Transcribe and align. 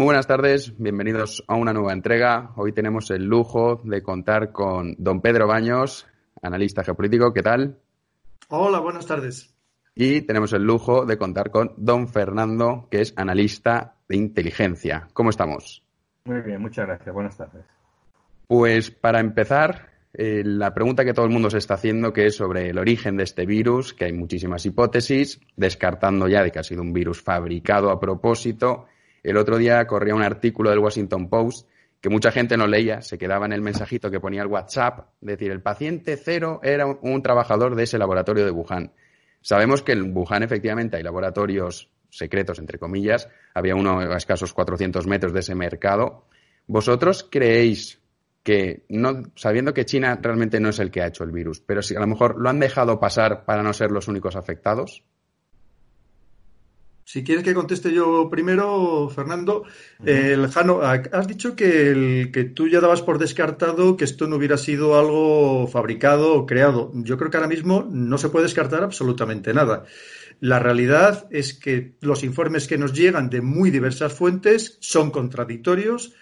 Muy 0.00 0.06
buenas 0.06 0.26
tardes, 0.26 0.78
bienvenidos 0.78 1.44
a 1.46 1.56
una 1.56 1.74
nueva 1.74 1.92
entrega. 1.92 2.52
Hoy 2.56 2.72
tenemos 2.72 3.10
el 3.10 3.26
lujo 3.26 3.82
de 3.84 4.02
contar 4.02 4.50
con 4.50 4.94
don 4.96 5.20
Pedro 5.20 5.46
Baños, 5.46 6.06
analista 6.40 6.82
geopolítico. 6.82 7.34
¿Qué 7.34 7.42
tal? 7.42 7.76
Hola, 8.48 8.80
buenas 8.80 9.04
tardes. 9.04 9.54
Y 9.94 10.22
tenemos 10.22 10.54
el 10.54 10.62
lujo 10.62 11.04
de 11.04 11.18
contar 11.18 11.50
con 11.50 11.74
don 11.76 12.08
Fernando, 12.08 12.88
que 12.90 13.02
es 13.02 13.12
analista 13.14 13.96
de 14.08 14.16
inteligencia. 14.16 15.06
¿Cómo 15.12 15.28
estamos? 15.28 15.82
Muy 16.24 16.40
bien, 16.40 16.62
muchas 16.62 16.86
gracias. 16.86 17.14
Buenas 17.14 17.36
tardes. 17.36 17.66
Pues 18.46 18.90
para 18.90 19.20
empezar, 19.20 19.90
eh, 20.14 20.40
la 20.42 20.72
pregunta 20.72 21.04
que 21.04 21.12
todo 21.12 21.26
el 21.26 21.30
mundo 21.30 21.50
se 21.50 21.58
está 21.58 21.74
haciendo, 21.74 22.14
que 22.14 22.24
es 22.24 22.36
sobre 22.36 22.70
el 22.70 22.78
origen 22.78 23.18
de 23.18 23.24
este 23.24 23.44
virus, 23.44 23.92
que 23.92 24.06
hay 24.06 24.14
muchísimas 24.14 24.64
hipótesis, 24.64 25.42
descartando 25.56 26.26
ya 26.26 26.42
de 26.42 26.50
que 26.50 26.58
ha 26.58 26.64
sido 26.64 26.80
un 26.80 26.94
virus 26.94 27.20
fabricado 27.20 27.90
a 27.90 28.00
propósito 28.00 28.86
el 29.22 29.36
otro 29.36 29.58
día 29.58 29.86
corría 29.86 30.14
un 30.14 30.22
artículo 30.22 30.70
del 30.70 30.78
Washington 30.78 31.28
Post 31.28 31.68
que 32.00 32.08
mucha 32.08 32.30
gente 32.30 32.56
no 32.56 32.66
leía, 32.66 33.02
se 33.02 33.18
quedaba 33.18 33.46
en 33.46 33.52
el 33.52 33.60
mensajito 33.60 34.10
que 34.10 34.20
ponía 34.20 34.42
el 34.42 34.48
WhatsApp, 34.48 35.10
decir, 35.20 35.50
el 35.50 35.60
paciente 35.60 36.16
cero 36.16 36.60
era 36.62 36.86
un, 36.86 37.22
trabajador 37.22 37.74
de 37.74 37.82
ese 37.82 37.98
laboratorio 37.98 38.44
de 38.44 38.50
Wuhan. 38.50 38.92
Sabemos 39.42 39.82
que 39.82 39.92
en 39.92 40.16
Wuhan 40.16 40.42
efectivamente 40.42 40.96
hay 40.96 41.02
laboratorios 41.02 41.90
secretos, 42.08 42.58
entre 42.58 42.78
comillas, 42.78 43.28
había 43.54 43.74
uno 43.74 44.00
a 44.00 44.16
escasos 44.16 44.52
400 44.52 45.06
metros 45.06 45.32
de 45.32 45.40
ese 45.40 45.54
mercado. 45.54 46.26
¿Vosotros 46.66 47.28
creéis 47.30 48.00
que, 48.42 48.84
no, 48.88 49.24
sabiendo 49.36 49.74
que 49.74 49.84
China 49.84 50.18
realmente 50.20 50.58
no 50.58 50.70
es 50.70 50.78
el 50.78 50.90
que 50.90 51.02
ha 51.02 51.06
hecho 51.06 51.24
el 51.24 51.32
virus, 51.32 51.60
pero 51.60 51.82
si 51.82 51.94
a 51.94 52.00
lo 52.00 52.06
mejor 52.06 52.40
lo 52.40 52.48
han 52.48 52.60
dejado 52.60 52.98
pasar 52.98 53.44
para 53.44 53.62
no 53.62 53.74
ser 53.74 53.90
los 53.90 54.08
únicos 54.08 54.36
afectados? 54.36 55.04
Si 57.12 57.24
quieres 57.24 57.42
que 57.42 57.54
conteste 57.54 57.92
yo 57.92 58.28
primero, 58.30 59.08
Fernando, 59.08 59.64
el 60.04 60.46
Jano, 60.46 60.80
has 60.80 61.26
dicho 61.26 61.56
que, 61.56 61.90
el, 61.90 62.30
que 62.30 62.44
tú 62.44 62.68
ya 62.68 62.80
dabas 62.80 63.02
por 63.02 63.18
descartado 63.18 63.96
que 63.96 64.04
esto 64.04 64.28
no 64.28 64.36
hubiera 64.36 64.56
sido 64.56 64.96
algo 64.96 65.66
fabricado 65.66 66.34
o 66.34 66.46
creado. 66.46 66.92
Yo 66.94 67.18
creo 67.18 67.28
que 67.28 67.36
ahora 67.36 67.48
mismo 67.48 67.84
no 67.90 68.16
se 68.16 68.28
puede 68.28 68.44
descartar 68.44 68.84
absolutamente 68.84 69.52
nada. 69.52 69.86
La 70.38 70.60
realidad 70.60 71.26
es 71.32 71.52
que 71.52 71.96
los 72.00 72.22
informes 72.22 72.68
que 72.68 72.78
nos 72.78 72.92
llegan 72.92 73.28
de 73.28 73.40
muy 73.40 73.72
diversas 73.72 74.12
fuentes 74.12 74.78
son 74.78 75.10
contradictorios. 75.10 76.14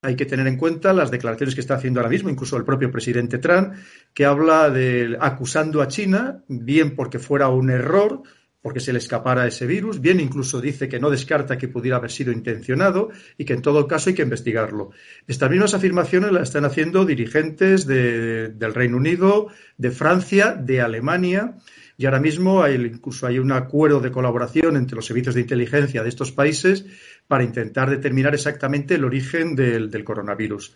Hay 0.00 0.16
que 0.16 0.24
tener 0.24 0.46
en 0.46 0.56
cuenta 0.56 0.94
las 0.94 1.10
declaraciones 1.10 1.54
que 1.54 1.60
está 1.60 1.74
haciendo 1.74 2.00
ahora 2.00 2.08
mismo, 2.08 2.30
incluso 2.30 2.56
el 2.56 2.64
propio 2.64 2.90
presidente 2.90 3.36
Trump, 3.36 3.74
que 4.14 4.24
habla 4.24 4.70
de 4.70 5.14
acusando 5.20 5.82
a 5.82 5.88
China, 5.88 6.42
bien 6.48 6.96
porque 6.96 7.18
fuera 7.18 7.48
un 7.48 7.68
error, 7.68 8.22
porque 8.62 8.80
se 8.80 8.92
le 8.92 9.00
escapara 9.00 9.46
ese 9.46 9.66
virus. 9.66 10.00
Bien, 10.00 10.20
incluso 10.20 10.60
dice 10.60 10.88
que 10.88 11.00
no 11.00 11.10
descarta 11.10 11.58
que 11.58 11.68
pudiera 11.68 11.96
haber 11.96 12.12
sido 12.12 12.32
intencionado 12.32 13.10
y 13.36 13.44
que 13.44 13.54
en 13.54 13.62
todo 13.62 13.88
caso 13.88 14.10
hay 14.10 14.14
que 14.14 14.22
investigarlo. 14.22 14.90
Estas 15.26 15.50
mismas 15.50 15.74
afirmaciones 15.74 16.32
las 16.32 16.44
están 16.44 16.64
haciendo 16.64 17.04
dirigentes 17.04 17.86
del 17.86 18.74
Reino 18.74 18.96
Unido, 18.96 19.48
de 19.76 19.90
Francia, 19.90 20.54
de 20.54 20.80
Alemania. 20.80 21.58
Y 21.98 22.06
ahora 22.06 22.20
mismo 22.20 22.62
hay, 22.62 22.74
incluso 22.76 23.26
hay 23.26 23.38
un 23.38 23.52
acuerdo 23.52 24.00
de 24.00 24.10
colaboración 24.10 24.76
entre 24.76 24.96
los 24.96 25.06
servicios 25.06 25.34
de 25.34 25.42
inteligencia 25.42 26.02
de 26.02 26.08
estos 26.08 26.32
países 26.32 26.86
para 27.26 27.44
intentar 27.44 27.90
determinar 27.90 28.34
exactamente 28.34 28.94
el 28.94 29.04
origen 29.04 29.54
del 29.56 30.04
coronavirus. 30.04 30.74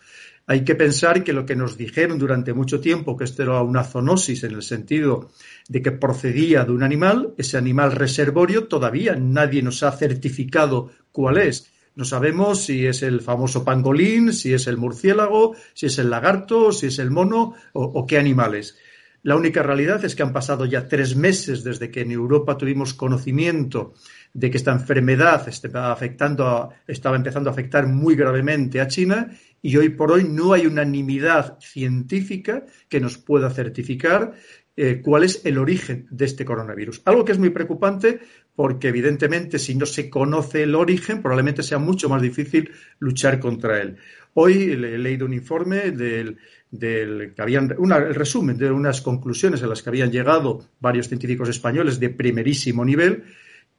Hay 0.49 0.65
que 0.65 0.77
pensar 0.77 1.25
que 1.25 1.33
lo 1.33 1.45
que 1.45 1.57
nos 1.57 1.77
dijeron 1.77 2.19
durante 2.19 2.53
mucho 2.53 2.81
tiempo, 2.81 3.17
que 3.17 3.25
esto 3.25 3.43
era 3.43 3.63
una 3.63 3.83
zoonosis 3.83 4.45
en 4.45 4.53
el 4.53 4.63
sentido 4.63 5.31
de 5.69 5.83
que 5.83 5.91
procedía 5.91 6.65
de 6.65 6.71
un 6.71 6.85
animal, 6.85 7.35
ese 7.37 7.59
animal 7.59 7.91
reservorio, 7.91 8.69
todavía 8.69 9.17
nadie 9.17 9.63
nos 9.63 9.83
ha 9.83 9.91
certificado 9.91 10.91
cuál 11.11 11.39
es. 11.39 11.73
No 11.97 12.05
sabemos 12.05 12.61
si 12.61 12.87
es 12.87 13.03
el 13.03 13.23
famoso 13.23 13.65
pangolín, 13.65 14.33
si 14.33 14.53
es 14.53 14.69
el 14.69 14.77
murciélago, 14.77 15.57
si 15.75 15.87
es 15.87 15.99
el 15.99 16.11
lagarto, 16.11 16.71
si 16.71 16.87
es 16.87 16.99
el 17.01 17.11
mono 17.11 17.55
o, 17.73 17.83
o 17.83 18.07
qué 18.07 18.19
animales. 18.19 18.77
La 19.23 19.35
única 19.35 19.65
realidad 19.65 20.05
es 20.05 20.15
que 20.15 20.23
han 20.23 20.33
pasado 20.33 20.67
ya 20.67 20.87
tres 20.87 21.17
meses 21.17 21.65
desde 21.65 21.91
que 21.91 22.03
en 22.03 22.13
Europa 22.13 22.57
tuvimos 22.57 22.95
conocimiento 22.95 23.95
de 24.37 24.51
que 24.51 24.59
esta 24.59 24.73
enfermedad 24.73 25.49
estaba, 25.49 25.91
afectando 25.91 26.69
estaba 26.87 27.17
empezando 27.17 27.49
a 27.49 27.55
afectar 27.55 27.87
muy 27.87 28.15
gravemente 28.15 28.83
a 28.83 28.87
China 28.87 29.31
y 29.63 29.75
hoy 29.79 29.89
por 29.89 30.13
hoy 30.13 30.25
no 30.25 30.53
hay 30.53 30.67
unanimidad 30.67 31.59
científica 31.59 32.67
que 32.91 33.01
nos 33.01 33.17
pueda 33.17 33.49
certificar 33.49 34.35
eh, 34.77 35.01
cuál 35.03 35.25
es 35.25 35.41
el 35.47 35.57
origen 35.57 36.07
de 36.11 36.27
este 36.27 36.45
coronavirus. 36.45 37.01
Algo 37.07 37.25
que 37.25 37.33
es 37.33 37.39
muy 37.39 37.49
preocupante 37.49 38.21
porque 38.55 38.89
evidentemente 38.89 39.59
si 39.59 39.75
no 39.75 39.87
se 39.87 40.11
conoce 40.11 40.65
el 40.65 40.75
origen 40.75 41.23
probablemente 41.23 41.63
sea 41.63 41.79
mucho 41.79 42.11
más 42.11 42.21
difícil 42.21 42.71
luchar 42.99 43.41
contra 43.41 43.81
él. 43.81 43.97
Hoy 44.35 44.65
he 44.65 44.99
leído 44.99 45.25
un 45.25 45.33
informe 45.33 45.93
del, 45.93 46.37
del 46.71 47.33
que 47.35 47.41
habían 47.41 47.71
el 47.71 48.15
resumen 48.15 48.59
de 48.59 48.71
unas 48.71 49.01
conclusiones 49.01 49.63
a 49.63 49.67
las 49.67 49.83
que 49.83 49.89
habían 49.89 50.13
llegado 50.13 50.69
varios 50.79 51.09
científicos 51.09 51.49
españoles 51.49 51.99
de 51.99 52.11
primerísimo 52.11 52.85
nivel 52.85 53.25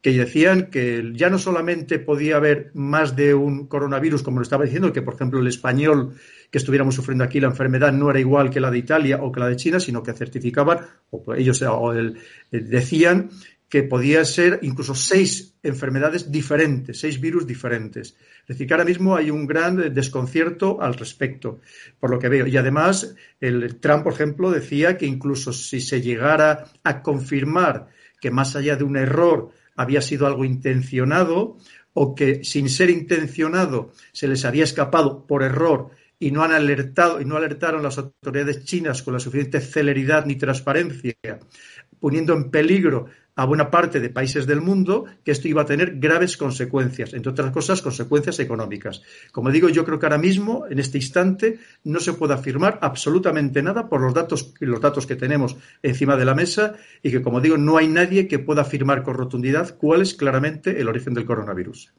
que 0.02 0.12
decían 0.12 0.70
que 0.70 1.12
ya 1.16 1.30
no 1.30 1.38
solamente 1.38 2.00
podía 2.00 2.38
haber 2.38 2.72
más 2.74 3.16
de 3.16 3.34
un 3.34 3.68
coronavirus, 3.68 4.24
como 4.24 4.38
lo 4.38 4.44
estaba 4.44 4.66
diciendo, 4.66 4.94
que 4.94 5.02
por 5.02 5.16
ejemplo 5.16 5.40
el 5.40 5.48
español 5.48 6.14
que 6.52 6.58
estuviéramos 6.60 6.96
sufriendo 6.96 7.24
aquí 7.24 7.40
la 7.40 7.48
enfermedad 7.48 7.92
no 7.92 8.10
era 8.10 8.20
igual 8.20 8.50
que 8.50 8.60
la 8.60 8.72
de 8.72 8.78
Italia 8.78 9.20
o 9.22 9.32
que 9.32 9.40
la 9.40 9.50
de 9.50 9.56
China, 9.56 9.80
sino 9.80 10.04
que 10.04 10.14
certificaban, 10.14 10.80
o 11.10 11.34
ellos 11.34 11.62
o 11.62 11.94
eh, 11.94 12.14
decían 12.52 13.30
que 13.70 13.84
podía 13.84 14.24
ser 14.24 14.60
incluso 14.62 14.96
seis 14.96 15.56
enfermedades 15.62 16.32
diferentes, 16.32 17.00
seis 17.00 17.20
virus 17.20 17.46
diferentes. 17.46 18.16
Es 18.42 18.48
decir, 18.48 18.66
que 18.66 18.74
ahora 18.74 18.86
mismo 18.86 19.16
hay 19.16 19.30
un 19.30 19.46
gran 19.46 19.94
desconcierto 19.94 20.82
al 20.82 20.94
respecto, 20.94 21.60
por 22.00 22.10
lo 22.10 22.18
que 22.18 22.30
veo. 22.30 22.48
Y 22.48 22.56
además, 22.56 23.14
el 23.42 23.76
Trump, 23.82 24.04
por 24.04 24.14
ejemplo, 24.14 24.52
decía 24.52 24.98
que 24.98 25.06
incluso 25.06 25.52
si 25.52 25.82
se 25.82 26.02
llegara 26.02 26.66
a 26.84 27.02
confirmar 27.02 27.90
que 28.22 28.32
más 28.32 28.56
allá 28.56 28.78
de 28.78 28.86
un 28.86 28.96
error 28.96 29.52
había 29.78 30.02
sido 30.02 30.28
algo 30.28 30.44
intencionado 30.44 31.58
o 31.94 32.14
que 32.14 32.44
sin 32.44 32.70
ser 32.70 32.90
intencionado 32.90 33.94
se 34.12 34.28
les 34.28 34.44
había 34.44 34.66
escapado 34.66 35.26
por 35.26 35.44
error 35.44 35.92
y 36.20 36.32
no 36.32 36.44
han 36.44 36.52
alertado 36.52 37.22
y 37.22 37.26
no 37.26 37.38
alertaron 37.38 37.84
las 37.84 37.98
autoridades 37.98 38.66
chinas 38.66 39.02
con 39.04 39.14
la 39.14 39.20
suficiente 39.20 39.62
celeridad 39.62 40.26
ni 40.26 40.36
transparencia, 40.36 41.16
poniendo 42.00 42.34
en 42.34 42.52
peligro 42.52 43.08
a 43.38 43.46
buena 43.46 43.70
parte 43.70 44.00
de 44.00 44.10
países 44.10 44.48
del 44.48 44.62
mundo 44.62 45.06
que 45.24 45.32
esto 45.32 45.48
iba 45.48 45.62
a 45.62 45.66
tener 45.66 46.00
graves 46.00 46.38
consecuencias, 46.38 47.14
entre 47.14 47.32
otras 47.32 47.52
cosas, 47.52 47.84
consecuencias 47.84 48.40
económicas. 48.40 49.04
Como 49.32 49.52
digo, 49.52 49.70
yo 49.70 49.86
creo 49.86 50.00
que 50.00 50.08
ahora 50.08 50.18
mismo, 50.18 50.66
en 50.68 50.80
este 50.80 50.98
instante, 50.98 51.60
no 51.84 52.00
se 52.00 52.14
puede 52.14 52.34
afirmar 52.34 52.80
absolutamente 52.82 53.62
nada 53.62 53.88
por 53.88 54.02
los 54.02 54.14
datos, 54.14 54.56
los 54.60 54.82
datos 54.82 55.06
que 55.06 55.16
tenemos 55.16 55.56
encima 55.84 56.18
de 56.18 56.26
la 56.26 56.34
mesa 56.34 56.74
y 57.04 57.12
que, 57.12 57.22
como 57.22 57.40
digo, 57.40 57.58
no 57.58 57.78
hay 57.78 57.88
nadie 57.88 58.28
que 58.28 58.40
pueda 58.40 58.64
afirmar 58.64 59.04
con 59.04 59.14
rotundidad 59.14 59.78
cuál 59.78 60.02
es 60.02 60.16
claramente 60.16 60.82
el 60.82 60.88
origen 60.88 61.14
del 61.14 61.26
coronavirus. 61.26 61.94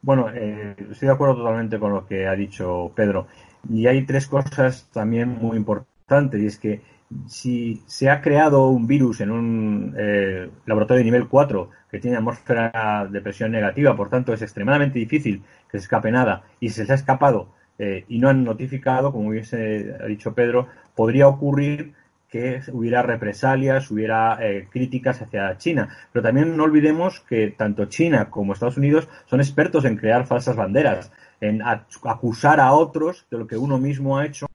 Bueno, 0.00 0.30
eh, 0.32 0.76
estoy 0.92 1.08
de 1.08 1.14
acuerdo 1.14 1.34
totalmente 1.34 1.80
con 1.80 1.92
lo 1.92 2.06
que 2.06 2.28
ha 2.28 2.36
dicho 2.36 2.92
Pedro. 2.94 3.26
Y 3.68 3.88
hay 3.88 4.06
tres 4.06 4.28
cosas 4.28 4.88
también 4.92 5.28
muy 5.28 5.56
importantes, 5.56 6.40
y 6.40 6.46
es 6.46 6.56
que 6.56 6.99
si 7.26 7.82
se 7.86 8.08
ha 8.08 8.20
creado 8.20 8.68
un 8.68 8.86
virus 8.86 9.20
en 9.20 9.30
un 9.30 9.94
eh, 9.98 10.48
laboratorio 10.66 10.98
de 10.98 11.04
nivel 11.04 11.28
4 11.28 11.70
que 11.90 11.98
tiene 11.98 12.16
atmósfera 12.16 13.08
de 13.10 13.20
presión 13.20 13.50
negativa, 13.50 13.96
por 13.96 14.08
tanto 14.08 14.32
es 14.32 14.42
extremadamente 14.42 14.98
difícil 14.98 15.42
que 15.70 15.78
se 15.78 15.84
escape 15.84 16.10
nada 16.12 16.44
y 16.60 16.70
se 16.70 16.82
les 16.82 16.90
ha 16.90 16.94
escapado 16.94 17.48
eh, 17.78 18.04
y 18.08 18.18
no 18.18 18.28
han 18.28 18.44
notificado, 18.44 19.12
como 19.12 19.30
hubiese 19.30 19.96
dicho 20.06 20.34
Pedro, 20.34 20.68
podría 20.94 21.26
ocurrir 21.28 21.94
que 22.28 22.60
hubiera 22.72 23.02
represalias, 23.02 23.90
hubiera 23.90 24.38
eh, 24.40 24.68
críticas 24.70 25.20
hacia 25.20 25.56
China. 25.58 25.88
Pero 26.12 26.22
también 26.22 26.56
no 26.56 26.64
olvidemos 26.64 27.20
que 27.20 27.48
tanto 27.50 27.86
China 27.86 28.30
como 28.30 28.52
Estados 28.52 28.76
Unidos 28.76 29.08
son 29.26 29.40
expertos 29.40 29.84
en 29.84 29.96
crear 29.96 30.26
falsas 30.26 30.56
banderas, 30.56 31.10
en 31.40 31.60
acusar 31.62 32.60
a 32.60 32.72
otros 32.72 33.26
de 33.30 33.38
lo 33.38 33.46
que 33.46 33.56
uno 33.56 33.78
mismo 33.78 34.18
ha 34.18 34.26
hecho 34.26 34.46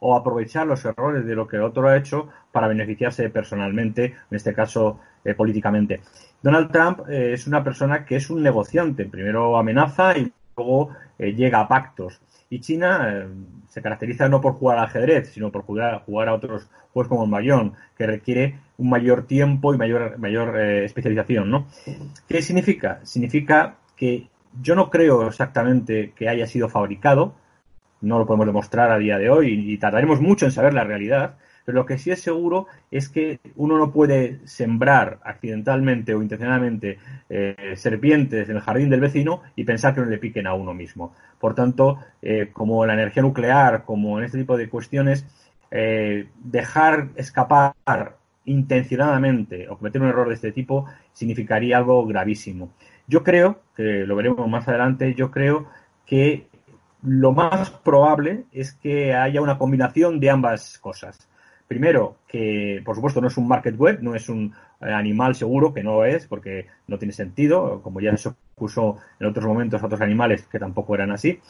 o 0.00 0.16
aprovechar 0.16 0.66
los 0.66 0.84
errores 0.84 1.24
de 1.24 1.34
lo 1.34 1.46
que 1.46 1.58
otro 1.58 1.88
ha 1.88 1.96
hecho 1.96 2.28
para 2.50 2.68
beneficiarse 2.68 3.28
personalmente, 3.30 4.04
en 4.04 4.36
este 4.36 4.52
caso 4.52 4.98
eh, 5.24 5.34
políticamente. 5.34 6.00
Donald 6.42 6.70
Trump 6.72 7.00
eh, 7.08 7.34
es 7.34 7.46
una 7.46 7.62
persona 7.62 8.04
que 8.04 8.16
es 8.16 8.30
un 8.30 8.42
negociante. 8.42 9.04
Primero 9.04 9.56
amenaza 9.56 10.16
y 10.16 10.32
luego 10.56 10.90
eh, 11.18 11.32
llega 11.34 11.60
a 11.60 11.68
pactos. 11.68 12.20
Y 12.48 12.60
China 12.60 13.28
se 13.68 13.80
caracteriza 13.80 14.28
no 14.28 14.40
por 14.40 14.54
jugar 14.54 14.78
al 14.78 14.86
ajedrez, 14.86 15.30
sino 15.32 15.52
por 15.52 15.62
jugar, 15.62 16.02
jugar 16.04 16.28
a 16.28 16.34
otros 16.34 16.68
juegos 16.92 17.08
como 17.08 17.24
el 17.24 17.30
Mayón, 17.30 17.74
que 17.96 18.06
requiere 18.06 18.58
un 18.78 18.90
mayor 18.90 19.26
tiempo 19.26 19.72
y 19.72 19.78
mayor, 19.78 20.18
mayor 20.18 20.58
especialización. 20.58 21.48
¿no? 21.48 21.66
¿Qué 22.26 22.42
significa? 22.42 22.98
Significa 23.04 23.76
que 23.94 24.26
yo 24.60 24.74
no 24.74 24.90
creo 24.90 25.28
exactamente 25.28 26.12
que 26.16 26.28
haya 26.28 26.46
sido 26.46 26.68
fabricado, 26.68 27.34
no 28.00 28.18
lo 28.18 28.26
podemos 28.26 28.46
demostrar 28.46 28.90
a 28.90 28.98
día 28.98 29.18
de 29.18 29.30
hoy 29.30 29.72
y 29.72 29.78
tardaremos 29.78 30.20
mucho 30.20 30.46
en 30.46 30.52
saber 30.52 30.74
la 30.74 30.84
realidad, 30.84 31.36
pero 31.64 31.76
lo 31.76 31.86
que 31.86 31.98
sí 31.98 32.10
es 32.10 32.20
seguro 32.20 32.66
es 32.90 33.08
que 33.08 33.40
uno 33.56 33.78
no 33.78 33.92
puede 33.92 34.40
sembrar 34.46 35.18
accidentalmente 35.22 36.14
o 36.14 36.22
intencionalmente 36.22 36.98
eh, 37.28 37.74
serpientes 37.76 38.48
en 38.48 38.56
el 38.56 38.62
jardín 38.62 38.90
del 38.90 39.00
vecino 39.00 39.42
y 39.56 39.64
pensar 39.64 39.94
que 39.94 40.00
no 40.00 40.06
le 40.06 40.18
piquen 40.18 40.46
a 40.46 40.54
uno 40.54 40.74
mismo. 40.74 41.14
Por 41.38 41.54
tanto, 41.54 41.98
eh, 42.22 42.50
como 42.52 42.84
la 42.86 42.94
energía 42.94 43.22
nuclear, 43.22 43.84
como 43.84 44.18
en 44.18 44.24
este 44.24 44.38
tipo 44.38 44.56
de 44.56 44.68
cuestiones, 44.68 45.26
eh, 45.70 46.28
dejar 46.42 47.10
escapar 47.16 47.74
intencionadamente 48.44 49.68
o 49.68 49.76
cometer 49.78 50.02
un 50.02 50.08
error 50.08 50.28
de 50.28 50.34
este 50.34 50.52
tipo 50.52 50.86
significaría 51.12 51.76
algo 51.76 52.04
gravísimo. 52.06 52.72
Yo 53.06 53.22
creo, 53.22 53.60
que 53.76 54.04
lo 54.06 54.16
veremos 54.16 54.48
más 54.48 54.66
adelante, 54.66 55.14
yo 55.14 55.30
creo 55.30 55.68
que 56.06 56.46
lo 57.02 57.32
más 57.32 57.70
probable 57.70 58.44
es 58.52 58.72
que 58.72 59.14
haya 59.14 59.40
una 59.40 59.58
combinación 59.58 60.20
de 60.20 60.30
ambas 60.30 60.78
cosas. 60.78 61.28
Primero, 61.68 62.16
que 62.26 62.82
por 62.84 62.96
supuesto 62.96 63.20
no 63.20 63.28
es 63.28 63.36
un 63.36 63.46
market 63.46 63.76
web, 63.76 64.00
no 64.02 64.14
es 64.14 64.28
un 64.28 64.52
eh, 64.80 64.92
animal 64.92 65.34
seguro, 65.34 65.72
que 65.72 65.84
no 65.84 66.04
es, 66.04 66.26
porque 66.26 66.66
no 66.88 66.98
tiene 66.98 67.12
sentido, 67.12 67.80
como 67.82 68.00
ya 68.00 68.16
se 68.16 68.30
puso 68.56 68.96
en 69.20 69.26
otros 69.28 69.46
momentos 69.46 69.82
a 69.82 69.86
otros 69.86 70.00
animales 70.00 70.46
que 70.50 70.58
tampoco 70.58 70.94
eran 70.94 71.12
así. 71.12 71.40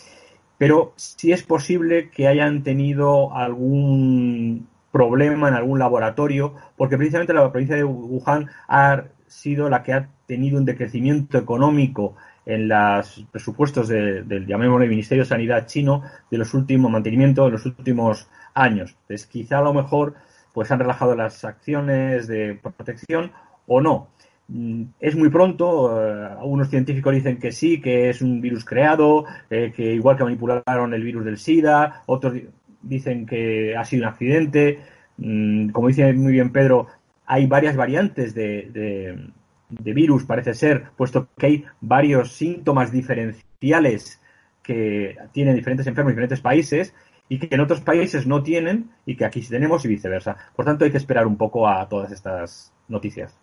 Pero 0.59 0.93
sí 0.97 1.33
es 1.33 1.43
posible 1.43 2.11
que 2.11 2.29
hayan 2.29 2.63
tenido 2.63 3.35
algún 3.35 4.69
problema 4.93 5.49
en 5.49 5.55
algún 5.55 5.79
laboratorio, 5.79 6.55
porque 6.77 6.99
precisamente 6.99 7.33
la 7.33 7.51
provincia 7.51 7.77
de 7.77 7.85
Wuhan 7.85 8.51
ha 8.69 9.05
sido 9.27 9.71
la 9.71 9.83
que 9.83 9.95
ha 9.95 10.09
tenido 10.27 10.59
un 10.59 10.65
decrecimiento 10.65 11.39
económico 11.39 12.17
en 12.47 12.69
los 12.69 13.27
presupuestos 13.31 13.89
del, 13.89 14.47
llamémosle, 14.47 14.89
Ministerio 14.89 15.25
de 15.25 15.29
Sanidad 15.29 15.67
chino 15.67 16.03
de 16.31 16.39
los 16.39 16.55
últimos 16.55 16.91
mantenimientos 16.91 17.47
de 17.47 17.53
los 17.53 17.67
últimos 17.67 18.29
años. 18.55 18.97
Entonces, 19.03 19.27
quizá 19.27 19.59
a 19.59 19.63
lo 19.63 19.75
mejor 19.75 20.15
pues 20.53 20.71
han 20.71 20.81
relajado 20.81 21.15
las 21.15 21.45
acciones 21.45 22.27
de 22.27 22.59
protección 22.61 23.31
o 23.67 23.81
no. 23.81 24.09
Mm, 24.49 24.85
es 24.99 25.15
muy 25.15 25.29
pronto, 25.29 26.03
eh, 26.05 26.27
algunos 26.41 26.69
científicos 26.69 27.15
dicen 27.15 27.39
que 27.39 27.53
sí, 27.53 27.81
que 27.81 28.11
es 28.11 28.21
un 28.21 28.41
virus 28.41 28.65
creado, 28.65 29.25
eh, 29.49 29.73
que 29.75 29.95
igual 29.95 30.17
que 30.17 30.25
manipularon 30.25 30.93
el 30.93 31.05
virus 31.05 31.25
del 31.25 31.39
SIDA, 31.39 32.03
otros 32.07 32.35
dicen 32.83 33.27
que 33.27 33.77
ha 33.77 33.85
sido 33.85 34.05
un 34.05 34.09
accidente. 34.09 34.81
Mm, 35.19 35.71
como 35.71 35.89
dice 35.89 36.13
muy 36.15 36.33
bien 36.33 36.51
Pedro, 36.51 36.89
hay 37.27 37.47
varias 37.47 37.77
variantes 37.77 38.35
de, 38.35 38.71
de 38.73 39.31
virus, 39.71 40.25
parece 40.25 40.55
ser, 40.55 40.91
puesto 40.97 41.29
que 41.39 41.47
hay 41.47 41.65
varios 41.81 42.33
síntomas 42.33 42.93
diferenciales 42.93 44.21
que 44.63 45.17
tienen 45.33 45.55
diferentes 45.55 45.87
enfermos 45.87 46.11
en 46.11 46.17
diferentes 46.17 46.41
países 46.41 46.95
y 47.29 47.39
que 47.39 47.55
en 47.55 47.61
otros 47.61 47.81
países 47.81 48.27
no 48.27 48.43
tienen 48.43 48.91
y 49.07 49.17
que 49.17 49.25
aquí 49.25 49.43
sí 49.43 49.51
tenemos 49.51 49.85
y 49.85 49.89
viceversa. 49.89 50.37
Por 50.55 50.65
tanto, 50.65 50.85
hay 50.85 50.91
que 50.91 50.97
esperar 50.97 51.27
un 51.27 51.37
poco 51.37 51.69
a 51.69 51.89
todas 51.89 52.11
estas 52.13 52.73
noticias. 52.89 53.37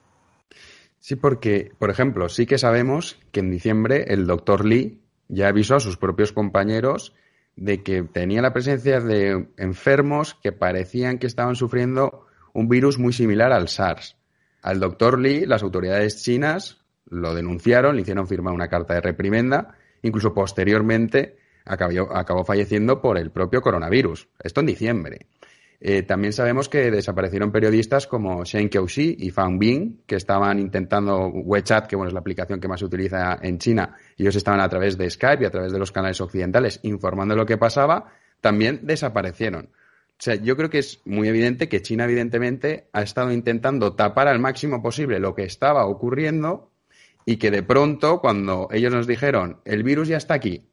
Sí, 1.00 1.16
porque, 1.16 1.72
por 1.80 1.90
ejemplo, 1.90 2.28
sí 2.28 2.46
que 2.46 2.58
sabemos 2.58 3.18
que 3.32 3.40
en 3.40 3.50
diciembre 3.50 4.06
el 4.10 4.28
doctor 4.28 4.66
Lee 4.66 5.00
ya 5.30 5.48
avisó 5.48 5.76
a 5.76 5.80
sus 5.80 5.96
propios 5.96 6.34
compañeros 6.34 7.16
de 7.56 7.82
que 7.82 8.04
tenía 8.04 8.42
la 8.42 8.54
presencia 8.54 9.00
de 9.00 9.48
enfermos 9.58 10.36
que 10.36 10.52
parecían 10.52 11.18
que 11.18 11.28
estaban 11.28 11.56
sufriendo 11.56 12.28
un 12.54 12.68
virus 12.68 13.00
muy 13.00 13.14
similar 13.14 13.54
al 13.54 13.70
SARS. 13.70 14.17
Al 14.68 14.82
doctor 14.82 15.18
Lee, 15.18 15.46
las 15.46 15.64
autoridades 15.64 16.22
chinas 16.22 16.82
lo 17.06 17.34
denunciaron, 17.34 17.96
le 17.96 18.02
hicieron 18.02 18.28
firmar 18.28 18.54
una 18.54 18.68
carta 18.68 18.96
de 18.96 19.00
reprimenda, 19.00 19.78
incluso 20.02 20.34
posteriormente 20.34 21.38
acabó, 21.64 22.44
falleciendo 22.44 23.00
por 23.02 23.18
el 23.18 23.32
propio 23.32 23.62
coronavirus. 23.62 24.28
Esto 24.44 24.60
en 24.60 24.66
diciembre. 24.66 25.28
Eh, 25.80 26.04
también 26.04 26.34
sabemos 26.34 26.68
que 26.68 26.92
desaparecieron 26.92 27.50
periodistas 27.50 28.08
como 28.08 28.44
Shen 28.44 28.68
Qiuxi 28.68 29.16
y 29.18 29.30
Fang 29.30 29.58
Bing, 29.58 30.02
que 30.06 30.18
estaban 30.18 30.60
intentando 30.60 31.30
WeChat, 31.30 31.88
que 31.88 31.96
bueno, 31.96 32.10
es 32.10 32.14
la 32.14 32.20
aplicación 32.20 32.60
que 32.60 32.68
más 32.68 32.82
se 32.82 32.88
utiliza 32.88 33.40
en 33.42 33.60
China, 33.60 33.96
y 34.18 34.24
ellos 34.24 34.36
estaban 34.36 34.60
a 34.60 34.68
través 34.68 34.98
de 34.98 35.10
Skype 35.10 35.44
y 35.44 35.46
a 35.46 35.50
través 35.50 35.72
de 35.72 35.80
los 35.80 35.94
canales 35.94 36.20
occidentales 36.20 36.82
informando 36.84 37.36
de 37.36 37.40
lo 37.40 37.46
que 37.46 37.58
pasaba, 37.58 38.12
también 38.42 38.82
desaparecieron. 38.84 39.70
O 40.20 40.24
sea, 40.24 40.36
yo 40.36 40.58
creo 40.58 40.70
que 40.70 40.80
es 40.80 41.00
muy 41.06 41.28
evidente 41.28 41.70
que 41.70 41.82
China, 41.82 42.06
evidentemente, 42.06 42.88
ha 42.92 43.04
estado 43.04 43.32
intentando 43.32 43.94
tapar 43.94 44.28
al 44.28 44.40
máximo 44.40 44.82
posible 44.82 45.20
lo 45.20 45.36
que 45.36 45.44
estaba 45.44 45.86
ocurriendo 45.86 46.72
y 47.24 47.38
que 47.38 47.52
de 47.52 47.62
pronto, 47.62 48.20
cuando 48.20 48.68
ellos 48.72 48.92
nos 48.92 49.06
dijeron, 49.06 49.62
el 49.64 49.84
virus 49.84 50.08
ya 50.08 50.18
está 50.18 50.34
aquí, 50.34 50.68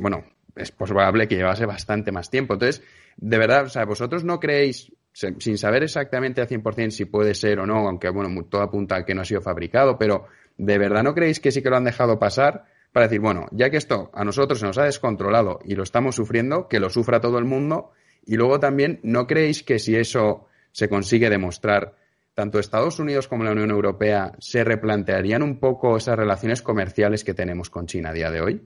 bueno, 0.00 0.24
es 0.56 0.72
probable 0.72 1.28
que 1.28 1.36
llevase 1.36 1.66
bastante 1.66 2.12
más 2.12 2.30
tiempo. 2.30 2.54
Entonces, 2.54 2.82
de 3.16 3.38
verdad, 3.38 3.64
o 3.64 3.68
sea, 3.68 3.84
vosotros 3.84 4.24
no 4.24 4.40
creéis, 4.40 4.92
sin 5.12 5.58
saber 5.58 5.82
exactamente 5.82 6.40
al 6.40 6.48
100% 6.48 6.90
si 6.90 7.04
puede 7.04 7.34
ser 7.34 7.60
o 7.60 7.66
no, 7.66 7.86
aunque, 7.88 8.08
bueno, 8.08 8.44
todo 8.44 8.62
apunta 8.62 8.96
a 8.96 9.04
que 9.04 9.14
no 9.14 9.22
ha 9.22 9.24
sido 9.26 9.42
fabricado, 9.42 9.98
pero 9.98 10.26
¿de 10.56 10.78
verdad 10.78 11.02
no 11.02 11.14
creéis 11.14 11.40
que 11.40 11.52
sí 11.52 11.62
que 11.62 11.70
lo 11.70 11.76
han 11.76 11.84
dejado 11.84 12.18
pasar? 12.18 12.64
Para 12.92 13.06
decir, 13.06 13.20
bueno, 13.20 13.46
ya 13.52 13.70
que 13.70 13.78
esto 13.78 14.10
a 14.14 14.24
nosotros 14.24 14.58
se 14.60 14.66
nos 14.66 14.78
ha 14.78 14.84
descontrolado 14.84 15.60
y 15.64 15.74
lo 15.74 15.82
estamos 15.82 16.14
sufriendo, 16.14 16.68
que 16.68 16.80
lo 16.80 16.90
sufra 16.90 17.20
todo 17.20 17.38
el 17.38 17.44
mundo. 17.44 17.92
Y 18.24 18.36
luego 18.36 18.60
también, 18.60 19.00
¿no 19.02 19.26
creéis 19.26 19.62
que 19.62 19.78
si 19.78 19.96
eso 19.96 20.46
se 20.70 20.88
consigue 20.88 21.28
demostrar, 21.30 21.94
tanto 22.34 22.58
Estados 22.58 22.98
Unidos 22.98 23.28
como 23.28 23.44
la 23.44 23.52
Unión 23.52 23.70
Europea 23.70 24.32
se 24.38 24.64
replantearían 24.64 25.42
un 25.42 25.58
poco 25.58 25.96
esas 25.96 26.16
relaciones 26.16 26.62
comerciales 26.62 27.24
que 27.24 27.34
tenemos 27.34 27.68
con 27.68 27.86
China 27.86 28.10
a 28.10 28.12
día 28.12 28.30
de 28.30 28.40
hoy? 28.40 28.62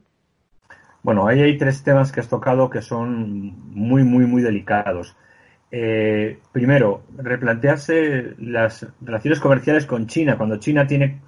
Bueno, 1.03 1.26
ahí 1.26 1.41
hay 1.41 1.56
tres 1.56 1.82
temas 1.82 2.12
que 2.12 2.20
has 2.20 2.29
tocado 2.29 2.69
que 2.69 2.82
son 2.82 3.55
muy, 3.70 4.03
muy, 4.05 4.26
muy 4.26 4.43
delicados. 4.43 5.17
Eh, 5.70 6.38
primero, 6.53 7.03
replantearse 7.17 8.35
las 8.38 8.87
relaciones 9.00 9.41
comerciales 9.41 9.87
con 9.87 10.06
China. 10.06 10.37
Cuando 10.37 10.58
China 10.58 10.87
tiene 10.87 11.20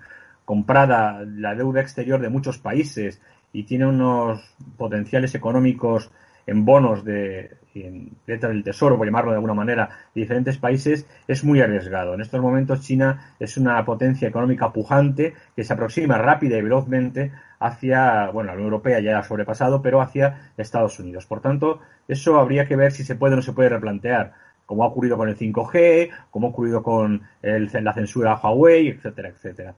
comprada 0.44 1.24
la 1.24 1.54
deuda 1.54 1.80
exterior 1.80 2.20
de 2.20 2.28
muchos 2.28 2.58
países 2.58 3.20
y 3.52 3.64
tiene 3.64 3.86
unos 3.86 4.54
potenciales 4.76 5.34
económicos 5.34 6.10
en 6.46 6.64
bonos 6.64 7.04
de 7.04 7.56
en 7.84 8.10
letras 8.26 8.52
del 8.52 8.64
tesoro, 8.64 8.96
por 8.96 9.06
llamarlo 9.06 9.30
de 9.30 9.36
alguna 9.36 9.54
manera, 9.54 9.88
de 10.14 10.20
diferentes 10.20 10.58
países, 10.58 11.06
es 11.26 11.44
muy 11.44 11.60
arriesgado. 11.60 12.14
En 12.14 12.20
estos 12.20 12.40
momentos 12.40 12.80
China 12.80 13.34
es 13.38 13.56
una 13.56 13.84
potencia 13.84 14.28
económica 14.28 14.72
pujante 14.72 15.34
que 15.54 15.64
se 15.64 15.72
aproxima 15.72 16.18
rápida 16.18 16.56
y 16.56 16.62
velozmente 16.62 17.32
hacia, 17.60 18.30
bueno, 18.30 18.48
la 18.48 18.54
Unión 18.54 18.66
Europea 18.66 19.00
ya 19.00 19.18
ha 19.18 19.22
sobrepasado, 19.22 19.82
pero 19.82 20.00
hacia 20.00 20.52
Estados 20.56 20.98
Unidos. 20.98 21.26
Por 21.26 21.40
tanto, 21.40 21.80
eso 22.06 22.38
habría 22.38 22.66
que 22.66 22.76
ver 22.76 22.92
si 22.92 23.04
se 23.04 23.16
puede 23.16 23.34
o 23.34 23.36
no 23.36 23.42
se 23.42 23.52
puede 23.52 23.68
replantear, 23.68 24.32
como 24.66 24.84
ha 24.84 24.86
ocurrido 24.86 25.16
con 25.16 25.28
el 25.28 25.36
5G, 25.36 26.10
como 26.30 26.48
ha 26.48 26.50
ocurrido 26.50 26.82
con 26.82 27.22
la 27.42 27.94
censura 27.94 28.32
a 28.32 28.36
Huawei, 28.36 28.88
etcétera, 28.88 29.28
etcétera. 29.30 29.74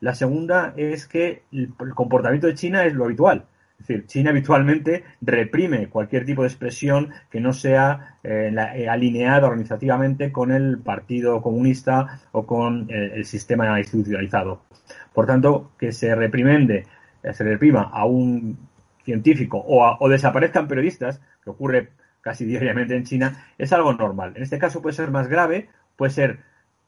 La 0.00 0.14
segunda 0.14 0.74
es 0.76 1.06
que 1.06 1.44
el 1.52 1.72
comportamiento 1.94 2.46
de 2.46 2.54
China 2.54 2.84
es 2.84 2.94
lo 2.94 3.04
habitual 3.04 3.46
es 3.84 3.88
decir, 3.88 4.06
China 4.06 4.30
habitualmente 4.30 5.04
reprime 5.20 5.88
cualquier 5.90 6.24
tipo 6.24 6.40
de 6.40 6.48
expresión 6.48 7.10
que 7.28 7.38
no 7.38 7.52
sea 7.52 8.16
eh, 8.24 8.50
eh, 8.76 8.88
alineada 8.88 9.46
organizativamente 9.46 10.32
con 10.32 10.52
el 10.52 10.78
Partido 10.78 11.42
Comunista 11.42 12.22
o 12.32 12.46
con 12.46 12.88
eh, 12.88 13.12
el 13.14 13.26
sistema 13.26 13.78
institucionalizado. 13.78 14.62
Por 15.12 15.26
tanto, 15.26 15.72
que 15.78 15.92
se 15.92 16.14
reprimende, 16.14 16.86
se 17.30 17.44
reprima 17.44 17.82
a 17.82 18.06
un 18.06 18.56
científico 19.04 19.58
o, 19.58 19.98
o 20.00 20.08
desaparezcan 20.08 20.66
periodistas, 20.66 21.20
que 21.42 21.50
ocurre 21.50 21.90
casi 22.22 22.46
diariamente 22.46 22.96
en 22.96 23.04
China, 23.04 23.44
es 23.58 23.70
algo 23.74 23.92
normal. 23.92 24.32
En 24.34 24.44
este 24.44 24.58
caso 24.58 24.80
puede 24.80 24.96
ser 24.96 25.10
más 25.10 25.28
grave, 25.28 25.68
puede 25.96 26.10
ser 26.10 26.38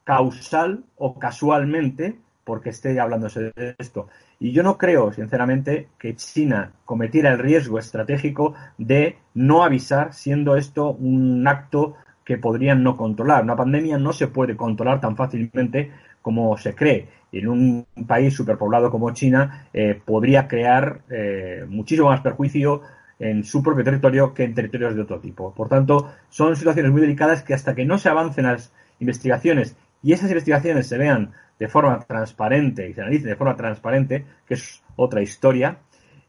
causal 0.05 0.87
o 0.97 1.19
casualmente 1.19 2.17
porque 2.47 2.71
esté 2.71 2.99
hablándose 3.01 3.53
de 3.57 3.75
esto. 3.77 4.07
Y 4.39 4.53
yo 4.53 4.63
no 4.63 4.79
creo, 4.79 5.13
sinceramente, 5.13 5.89
que 5.99 6.15
China 6.15 6.71
cometiera 6.85 7.33
el 7.33 7.41
riesgo 7.41 7.81
estratégico 7.81 8.55
de 8.79 9.17
no 9.35 9.65
avisar, 9.65 10.15
siendo 10.15 10.57
esto 10.57 10.93
un 10.93 11.47
acto 11.49 11.97
que 12.25 12.39
podrían 12.39 12.85
no 12.85 12.97
controlar. 12.97 13.43
Una 13.43 13.57
pandemia 13.57 13.99
no 13.99 14.13
se 14.13 14.29
puede 14.29 14.57
controlar 14.57 15.01
tan 15.01 15.17
fácilmente 15.17 15.91
como 16.23 16.57
se 16.57 16.77
cree. 16.77 17.09
En 17.33 17.49
un 17.49 17.87
país 18.07 18.33
superpoblado 18.33 18.93
como 18.93 19.11
China 19.11 19.67
eh, 19.73 20.01
podría 20.05 20.47
crear 20.47 21.01
eh, 21.11 21.65
muchísimo 21.69 22.11
más 22.11 22.21
perjuicio 22.21 22.83
en 23.19 23.43
su 23.43 23.61
propio 23.61 23.83
territorio 23.83 24.33
que 24.33 24.45
en 24.45 24.55
territorios 24.55 24.95
de 24.95 25.03
otro 25.03 25.19
tipo. 25.19 25.53
Por 25.53 25.69
tanto, 25.69 26.13
son 26.29 26.55
situaciones 26.55 26.93
muy 26.93 27.01
delicadas 27.01 27.43
que 27.43 27.55
hasta 27.55 27.75
que 27.75 27.85
no 27.85 27.99
se 27.99 28.09
avancen 28.09 28.45
las 28.45 28.73
investigaciones 29.01 29.77
y 30.03 30.13
esas 30.13 30.31
investigaciones 30.31 30.87
se 30.87 30.99
vean 30.99 31.33
de 31.59 31.69
forma 31.69 31.99
transparente 32.01 32.89
y 32.89 32.95
se 32.95 33.01
analice 33.01 33.29
de 33.29 33.37
forma 33.37 33.57
transparente, 33.57 34.25
que 34.47 34.55
es 34.55 34.83
otra 34.97 35.23
historia, 35.23 35.79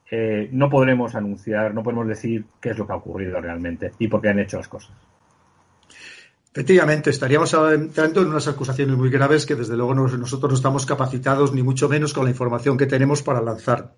eh, 0.09 0.49
no 0.51 0.69
podremos 0.69 1.15
anunciar, 1.15 1.73
no 1.73 1.83
podemos 1.83 2.07
decir 2.07 2.45
qué 2.61 2.69
es 2.69 2.77
lo 2.77 2.87
que 2.87 2.93
ha 2.93 2.97
ocurrido 2.97 3.41
realmente 3.41 3.91
y 3.99 4.07
por 4.07 4.21
qué 4.21 4.29
han 4.29 4.39
hecho 4.39 4.57
las 4.57 4.67
cosas. 4.67 4.95
Efectivamente, 6.51 7.11
estaríamos 7.11 7.53
entrando 7.53 8.21
en 8.21 8.29
unas 8.29 8.47
acusaciones 8.47 8.97
muy 8.97 9.11
graves 9.11 9.45
que 9.45 9.53
desde 9.53 9.75
luego 9.75 9.93
nosotros 9.93 10.51
no 10.51 10.55
estamos 10.55 10.85
capacitados, 10.85 11.53
ni 11.53 11.61
mucho 11.61 11.87
menos 11.87 12.13
con 12.13 12.23
la 12.23 12.31
información 12.31 12.77
que 12.77 12.87
tenemos 12.87 13.21
para 13.21 13.41
lanzar. 13.41 13.93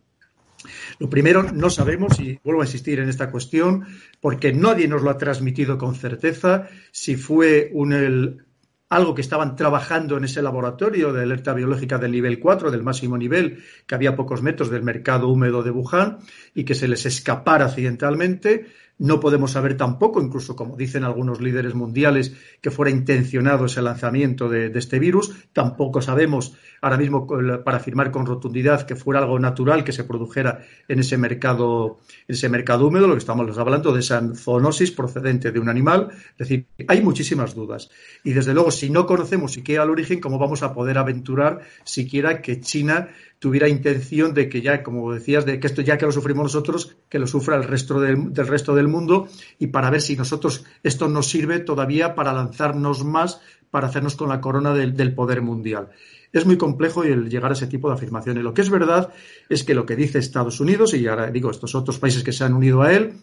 Lo 0.97 1.09
primero, 1.09 1.43
no 1.43 1.69
sabemos, 1.69 2.19
y 2.19 2.37
vuelvo 2.43 2.61
a 2.61 2.65
insistir 2.65 2.99
en 2.99 3.07
esta 3.07 3.31
cuestión, 3.31 3.85
porque 4.19 4.51
nadie 4.51 4.89
nos 4.89 5.03
lo 5.03 5.09
ha 5.09 5.17
transmitido 5.17 5.77
con 5.77 5.95
certeza, 5.95 6.67
si 6.91 7.15
fue 7.15 7.69
un, 7.73 7.93
el, 7.93 8.45
algo 8.89 9.13
que 9.13 9.21
estaban 9.21 9.55
trabajando 9.55 10.17
en 10.17 10.23
ese 10.23 10.41
laboratorio 10.41 11.13
de 11.13 11.21
alerta 11.21 11.53
biológica 11.53 11.97
del 11.97 12.11
nivel 12.11 12.39
4, 12.39 12.71
del 12.71 12.83
máximo 12.83 13.17
nivel, 13.17 13.63
que 13.85 13.95
había 13.95 14.15
pocos 14.15 14.41
metros 14.41 14.69
del 14.69 14.83
mercado 14.83 15.29
húmedo 15.29 15.61
de 15.61 15.71
Wuhan, 15.71 16.17
y 16.55 16.63
que 16.63 16.75
se 16.75 16.87
les 16.87 17.05
escapara 17.05 17.65
accidentalmente, 17.65 18.65
no 18.99 19.19
podemos 19.19 19.51
saber 19.51 19.77
tampoco, 19.77 20.21
incluso 20.21 20.55
como 20.55 20.75
dicen 20.75 21.05
algunos 21.05 21.41
líderes 21.41 21.73
mundiales, 21.73 22.33
que 22.61 22.69
fuera 22.69 22.91
intencionado 22.91 23.65
ese 23.65 23.81
lanzamiento 23.81 24.49
de, 24.49 24.71
este 24.75 24.99
virus. 24.99 25.33
Tampoco 25.53 26.01
sabemos 26.01 26.55
ahora 26.81 26.97
mismo 26.97 27.25
para 27.63 27.77
afirmar 27.77 28.11
con 28.11 28.25
rotundidad 28.25 28.85
que 28.85 28.95
fuera 28.95 29.21
algo 29.21 29.39
natural 29.39 29.83
que 29.83 29.93
se 29.93 30.03
produjera 30.03 30.65
en 30.87 30.99
ese 30.99 31.17
mercado, 31.17 31.99
en 32.27 32.35
ese 32.35 32.49
mercado 32.49 32.87
húmedo, 32.87 33.07
lo 33.07 33.13
que 33.13 33.19
estamos 33.19 33.57
hablando 33.57 33.93
de 33.93 34.01
esa 34.01 34.21
zoonosis 34.35 34.91
procedente 34.91 35.51
de 35.51 35.59
un 35.59 35.69
animal. 35.69 36.09
Es 36.31 36.37
decir, 36.37 36.67
hay 36.87 37.01
muchísimas 37.01 37.55
dudas. 37.55 37.89
Y 38.23 38.33
desde 38.33 38.53
luego, 38.53 38.69
si 38.69 38.89
no 38.89 39.05
conocemos 39.05 39.53
siquiera 39.53 39.83
el 39.83 39.89
origen, 39.89 40.19
¿cómo 40.19 40.37
vamos 40.37 40.61
a 40.61 40.73
poder 40.73 40.97
aventurar 40.97 41.61
siquiera 41.85 42.41
que 42.41 42.59
China 42.59 43.07
tuviera 43.39 43.69
intención 43.69 44.33
de 44.33 44.49
que 44.49 44.61
ya, 44.61 44.83
como 44.83 45.13
decías, 45.13 45.45
de 45.45 45.59
que 45.59 45.67
esto 45.67 45.81
ya 45.81 45.97
que 45.97 46.05
lo 46.05 46.11
sufrimos 46.11 46.43
nosotros, 46.43 46.97
que 47.07 47.19
lo 47.19 47.25
sufra 47.25 47.55
el 47.55 47.63
resto 47.63 47.99
del, 47.99 48.35
resto 48.35 48.75
del 48.75 48.89
mundo 48.89 49.29
y 49.57 49.67
para 49.67 49.89
ver 49.89 50.01
si 50.01 50.17
nosotros 50.17 50.65
esto 50.83 51.07
nos 51.07 51.27
sirve 51.27 51.59
todavía 51.59 52.15
para 52.15 52.33
lanzarnos 52.33 53.05
más, 53.05 53.39
para 53.71 53.87
hacernos 53.87 54.15
con 54.15 54.29
la 54.29 54.41
corona 54.41 54.73
del, 54.73 55.15
poder 55.15 55.41
mundial. 55.41 55.89
Es 56.33 56.45
muy 56.45 56.57
complejo 56.57 57.03
el 57.03 57.29
llegar 57.29 57.51
a 57.51 57.53
ese 57.53 57.67
tipo 57.67 57.87
de 57.87 57.95
afirmaciones. 57.95 58.43
Lo 58.43 58.53
que 58.53 58.61
es 58.61 58.69
verdad 58.69 59.11
es 59.47 59.63
que 59.63 59.73
lo 59.73 59.85
que 59.85 59.95
dice 59.95 60.19
Estados 60.19 60.59
Unidos, 60.59 60.93
y 60.93 61.07
ahora 61.07 61.31
digo 61.31 61.49
estos 61.49 61.73
otros 61.75 61.97
países 61.97 62.23
que 62.23 62.33
se 62.33 62.43
han 62.43 62.53
unido 62.53 62.81
a 62.81 62.93
él, 62.93 63.13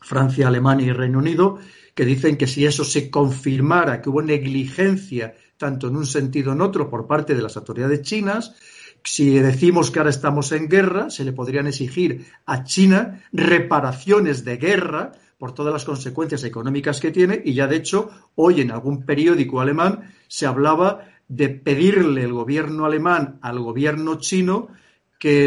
Francia, 0.00 0.48
Alemania 0.48 0.88
y 0.88 0.92
Reino 0.92 1.18
Unido, 1.18 1.58
que 1.94 2.04
dicen 2.04 2.36
que 2.36 2.46
si 2.46 2.66
eso 2.66 2.84
se 2.84 3.10
confirmara, 3.10 4.02
que 4.02 4.10
hubo 4.10 4.20
negligencia 4.20 5.34
tanto 5.56 5.88
en 5.88 5.96
un 5.96 6.04
sentido 6.04 6.52
en 6.52 6.60
otro 6.60 6.90
por 6.90 7.06
parte 7.06 7.34
de 7.34 7.42
las 7.42 7.56
autoridades 7.56 8.02
chinas, 8.02 8.54
si 9.06 9.38
decimos 9.38 9.92
que 9.92 10.00
ahora 10.00 10.10
estamos 10.10 10.50
en 10.50 10.68
guerra, 10.68 11.10
se 11.10 11.24
le 11.24 11.32
podrían 11.32 11.68
exigir 11.68 12.26
a 12.44 12.64
China 12.64 13.22
reparaciones 13.32 14.44
de 14.44 14.56
guerra 14.56 15.12
por 15.38 15.52
todas 15.52 15.72
las 15.72 15.84
consecuencias 15.84 16.42
económicas 16.42 17.00
que 17.00 17.12
tiene. 17.12 17.40
Y 17.44 17.54
ya 17.54 17.68
de 17.68 17.76
hecho 17.76 18.10
hoy 18.34 18.60
en 18.60 18.72
algún 18.72 19.04
periódico 19.04 19.60
alemán 19.60 20.12
se 20.26 20.46
hablaba 20.46 21.04
de 21.28 21.48
pedirle 21.50 22.24
el 22.24 22.32
gobierno 22.32 22.84
alemán 22.84 23.38
al 23.42 23.60
gobierno 23.60 24.16
chino 24.16 24.68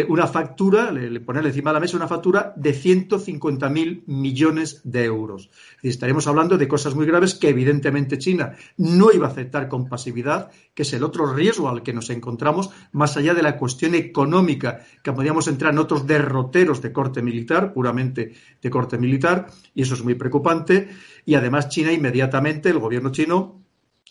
una 0.09 0.27
factura, 0.27 0.91
le, 0.91 1.21
ponerle 1.21 1.49
encima 1.49 1.69
de 1.69 1.75
la 1.75 1.79
mesa 1.79 1.95
una 1.95 2.07
factura 2.07 2.53
de 2.57 2.73
150.000 2.73 4.03
millones 4.07 4.81
de 4.83 5.05
euros. 5.05 5.49
Y 5.81 5.87
estaremos 5.87 6.27
hablando 6.27 6.57
de 6.57 6.67
cosas 6.67 6.95
muy 6.95 7.05
graves 7.05 7.35
que 7.35 7.49
evidentemente 7.49 8.17
China 8.17 8.57
no 8.77 9.11
iba 9.13 9.27
a 9.27 9.31
aceptar 9.31 9.69
con 9.69 9.87
pasividad, 9.87 10.51
que 10.73 10.83
es 10.83 10.91
el 10.93 11.03
otro 11.03 11.33
riesgo 11.33 11.69
al 11.69 11.81
que 11.81 11.93
nos 11.93 12.09
encontramos, 12.09 12.71
más 12.91 13.15
allá 13.15 13.33
de 13.33 13.41
la 13.41 13.57
cuestión 13.57 13.95
económica, 13.95 14.81
que 15.01 15.13
podríamos 15.13 15.47
entrar 15.47 15.71
en 15.71 15.79
otros 15.79 16.05
derroteros 16.05 16.81
de 16.81 16.91
corte 16.91 17.21
militar, 17.21 17.73
puramente 17.73 18.33
de 18.61 18.69
corte 18.69 18.97
militar, 18.97 19.47
y 19.73 19.83
eso 19.83 19.93
es 19.93 20.03
muy 20.03 20.15
preocupante. 20.15 20.89
Y 21.25 21.35
además 21.35 21.69
China 21.69 21.93
inmediatamente, 21.93 22.69
el 22.69 22.79
gobierno 22.79 23.11
chino, 23.11 23.61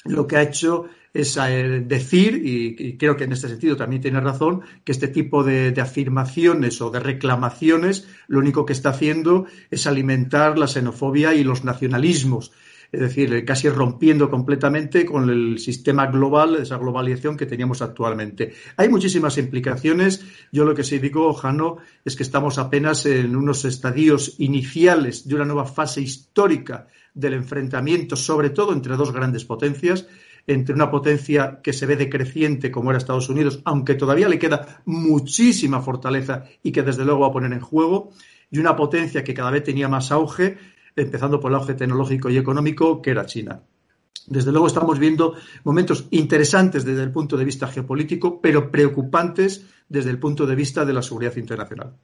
lo 0.05 0.27
que 0.27 0.37
ha 0.37 0.43
hecho 0.43 0.89
es 1.13 1.37
eh, 1.37 1.83
decir, 1.87 2.41
y, 2.45 2.97
creo 2.97 3.17
que 3.17 3.25
en 3.25 3.33
este 3.33 3.49
sentido 3.49 3.77
también 3.77 4.03
tiene 4.03 4.21
razón, 4.21 4.63
que 4.85 4.93
este 4.93 5.09
tipo 5.09 5.43
de, 5.43 5.75
afirmaciones 5.81 6.81
o 6.81 6.91
de 6.91 7.01
reclamaciones 7.01 8.09
lo 8.27 8.39
único 8.39 8.67
que 8.67 8.73
está 8.73 8.91
haciendo 8.91 9.47
es 9.71 9.87
alimentar 9.87 10.59
la 10.59 10.69
xenofobia 10.69 11.35
y 11.35 11.45
los 11.45 11.65
nacionalismos. 11.65 12.53
Es 12.91 13.01
decir, 13.01 13.35
eh, 13.35 13.45
casi 13.45 13.69
rompiendo 13.69 14.31
completamente 14.31 15.05
con 15.05 15.29
el 15.29 15.59
sistema 15.59 16.07
global, 16.07 16.57
esa 16.57 16.79
globalización 16.79 17.37
que 17.37 17.45
teníamos 17.45 17.83
actualmente. 17.83 18.55
Hay 18.79 18.89
muchísimas 18.89 19.37
implicaciones. 19.37 20.25
Yo 20.53 20.65
lo 20.65 20.75
que 20.75 20.85
sí 20.85 20.99
digo, 20.99 21.35
Jano, 21.35 21.79
es 22.03 22.17
que 22.17 22.23
estamos 22.23 22.57
apenas 22.57 23.05
en 23.05 23.37
unos 23.37 23.67
estadios 23.67 24.37
iniciales 24.39 25.29
de 25.29 25.35
una 25.35 25.45
nueva 25.45 25.67
fase 25.67 26.01
histórica 26.01 26.87
del 27.15 27.35
enfrentamiento, 27.35 28.17
sobre 28.17 28.51
todo 28.51 28.73
entre 28.73 28.97
dos 28.97 29.13
grandes 29.13 29.45
potencias, 29.45 30.07
entre 30.47 30.75
una 30.75 30.91
potencia 30.91 31.61
que 31.63 31.73
se 31.73 31.87
ve 31.87 31.97
decreciente 31.97 32.71
como 32.71 32.91
era 32.91 32.99
Estados 32.99 33.29
Unidos, 33.29 33.61
aunque 33.65 33.95
todavía 33.95 34.29
le 34.29 34.39
queda 34.39 34.83
muchísima 34.87 35.83
fortaleza 35.83 36.45
y 36.63 36.73
que 36.73 36.83
desde 36.83 37.05
luego 37.05 37.21
va 37.21 37.27
a 37.29 37.33
poner 37.33 37.53
en 37.53 37.61
juego, 37.61 38.13
y 38.51 38.59
una 38.59 38.75
potencia 38.75 39.23
que 39.23 39.35
cada 39.35 39.51
vez 39.51 39.63
tenía 39.63 39.89
más 39.89 40.11
auge, 40.11 40.57
empezando 40.97 41.39
por 41.39 41.51
el 41.51 41.57
auge 41.57 41.75
tecnológico 41.75 42.31
y 42.31 42.39
económico, 42.39 43.03
que 43.03 43.11
era 43.11 43.27
China. 43.27 43.61
Desde 44.27 44.53
luego 44.53 44.67
estamos 44.67 44.99
viendo 44.99 45.35
momentos 45.65 46.07
interesantes 46.11 46.85
desde 46.85 47.03
el 47.03 47.13
punto 47.13 47.37
de 47.37 47.45
vista 47.45 47.67
geopolítico, 47.67 48.41
pero 48.41 48.71
preocupantes 48.71 49.67
desde 49.89 50.11
el 50.11 50.19
punto 50.19 50.47
de 50.47 50.55
vista 50.55 50.85
de 50.85 50.93
la 50.93 51.03
seguridad 51.03 51.37
internacional. 51.37 51.95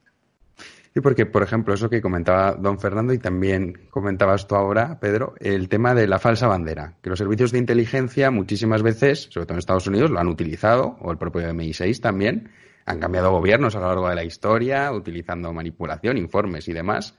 Sí, 0.95 1.01
porque, 1.01 1.25
por 1.25 1.43
ejemplo, 1.43 1.73
eso 1.73 1.89
que 1.89 2.01
comentaba 2.01 2.53
don 2.53 2.79
Fernando 2.79 3.11
y 3.11 3.17
también 3.17 3.89
comentabas 3.89 4.47
tú 4.47 4.55
ahora, 4.55 4.97
Pedro, 4.97 5.35
el 5.41 5.67
tema 5.67 5.93
de 5.93 6.07
la 6.07 6.19
falsa 6.19 6.47
bandera, 6.47 6.93
que 7.01 7.09
los 7.09 7.19
servicios 7.19 7.51
de 7.51 7.57
inteligencia 7.57 8.31
muchísimas 8.31 8.81
veces, 8.81 9.27
sobre 9.29 9.45
todo 9.45 9.55
en 9.55 9.59
Estados 9.59 9.87
Unidos, 9.87 10.09
lo 10.09 10.21
han 10.21 10.29
utilizado, 10.29 10.95
o 11.01 11.11
el 11.11 11.17
propio 11.17 11.41
MI6 11.49 11.99
también, 11.99 12.49
han 12.85 12.99
cambiado 12.99 13.29
gobiernos 13.31 13.75
a 13.75 13.81
lo 13.81 13.87
largo 13.87 14.07
de 14.07 14.15
la 14.15 14.23
historia, 14.23 14.89
utilizando 14.93 15.51
manipulación, 15.51 16.17
informes 16.17 16.69
y 16.69 16.71
demás, 16.71 17.17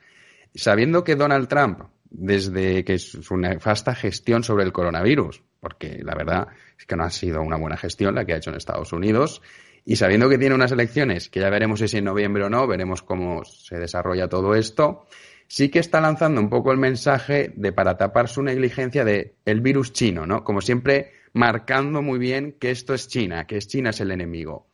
sabiendo 0.54 1.04
que 1.04 1.14
Donald 1.14 1.46
Trump, 1.46 1.80
desde 2.08 2.82
que 2.82 2.98
su 2.98 3.36
nefasta 3.36 3.94
gestión 3.94 4.42
sobre 4.42 4.64
el 4.64 4.72
coronavirus, 4.72 5.42
porque 5.66 5.98
la 6.00 6.14
verdad 6.14 6.46
es 6.78 6.86
que 6.86 6.94
no 6.94 7.02
ha 7.02 7.10
sido 7.10 7.42
una 7.42 7.56
buena 7.56 7.76
gestión 7.76 8.14
la 8.14 8.24
que 8.24 8.34
ha 8.34 8.36
hecho 8.36 8.50
en 8.50 8.56
Estados 8.56 8.92
Unidos, 8.92 9.42
y 9.84 9.96
sabiendo 9.96 10.28
que 10.28 10.38
tiene 10.38 10.54
unas 10.54 10.70
elecciones, 10.70 11.28
que 11.28 11.40
ya 11.40 11.50
veremos 11.50 11.80
si 11.80 11.86
es 11.86 11.94
en 11.94 12.04
noviembre 12.04 12.44
o 12.44 12.48
no, 12.48 12.68
veremos 12.68 13.02
cómo 13.02 13.44
se 13.44 13.76
desarrolla 13.76 14.28
todo 14.28 14.54
esto, 14.54 15.06
sí 15.48 15.68
que 15.68 15.80
está 15.80 16.00
lanzando 16.00 16.40
un 16.40 16.48
poco 16.50 16.70
el 16.70 16.78
mensaje 16.78 17.52
de 17.56 17.72
para 17.72 17.96
tapar 17.96 18.28
su 18.28 18.44
negligencia 18.44 19.04
de 19.04 19.34
el 19.44 19.60
virus 19.60 19.92
chino, 19.92 20.24
¿no? 20.24 20.44
Como 20.44 20.60
siempre, 20.60 21.14
marcando 21.32 22.00
muy 22.00 22.20
bien 22.20 22.52
que 22.60 22.70
esto 22.70 22.94
es 22.94 23.08
China, 23.08 23.44
que 23.48 23.56
es 23.56 23.66
China 23.66 23.90
es 23.90 24.00
el 24.00 24.12
enemigo. 24.12 24.68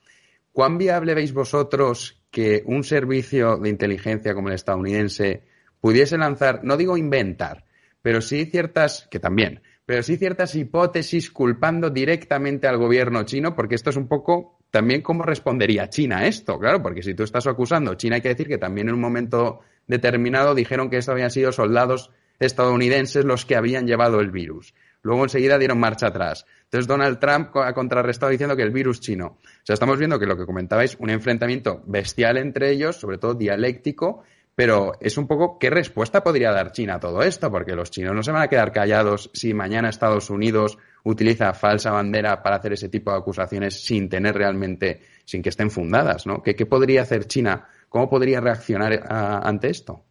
¿Cuán 0.53 0.77
viable 0.77 1.15
veis 1.15 1.33
vosotros 1.33 2.23
que 2.31 2.65
un 2.67 2.85
servicio 2.85 3.57
de 3.57 3.71
inteligencia 3.71 4.35
como 4.35 4.49
el 4.49 4.57
estadounidense 4.57 5.45
pudiese 5.81 6.19
lanzar, 6.19 6.61
no 6.65 6.77
digo 6.77 6.99
inventar, 6.99 7.65
pero 8.03 8.21
sí 8.21 8.45
ciertas, 8.45 9.09
que 9.11 9.21
también, 9.21 9.63
pero 9.85 10.03
sí 10.03 10.17
ciertas 10.17 10.55
hipótesis 10.55 11.31
culpando 11.31 11.91
directamente 11.91 12.67
al 12.67 12.79
gobierno 12.79 13.25
chino, 13.25 13.55
porque 13.55 13.75
esto 13.75 13.91
es 13.91 13.97
un 13.97 14.09
poco 14.09 14.59
también 14.71 15.03
cómo 15.03 15.23
respondería 15.23 15.91
China 15.91 16.19
a 16.19 16.27
esto, 16.27 16.59
claro, 16.59 16.83
porque 16.83 17.03
si 17.03 17.15
tú 17.15 17.25
estás 17.25 17.47
acusando, 17.47 17.95
China 17.95 18.17
hay 18.17 18.23
que 18.23 18.31
decir 18.31 18.49
que 18.49 18.59
también 18.59 18.89
en 18.89 18.95
un 18.95 19.01
momento 19.01 19.61
determinado 19.87 20.55
dijeron 20.55 20.89
que 20.89 20.97
esto 20.97 21.12
habían 21.12 21.31
sido 21.31 21.53
soldados 21.53 22.11
estadounidenses 22.39 23.25
los 23.25 23.45
que 23.45 23.57
habían 23.57 23.87
llevado 23.87 24.21
el 24.21 24.31
virus. 24.31 24.75
Luego 25.03 25.25
enseguida 25.25 25.59
dieron 25.59 25.81
marcha 25.81 26.07
atrás. 26.07 26.47
Entonces 26.65 26.87
Donald 26.87 27.19
Trump 27.19 27.57
ha 27.57 27.75
contrarrestado 27.75 28.31
diciendo 28.31 28.57
que 28.57 28.62
el 28.62 28.71
virus 28.71 29.01
chino. 29.01 29.27
O 29.27 29.65
sea, 29.65 29.75
estamos 29.75 29.99
viendo 29.99 30.19
que 30.19 30.27
lo 30.27 30.37
que 30.37 30.47
comentabais, 30.47 30.97
un 31.01 31.11
enfrentamiento 31.11 31.83
bestial 31.87 32.39
entre 32.39 32.71
ellos, 32.71 32.97
sobre 32.97 33.19
todo 33.19 33.35
dialéctico, 33.35 34.23
pero 34.55 34.93
es 35.01 35.17
un 35.17 35.27
poco 35.27 35.59
qué 35.59 35.71
respuesta 35.71 36.23
podría 36.23 36.53
dar 36.53 36.73
China 36.73 36.97
a 36.97 37.01
todo 37.01 37.23
esto, 37.23 37.51
porque 37.51 37.75
los 37.75 37.91
chinos 37.91 38.15
no 38.15 38.23
se 38.23 38.33
van 38.33 38.43
a 38.43 38.49
quedar 38.49 38.73
callados 38.73 39.31
si 39.33 39.55
mañana 39.55 39.89
Estados 39.89 40.31
Unidos 40.31 40.79
utiliza 41.05 41.55
falsa 41.55 41.91
bandera 41.91 42.43
para 42.43 42.57
hacer 42.57 42.75
ese 42.75 42.89
tipo 42.89 43.11
de 43.11 43.19
acusaciones 43.19 43.83
sin 43.83 44.09
tener 44.09 44.35
realmente, 44.35 45.01
sin 45.25 45.43
que 45.43 45.49
estén 45.49 45.71
fundadas, 45.71 46.27
¿no? 46.27 46.43
¿Qué, 46.43 46.55
podría 46.67 47.03
hacer 47.03 47.27
China? 47.27 47.67
¿Cómo 47.89 48.09
podría 48.09 48.41
reaccionar 48.41 49.05
ante 49.09 49.71
esto? 49.71 50.05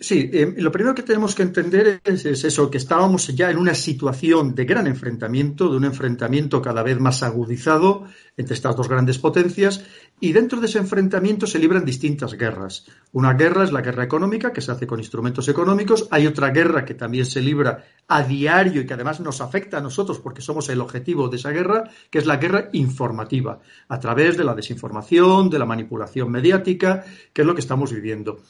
Sí, 0.00 0.28
eh, 0.32 0.52
lo 0.56 0.72
primero 0.72 0.96
que 0.96 1.04
tenemos 1.04 1.32
que 1.32 1.42
entender 1.42 2.00
es, 2.02 2.24
eso, 2.24 2.68
que 2.68 2.78
estábamos 2.78 3.28
ya 3.28 3.50
en 3.50 3.56
una 3.56 3.74
situación 3.74 4.52
de 4.52 4.64
gran 4.64 4.88
enfrentamiento, 4.88 5.70
de 5.70 5.76
un 5.76 5.84
enfrentamiento 5.84 6.60
cada 6.60 6.82
vez 6.82 6.98
más 6.98 7.22
agudizado 7.22 8.04
entre 8.36 8.54
estas 8.54 8.74
dos 8.74 8.88
grandes 8.88 9.18
potencias, 9.18 9.84
y 10.18 10.32
dentro 10.32 10.60
de 10.60 10.66
ese 10.66 10.78
enfrentamiento 10.78 11.46
se 11.46 11.60
libran 11.60 11.84
distintas 11.84 12.34
guerras. 12.34 12.86
Una 13.12 13.34
guerra 13.34 13.62
es 13.62 13.70
la 13.70 13.80
guerra 13.80 14.02
económica, 14.02 14.52
que 14.52 14.60
se 14.60 14.72
hace 14.72 14.88
con 14.88 14.98
instrumentos 14.98 15.48
económicos, 15.48 16.08
hay 16.10 16.26
otra 16.26 16.50
guerra 16.50 16.84
que 16.84 16.94
también 16.94 17.26
se 17.26 17.40
libra 17.40 17.84
a 18.08 18.24
diario 18.24 18.82
y 18.82 18.86
que 18.86 18.94
además 18.94 19.20
nos 19.20 19.40
afecta 19.40 19.78
a 19.78 19.82
nosotros 19.82 20.18
porque 20.18 20.42
somos 20.42 20.68
el 20.68 20.80
objetivo 20.80 21.28
de 21.28 21.36
esa 21.36 21.50
guerra, 21.50 21.84
que 22.10 22.18
es 22.18 22.26
la 22.26 22.38
guerra 22.38 22.70
informativa, 22.72 23.60
a 23.88 24.00
través 24.00 24.36
de 24.36 24.42
la 24.42 24.54
desinformación, 24.54 25.48
de 25.48 25.60
la 25.60 25.66
manipulación 25.66 26.28
mediática, 26.28 27.04
que 27.32 27.42
es 27.42 27.46
lo 27.46 27.54
que 27.54 27.60
estamos 27.60 27.92
viviendo. 27.92 28.40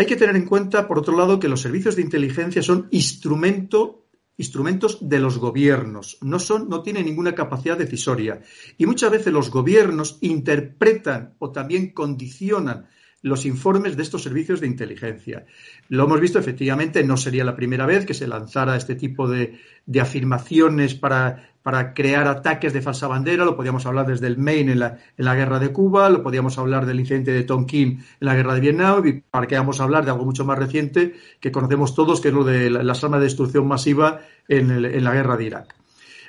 Hay 0.00 0.06
que 0.06 0.16
tener 0.16 0.34
en 0.34 0.46
cuenta, 0.46 0.88
por 0.88 0.98
otro 0.98 1.14
lado, 1.14 1.38
que 1.38 1.46
los 1.46 1.60
servicios 1.60 1.94
de 1.94 2.00
inteligencia 2.00 2.62
son 2.62 2.88
instrumento 2.90 4.06
instrumentos 4.38 4.96
de 5.06 5.18
los 5.18 5.36
gobiernos, 5.36 6.16
no, 6.22 6.38
son, 6.38 6.70
no 6.70 6.82
tienen 6.82 7.04
ninguna 7.04 7.34
capacidad 7.34 7.76
decisoria. 7.76 8.40
Y 8.78 8.86
muchas 8.86 9.10
veces 9.10 9.30
los 9.30 9.50
gobiernos 9.50 10.16
interpretan 10.22 11.34
o 11.38 11.50
también 11.50 11.92
condicionan 11.92 12.88
los 13.22 13.44
informes 13.44 13.96
de 13.96 14.02
estos 14.02 14.22
servicios 14.22 14.60
de 14.60 14.66
inteligencia. 14.66 15.44
Lo 15.88 16.04
hemos 16.04 16.20
visto, 16.20 16.38
efectivamente, 16.38 17.04
no 17.04 17.16
sería 17.16 17.44
la 17.44 17.56
primera 17.56 17.86
vez 17.86 18.06
que 18.06 18.14
se 18.14 18.26
lanzara 18.26 18.76
este 18.76 18.94
tipo 18.94 19.28
de, 19.28 19.58
afirmaciones 20.00 20.94
para, 20.94 21.50
para, 21.62 21.92
crear 21.92 22.26
ataques 22.28 22.72
de 22.72 22.80
falsa 22.80 23.08
bandera. 23.08 23.44
Lo 23.44 23.56
podíamos 23.56 23.84
hablar 23.84 24.06
desde 24.06 24.26
el 24.26 24.38
Maine 24.38 24.72
en 24.72 24.80
la, 24.80 24.98
en 25.16 25.24
la, 25.24 25.34
guerra 25.34 25.58
de 25.58 25.72
Cuba, 25.72 26.08
lo 26.08 26.22
podíamos 26.22 26.56
hablar 26.58 26.86
del 26.86 27.00
incidente 27.00 27.32
de 27.32 27.42
Tonkin 27.42 27.88
en 27.90 28.02
la 28.20 28.34
guerra 28.34 28.54
de 28.54 28.60
Vietnam, 28.60 29.06
y 29.06 29.12
para 29.20 29.46
que 29.46 29.56
vamos 29.56 29.80
a 29.80 29.84
hablar 29.84 30.04
de 30.04 30.12
algo 30.12 30.24
mucho 30.24 30.44
más 30.44 30.58
reciente 30.58 31.14
que 31.40 31.52
conocemos 31.52 31.94
todos, 31.94 32.20
que 32.20 32.28
es 32.28 32.34
lo 32.34 32.44
de 32.44 32.70
las 32.70 33.04
armas 33.04 33.20
de 33.20 33.24
destrucción 33.24 33.66
masiva 33.68 34.20
en, 34.48 34.70
en 34.70 35.04
la 35.04 35.12
guerra 35.12 35.36
de 35.36 35.44
Irak. 35.44 35.79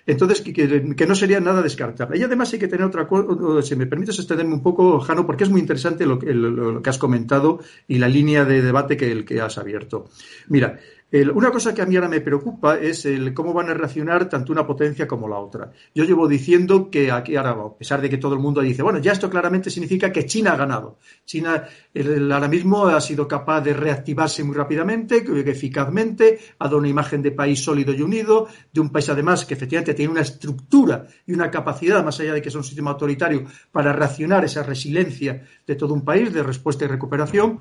Entonces, 0.05 0.41
que, 0.41 1.05
no 1.07 1.15
sería 1.15 1.39
nada 1.39 1.61
descartable. 1.61 2.17
Y 2.17 2.23
además 2.23 2.51
hay 2.53 2.59
que 2.59 2.67
tener 2.67 2.85
otra 2.85 3.07
cosa, 3.07 3.61
si 3.61 3.75
me 3.75 3.85
permites 3.85 4.17
extenderme 4.17 4.53
un 4.53 4.63
poco, 4.63 4.99
Jano, 4.99 5.25
porque 5.25 5.43
es 5.43 5.49
muy 5.49 5.61
interesante 5.61 6.05
lo 6.05 6.19
que, 6.19 6.89
has 6.89 6.97
comentado 6.97 7.59
y 7.87 7.97
la 7.99 8.07
línea 8.07 8.45
de 8.45 8.61
debate 8.61 8.97
que, 8.97 9.23
que 9.25 9.41
has 9.41 9.57
abierto. 9.57 10.09
Mira, 10.47 10.79
una 11.11 11.51
cosa 11.51 11.73
que 11.73 11.81
a 11.81 11.85
mí 11.85 11.95
ahora 11.95 12.07
me 12.07 12.21
preocupa 12.21 12.77
es 12.77 13.05
el 13.05 13.33
cómo 13.33 13.53
van 13.53 13.69
a 13.69 13.73
reaccionar 13.73 14.29
tanto 14.29 14.53
una 14.53 14.65
potencia 14.65 15.05
como 15.05 15.27
la 15.27 15.39
otra. 15.39 15.69
Yo 15.93 16.05
llevo 16.05 16.25
diciendo 16.25 16.89
que 16.89 17.11
aquí 17.11 17.35
ahora, 17.35 17.51
a 17.51 17.77
pesar 17.77 17.99
de 17.99 18.09
que 18.09 18.17
todo 18.17 18.33
el 18.33 18.39
mundo 18.39 18.61
dice, 18.61 18.81
bueno, 18.81 18.99
ya 18.99 19.11
esto 19.11 19.29
claramente 19.29 19.69
significa 19.69 20.09
que 20.09 20.25
China 20.25 20.53
ha 20.53 20.55
ganado. 20.55 20.99
China 21.25 21.65
ahora 22.31 22.47
mismo 22.47 22.85
ha 22.85 23.01
sido 23.01 23.27
capaz 23.27 23.59
de 23.59 23.73
reactivarse 23.73 24.41
muy 24.45 24.55
rápidamente, 24.55 25.25
eficazmente, 25.47 26.39
ha 26.59 26.65
dado 26.65 26.77
una 26.77 26.87
imagen 26.87 27.21
de 27.21 27.31
país 27.31 27.61
sólido 27.61 27.93
y 27.93 28.01
unido, 28.01 28.47
de 28.71 28.79
un 28.79 28.89
país 28.89 29.09
además 29.09 29.45
que 29.45 29.55
efectivamente 29.55 29.93
tiene 29.93 30.13
una 30.13 30.21
estructura 30.21 31.07
y 31.27 31.33
una 31.33 31.51
capacidad, 31.51 32.05
más 32.05 32.21
allá 32.21 32.33
de 32.33 32.41
que 32.41 32.47
es 32.47 32.55
un 32.55 32.63
sistema 32.63 32.91
autoritario, 32.91 33.43
para 33.69 33.91
reaccionar 33.91 34.45
esa 34.45 34.63
resiliencia 34.63 35.45
de 35.67 35.75
todo 35.75 35.93
un 35.93 36.05
país 36.05 36.31
de 36.31 36.41
respuesta 36.41 36.85
y 36.85 36.87
recuperación 36.87 37.59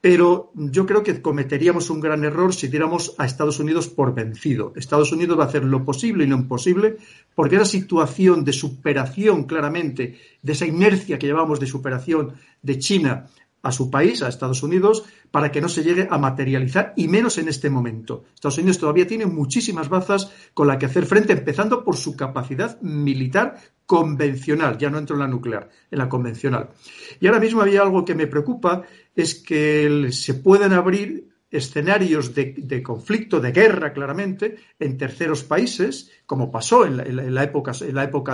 pero 0.00 0.52
yo 0.54 0.86
creo 0.86 1.02
que 1.02 1.20
cometeríamos 1.20 1.90
un 1.90 2.00
gran 2.00 2.24
error 2.24 2.54
si 2.54 2.68
diéramos 2.68 3.14
a 3.18 3.26
Estados 3.26 3.58
Unidos 3.58 3.88
por 3.88 4.14
vencido. 4.14 4.72
Estados 4.76 5.10
Unidos 5.10 5.38
va 5.38 5.44
a 5.44 5.46
hacer 5.48 5.64
lo 5.64 5.84
posible 5.84 6.24
y 6.24 6.28
lo 6.28 6.36
imposible 6.36 6.96
porque 7.34 7.56
esa 7.56 7.64
situación 7.64 8.44
de 8.44 8.52
superación 8.52 9.44
claramente, 9.44 10.18
de 10.40 10.52
esa 10.52 10.66
inercia 10.66 11.18
que 11.18 11.26
llevamos 11.26 11.58
de 11.58 11.66
superación 11.66 12.34
de 12.62 12.78
China 12.78 13.26
a 13.62 13.72
su 13.72 13.90
país, 13.90 14.22
a 14.22 14.28
Estados 14.28 14.62
Unidos, 14.62 15.04
para 15.30 15.50
que 15.50 15.60
no 15.60 15.68
se 15.68 15.82
llegue 15.82 16.08
a 16.10 16.18
materializar, 16.18 16.92
y 16.96 17.08
menos 17.08 17.38
en 17.38 17.48
este 17.48 17.70
momento. 17.70 18.24
Estados 18.34 18.58
Unidos 18.58 18.78
todavía 18.78 19.06
tiene 19.06 19.26
muchísimas 19.26 19.88
bazas 19.88 20.32
con 20.54 20.68
las 20.68 20.78
que 20.78 20.86
hacer 20.86 21.06
frente, 21.06 21.32
empezando 21.32 21.84
por 21.84 21.96
su 21.96 22.16
capacidad 22.16 22.80
militar 22.80 23.56
convencional, 23.86 24.76
ya 24.76 24.90
no 24.90 24.98
entro 24.98 25.16
en 25.16 25.20
la 25.20 25.28
nuclear, 25.28 25.70
en 25.90 25.98
la 25.98 26.08
convencional. 26.08 26.68
Y 27.20 27.26
ahora 27.26 27.40
mismo 27.40 27.62
había 27.62 27.82
algo 27.82 28.04
que 28.04 28.14
me 28.14 28.26
preocupa, 28.26 28.82
es 29.16 29.34
que 29.34 30.08
se 30.12 30.34
pueden 30.34 30.72
abrir 30.72 31.27
escenarios 31.50 32.34
de, 32.34 32.82
conflicto, 32.82 33.40
de 33.40 33.52
guerra, 33.52 33.92
claramente, 33.92 34.56
en 34.78 34.98
terceros 34.98 35.44
países, 35.44 36.10
como 36.26 36.50
pasó 36.50 36.84
en 36.84 36.96
la, 36.96 37.42
época, 37.42 37.72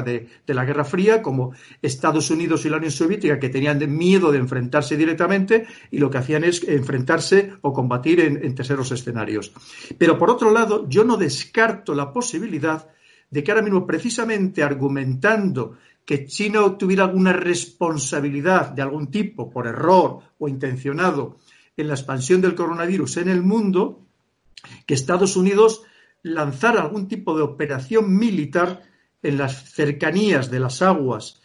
de, 0.03 0.29
la 0.47 0.65
Guerra 0.65 0.85
Fría, 0.85 1.23
como 1.23 1.53
Estados 1.81 2.31
Unidos 2.31 2.65
y 2.65 2.71
la 2.71 2.79
Unión 2.79 2.91
Soviética, 2.91 3.39
que 3.39 3.49
tenían 3.49 3.79
miedo 3.97 4.33
de 4.33 4.39
enfrentarse 4.39 4.97
directamente 4.97 5.67
y 5.91 5.99
lo 5.99 6.11
que 6.11 6.19
hacían 6.19 6.45
es 6.45 6.67
enfrentarse 6.67 7.53
o 7.63 7.73
combatir 7.73 8.21
en, 8.21 8.45
en 8.45 8.55
terceros 8.55 8.91
escenarios. 8.91 9.53
Pero 9.97 10.19
por 10.19 10.31
otro 10.31 10.51
lado, 10.51 10.89
yo 10.89 11.05
no 11.05 11.17
descarto 11.17 11.95
la 11.95 12.13
posibilidad 12.13 12.89
de 13.31 13.43
que 13.43 13.51
ahora 13.51 13.63
mismo, 13.63 13.87
precisamente 13.87 14.63
argumentando 14.63 15.77
que 16.05 16.27
China 16.27 16.77
tuviera 16.77 17.05
alguna 17.05 17.33
responsabilidad 17.33 18.71
de 18.71 18.83
algún 18.83 19.11
tipo, 19.11 19.51
por 19.51 19.67
error 19.67 20.21
o 20.39 20.49
intencionado, 20.49 21.39
en 21.77 21.89
la 21.89 21.95
expansión 21.95 22.41
del 22.41 22.55
coronavirus 22.55 23.19
en 23.19 23.29
el 23.29 23.43
mundo, 23.43 24.07
que 24.87 24.95
Estados 24.95 25.37
Unidos 25.37 25.83
lanzara 26.23 26.83
algún 26.83 27.09
tipo 27.09 27.37
de 27.37 27.43
operación 27.43 28.17
militar 28.17 28.83
en 29.23 29.39
las 29.39 29.73
cercanías 29.73 30.51
de 30.51 30.61
las 30.61 30.83
aguas 30.83 31.41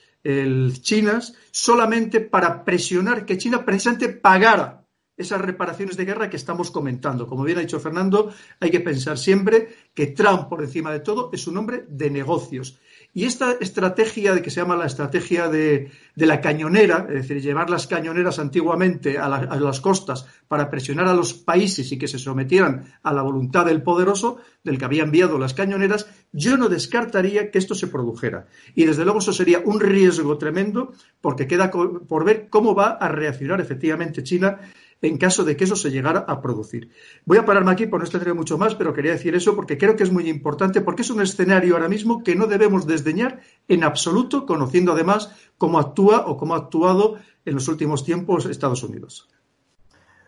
chinas 0.82 1.34
solamente 1.52 2.20
para 2.20 2.65
presionar 2.65 3.26
que 3.26 3.38
China 3.38 3.63
precisamente 3.63 4.10
pagara 4.10 4.86
esas 5.15 5.42
reparaciones 5.42 5.98
de 5.98 6.06
guerra 6.06 6.30
que 6.30 6.38
estamos 6.38 6.72
comentando. 6.72 7.28
Como 7.28 7.44
bien 7.44 7.58
ha 7.58 7.62
dicho 7.62 7.80
Fernando, 7.80 8.34
hay 8.60 8.70
que 8.70 8.80
pensar 8.80 9.18
siempre 9.18 9.70
que 9.94 10.08
Trump, 10.08 10.48
por 10.48 10.62
encima 10.62 10.92
de 10.92 11.02
todo, 11.02 11.30
es 11.34 11.48
un 11.48 11.58
hombre 11.58 11.86
de 11.89 12.10
negocios 12.10 12.80
y 13.13 13.26
esta 13.26 13.54
estrategia 13.60 14.36
de 14.36 14.41
que 14.41 14.52
se 14.52 14.62
llama 14.62 14.76
la 14.76 14.86
estrategia 14.86 15.48
de, 15.48 15.91
la 16.15 16.41
cañonera, 16.41 17.08
es 17.10 17.28
decir, 17.28 17.41
llevar 17.41 17.69
las 17.69 17.88
cañoneras 17.88 18.38
antiguamente 18.38 19.17
a, 19.17 19.28
las 19.28 19.82
costas 19.82 20.28
para 20.48 20.69
presionar 20.69 21.08
a 21.08 21.13
los 21.13 21.34
países 21.34 21.91
y 21.91 21.98
que 21.98 22.08
se 22.08 22.19
sometieran 22.19 22.86
a 23.02 23.12
la 23.12 23.24
voluntad 23.24 23.65
del 23.65 23.82
poderoso, 23.82 24.38
del 24.63 24.78
que 24.78 24.86
había 24.86 25.04
enviado 25.04 25.39
las 25.39 25.56
cañoneras, 25.56 26.08
yo 26.32 26.56
no 26.56 26.69
descartaría 26.69 27.50
que 27.50 27.58
esto 27.58 27.74
se 27.74 27.88
produjera. 27.88 28.45
Y 28.76 28.86
desde 28.86 29.04
luego 29.04 29.19
eso 29.19 29.34
sería 29.34 29.62
un 29.65 29.80
riesgo 29.80 30.38
tremendo 30.38 30.93
porque 31.19 31.48
queda 31.48 31.72
por 31.72 32.26
ver 32.26 32.48
cómo 32.50 32.76
va 32.76 32.91
a 32.91 33.08
reaccionar 33.08 33.60
efectivamente 33.60 34.24
China 34.24 34.60
en 35.02 35.18
caso 35.18 35.44
de 35.44 35.56
que 35.56 35.64
eso 35.64 35.76
se 35.76 35.92
llegara 35.92 36.20
a 36.20 36.42
producir. 36.42 36.90
Voy 37.26 37.38
a 37.38 37.46
pararme 37.46 37.72
aquí 37.72 37.88
por 37.88 38.00
no 38.00 38.06
extender 38.06 38.34
mucho 38.34 38.58
más, 38.58 38.76
pero 38.76 38.94
quería 38.94 39.12
decir 39.12 39.36
eso 39.36 39.56
porque 39.56 39.78
creo 39.78 39.96
que 39.96 40.04
es 40.04 40.12
muy 40.12 40.30
importante, 40.30 40.82
porque 40.82 41.04
es 41.04 41.10
un 41.10 41.22
escenario 41.22 41.76
ahora 41.76 41.90
mismo 41.90 42.24
que 42.24 42.36
no 42.36 42.48
debemos 42.48 42.86
desdeñar 42.86 43.40
en 43.68 43.84
absoluto, 43.84 44.46
conociendo 44.46 44.94
además 44.94 45.34
cómo 45.58 45.80
actúa 45.80 46.26
o 46.28 46.38
cómo 46.38 46.56
ha 46.56 46.58
actuado 46.58 47.18
en 47.46 47.56
los 47.56 47.68
últimos 47.68 48.04
tiempos 48.04 48.46
Estados 48.46 48.84
Unidos. 48.84 49.30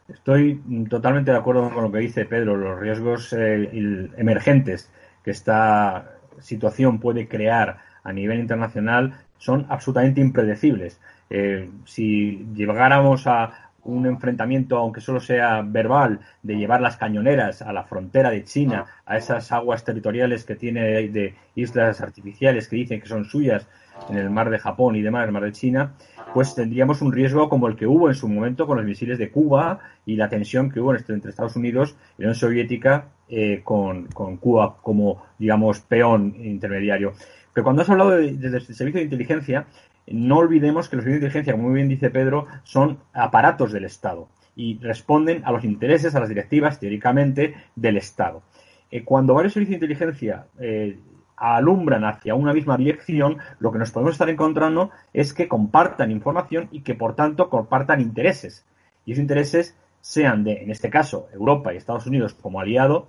Estoy 0.08 0.62
totalmente 0.90 1.32
de 1.32 1.38
acuerdo 1.38 1.70
con 1.74 1.84
lo 1.84 1.92
que 1.92 2.00
dice 2.00 2.26
Pedro, 2.26 2.58
los 2.58 2.80
riesgos 2.80 3.34
eh, 3.34 4.10
emergentes 4.18 4.92
que 5.24 5.32
esta 5.32 6.18
situación 6.40 7.00
puede 7.00 7.28
crear 7.28 7.80
a 8.04 8.12
nivel 8.12 8.40
internacional 8.40 9.22
son 9.38 9.66
absolutamente 9.70 10.22
impredecibles. 10.22 11.00
Eh, 11.30 11.70
si 11.86 12.46
llegáramos 12.54 13.26
a, 13.26 13.71
un 13.84 14.06
enfrentamiento, 14.06 14.78
aunque 14.78 15.02
solo 15.02 15.20
sea 15.20 15.62
verbal, 15.62 16.20
de 16.44 16.56
llevar 16.56 16.82
las 16.82 16.98
cañoneras 16.98 17.62
a 17.62 17.74
la 17.74 17.84
frontera 17.84 18.30
de 18.30 18.44
China, 18.44 18.86
a 19.06 19.18
esas 19.18 19.52
aguas 19.52 19.84
territoriales 19.84 20.44
que 20.44 20.56
tiene 20.56 21.10
de 21.10 21.36
islas 21.56 22.02
artificiales 22.02 22.68
que 22.68 22.76
dicen 22.76 23.02
que 23.02 23.08
son 23.08 23.26
suyas 23.26 23.68
en 24.10 24.18
el 24.18 24.30
mar 24.30 24.50
de 24.50 24.60
Japón 24.60 24.96
y 24.96 25.02
demás, 25.02 25.26
el 25.26 25.32
mar 25.32 25.44
de 25.44 25.52
China, 25.52 25.94
pues 26.34 26.56
tendríamos 26.56 27.02
un 27.02 27.12
riesgo 27.12 27.50
como 27.50 27.68
el 27.68 27.76
que 27.76 27.88
hubo 27.88 28.08
en 28.08 28.16
su 28.16 28.28
momento 28.28 28.66
con 28.66 28.78
los 28.78 28.86
misiles 28.86 29.18
de 29.18 29.30
Cuba 29.30 29.80
y 30.06 30.16
la 30.16 30.30
tensión 30.30 30.72
que 30.72 30.80
hubo 30.80 30.96
entre 30.96 31.30
Estados 31.30 31.56
Unidos 31.56 31.96
y 32.18 32.22
la 32.22 32.28
Unión 32.28 32.36
Soviética 32.36 33.06
eh, 33.30 33.62
con, 33.64 34.08
Cuba 34.08 34.78
como, 34.82 35.24
digamos, 35.38 35.82
peón 35.82 36.36
intermediario. 36.40 37.14
Pero 37.54 37.64
cuando 37.64 37.82
has 37.82 37.90
hablado 37.90 38.12
de, 38.12 38.34
desde 38.34 38.58
el 38.58 38.64
servicio 38.64 39.00
de 39.00 39.04
inteligencia, 39.04 39.66
no 40.08 40.38
olvidemos 40.38 40.90
que 40.90 40.96
los 40.96 41.04
servicios 41.04 41.22
de 41.22 41.28
inteligencia, 41.28 41.54
como 41.54 41.70
muy 41.70 41.76
bien 41.76 41.90
dice 41.90 42.10
Pedro, 42.10 42.48
son 42.64 43.00
aparatos 43.14 43.72
del 43.72 43.86
Estado 43.86 44.30
y 44.56 44.78
responden 44.80 45.44
a 45.46 45.52
los 45.52 45.64
intereses, 45.64 46.16
a 46.16 46.20
las 46.20 46.30
directivas, 46.30 46.80
teóricamente, 46.80 47.56
del 47.76 47.98
Estado. 47.98 48.44
Eh, 48.92 49.04
cuando 49.04 49.34
varios 49.34 49.54
servicios 49.54 49.80
de 49.80 49.86
inteligencia 49.86 50.48
eh, 50.60 51.00
alumbran 51.38 52.04
hacia 52.04 52.36
una 52.36 52.54
misma 52.54 52.78
dirección, 52.78 53.38
lo 53.60 53.72
que 53.72 53.80
nos 53.80 53.92
podemos 53.92 54.14
estar 54.14 54.30
encontrando 54.30 54.92
es 55.14 55.34
que 55.34 55.48
compartan 55.48 56.12
información 56.12 56.68
y 56.72 56.82
que, 56.82 56.94
por 56.94 57.16
tanto, 57.16 57.50
compartan 57.50 58.02
intereses. 58.02 58.66
Y 59.06 59.14
esos 59.14 59.22
intereses 59.22 59.76
sean 60.02 60.44
de, 60.44 60.64
en 60.64 60.72
este 60.72 60.90
caso, 60.90 61.30
Europa 61.34 61.74
y 61.74 61.78
Estados 61.78 62.06
Unidos 62.06 62.34
como 62.34 62.60
aliado, 62.60 63.08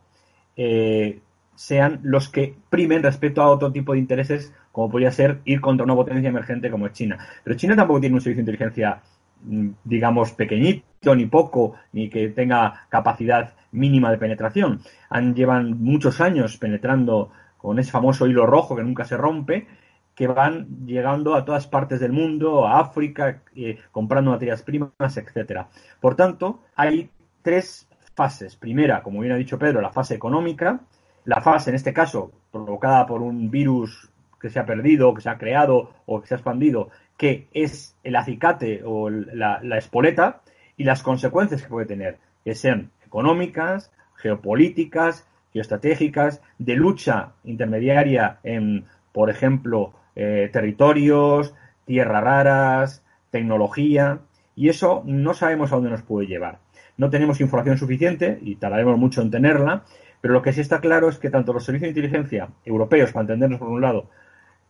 eh, 0.57 1.21
sean 1.55 2.01
los 2.03 2.29
que 2.29 2.55
primen 2.71 3.03
respecto 3.03 3.43
a 3.43 3.51
otro 3.51 3.73
tipo 3.73 3.93
de 3.93 3.99
intereses, 3.99 4.53
como 4.71 4.91
podría 4.91 5.11
ser 5.11 5.41
ir 5.45 5.61
contra 5.61 5.85
una 5.85 5.95
potencia 5.95 6.29
emergente 6.29 6.71
como 6.71 6.87
es 6.87 6.93
China. 6.93 7.19
Pero 7.45 7.57
China 7.57 7.77
tampoco 7.77 8.01
tiene 8.01 8.15
un 8.15 8.21
servicio 8.21 8.45
de 8.45 8.51
inteligencia, 8.51 9.01
mm, 9.45 9.69
digamos, 9.85 10.33
pequeñito, 10.33 11.15
ni 11.15 11.27
poco, 11.27 11.75
ni 11.93 12.09
que 12.09 12.29
tenga 12.29 12.87
capacidad 12.89 13.53
mínima 13.73 14.11
de 14.11 14.19
penetración. 14.19 14.81
Han, 15.11 15.35
llevan 15.35 15.83
muchos 15.83 16.21
años 16.21 16.57
penetrando 16.57 17.31
con 17.59 17.79
ese 17.79 17.91
famoso 17.91 18.27
hilo 18.27 18.47
rojo 18.47 18.77
que 18.77 18.83
nunca 18.83 19.05
se 19.05 19.17
rompe, 19.17 19.67
que 20.15 20.27
van 20.27 20.85
llegando 20.85 21.35
a 21.35 21.45
todas 21.45 21.67
partes 21.67 22.01
del 22.01 22.13
mundo, 22.13 22.67
a 22.67 22.81
África, 22.81 23.43
eh, 23.55 23.79
comprando 23.91 24.31
materias 24.31 24.63
primas, 24.63 25.17
etcétera. 25.17 25.69
Por 26.01 26.15
tanto, 26.17 26.61
hay 26.77 27.09
tres 27.41 27.89
fases. 28.15 28.57
Primera, 28.57 29.03
como 29.03 29.21
bien 29.21 29.33
ha 29.33 29.37
dicho 29.37 29.59
Pedro, 29.59 29.81
la 29.81 29.91
fase 29.91 30.15
económica, 30.15 30.81
la 31.25 31.41
fase, 31.41 31.71
en 31.71 31.77
este 31.77 31.93
caso, 31.93 32.33
provocada 32.51 33.07
por 33.07 33.23
un 33.23 33.51
virus 33.51 34.11
que 34.41 34.51
se 34.51 34.59
ha 34.59 34.67
perdido, 34.67 35.15
que 35.15 35.23
se 35.23 35.31
ha 35.31 35.39
creado 35.39 35.93
o 36.07 36.21
que 36.21 36.27
se 36.27 36.35
ha 36.35 36.39
expandido, 36.39 36.91
que 37.17 37.47
es 37.53 37.97
el 38.03 38.17
acicate 38.17 38.83
o 38.85 39.09
la, 39.09 39.61
espoleta 39.79 40.43
y 40.77 40.85
las 40.85 41.03
consecuencias 41.03 41.63
que 41.63 41.69
puede 41.69 41.87
tener, 41.87 42.19
que 42.45 42.55
sean 42.55 42.91
económicas, 43.07 43.93
geopolíticas, 44.17 45.29
geoestratégicas, 45.53 46.43
de 46.59 46.75
lucha 46.75 47.33
intermediaria 47.45 48.39
en, 48.43 48.87
por 49.13 49.31
ejemplo, 49.31 49.93
eh, 50.17 50.51
territorios, 50.53 51.55
tierras 51.85 52.25
raras, 52.25 53.05
tecnología, 53.31 54.21
y 54.57 54.69
eso 54.69 55.03
no 55.07 55.35
sabemos 55.35 55.73
a 55.73 55.77
dónde 55.77 55.91
nos 55.91 56.03
puede 56.03 56.27
llevar. 56.27 56.59
No 56.97 57.11
tenemos 57.11 57.41
información 57.41 57.79
suficiente 57.79 58.39
y 58.43 58.57
tardaremos 58.57 58.99
mucho 58.99 59.23
en 59.23 59.31
tenerla, 59.31 59.85
pero 60.23 60.33
lo 60.33 60.41
que 60.41 60.53
sí 60.53 60.63
está 60.63 60.81
claro 60.81 61.09
es 61.09 61.19
que 61.19 61.29
tanto 61.29 61.53
los 61.53 61.65
servicios 61.65 61.93
de 61.93 62.01
inteligencia 62.01 62.49
europeos, 62.65 63.13
para 63.13 63.23
entendernos 63.23 63.59
por 63.59 63.69
un 63.69 63.83
lado, 63.83 64.09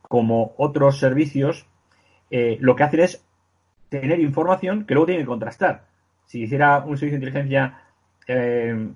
como 0.00 0.54
otros 0.56 0.98
servicios, 0.98 1.66
eh, 2.30 2.56
lo 2.60 2.74
que 2.74 2.82
hacen 2.82 3.00
es 3.00 3.24
tener 3.90 4.18
información 4.18 4.86
que 4.86 4.94
luego 4.94 5.06
tienen 5.06 5.24
que 5.24 5.28
contrastar. 5.28 5.84
Si 6.24 6.40
hiciera 6.40 6.78
un 6.78 6.96
servicio 6.96 7.18
de 7.20 7.26
inteligencia 7.26 7.82
eh, 8.26 8.88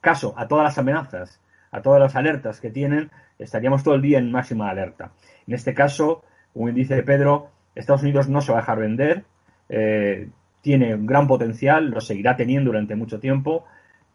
caso 0.00 0.32
a 0.36 0.48
todas 0.48 0.64
las 0.64 0.78
amenazas, 0.78 1.42
a 1.70 1.82
todas 1.82 2.00
las 2.00 2.16
alertas 2.16 2.58
que 2.58 2.70
tienen, 2.70 3.10
estaríamos 3.38 3.84
todo 3.84 3.94
el 3.94 4.02
día 4.02 4.18
en 4.18 4.32
máxima 4.32 4.70
alerta. 4.70 5.12
En 5.46 5.54
este 5.54 5.74
caso, 5.74 6.24
como 6.54 6.70
dice 6.70 7.02
Pedro, 7.02 7.50
Estados 7.74 8.02
Unidos 8.02 8.30
no 8.30 8.40
se 8.40 8.52
va 8.52 8.58
a 8.58 8.60
dejar 8.62 8.78
vender, 8.78 9.24
eh, 9.68 10.30
tiene 10.62 10.94
un 10.94 11.06
gran 11.06 11.26
potencial, 11.26 11.90
lo 11.90 12.00
seguirá 12.00 12.34
teniendo 12.34 12.70
durante 12.70 12.96
mucho 12.96 13.20
tiempo, 13.20 13.66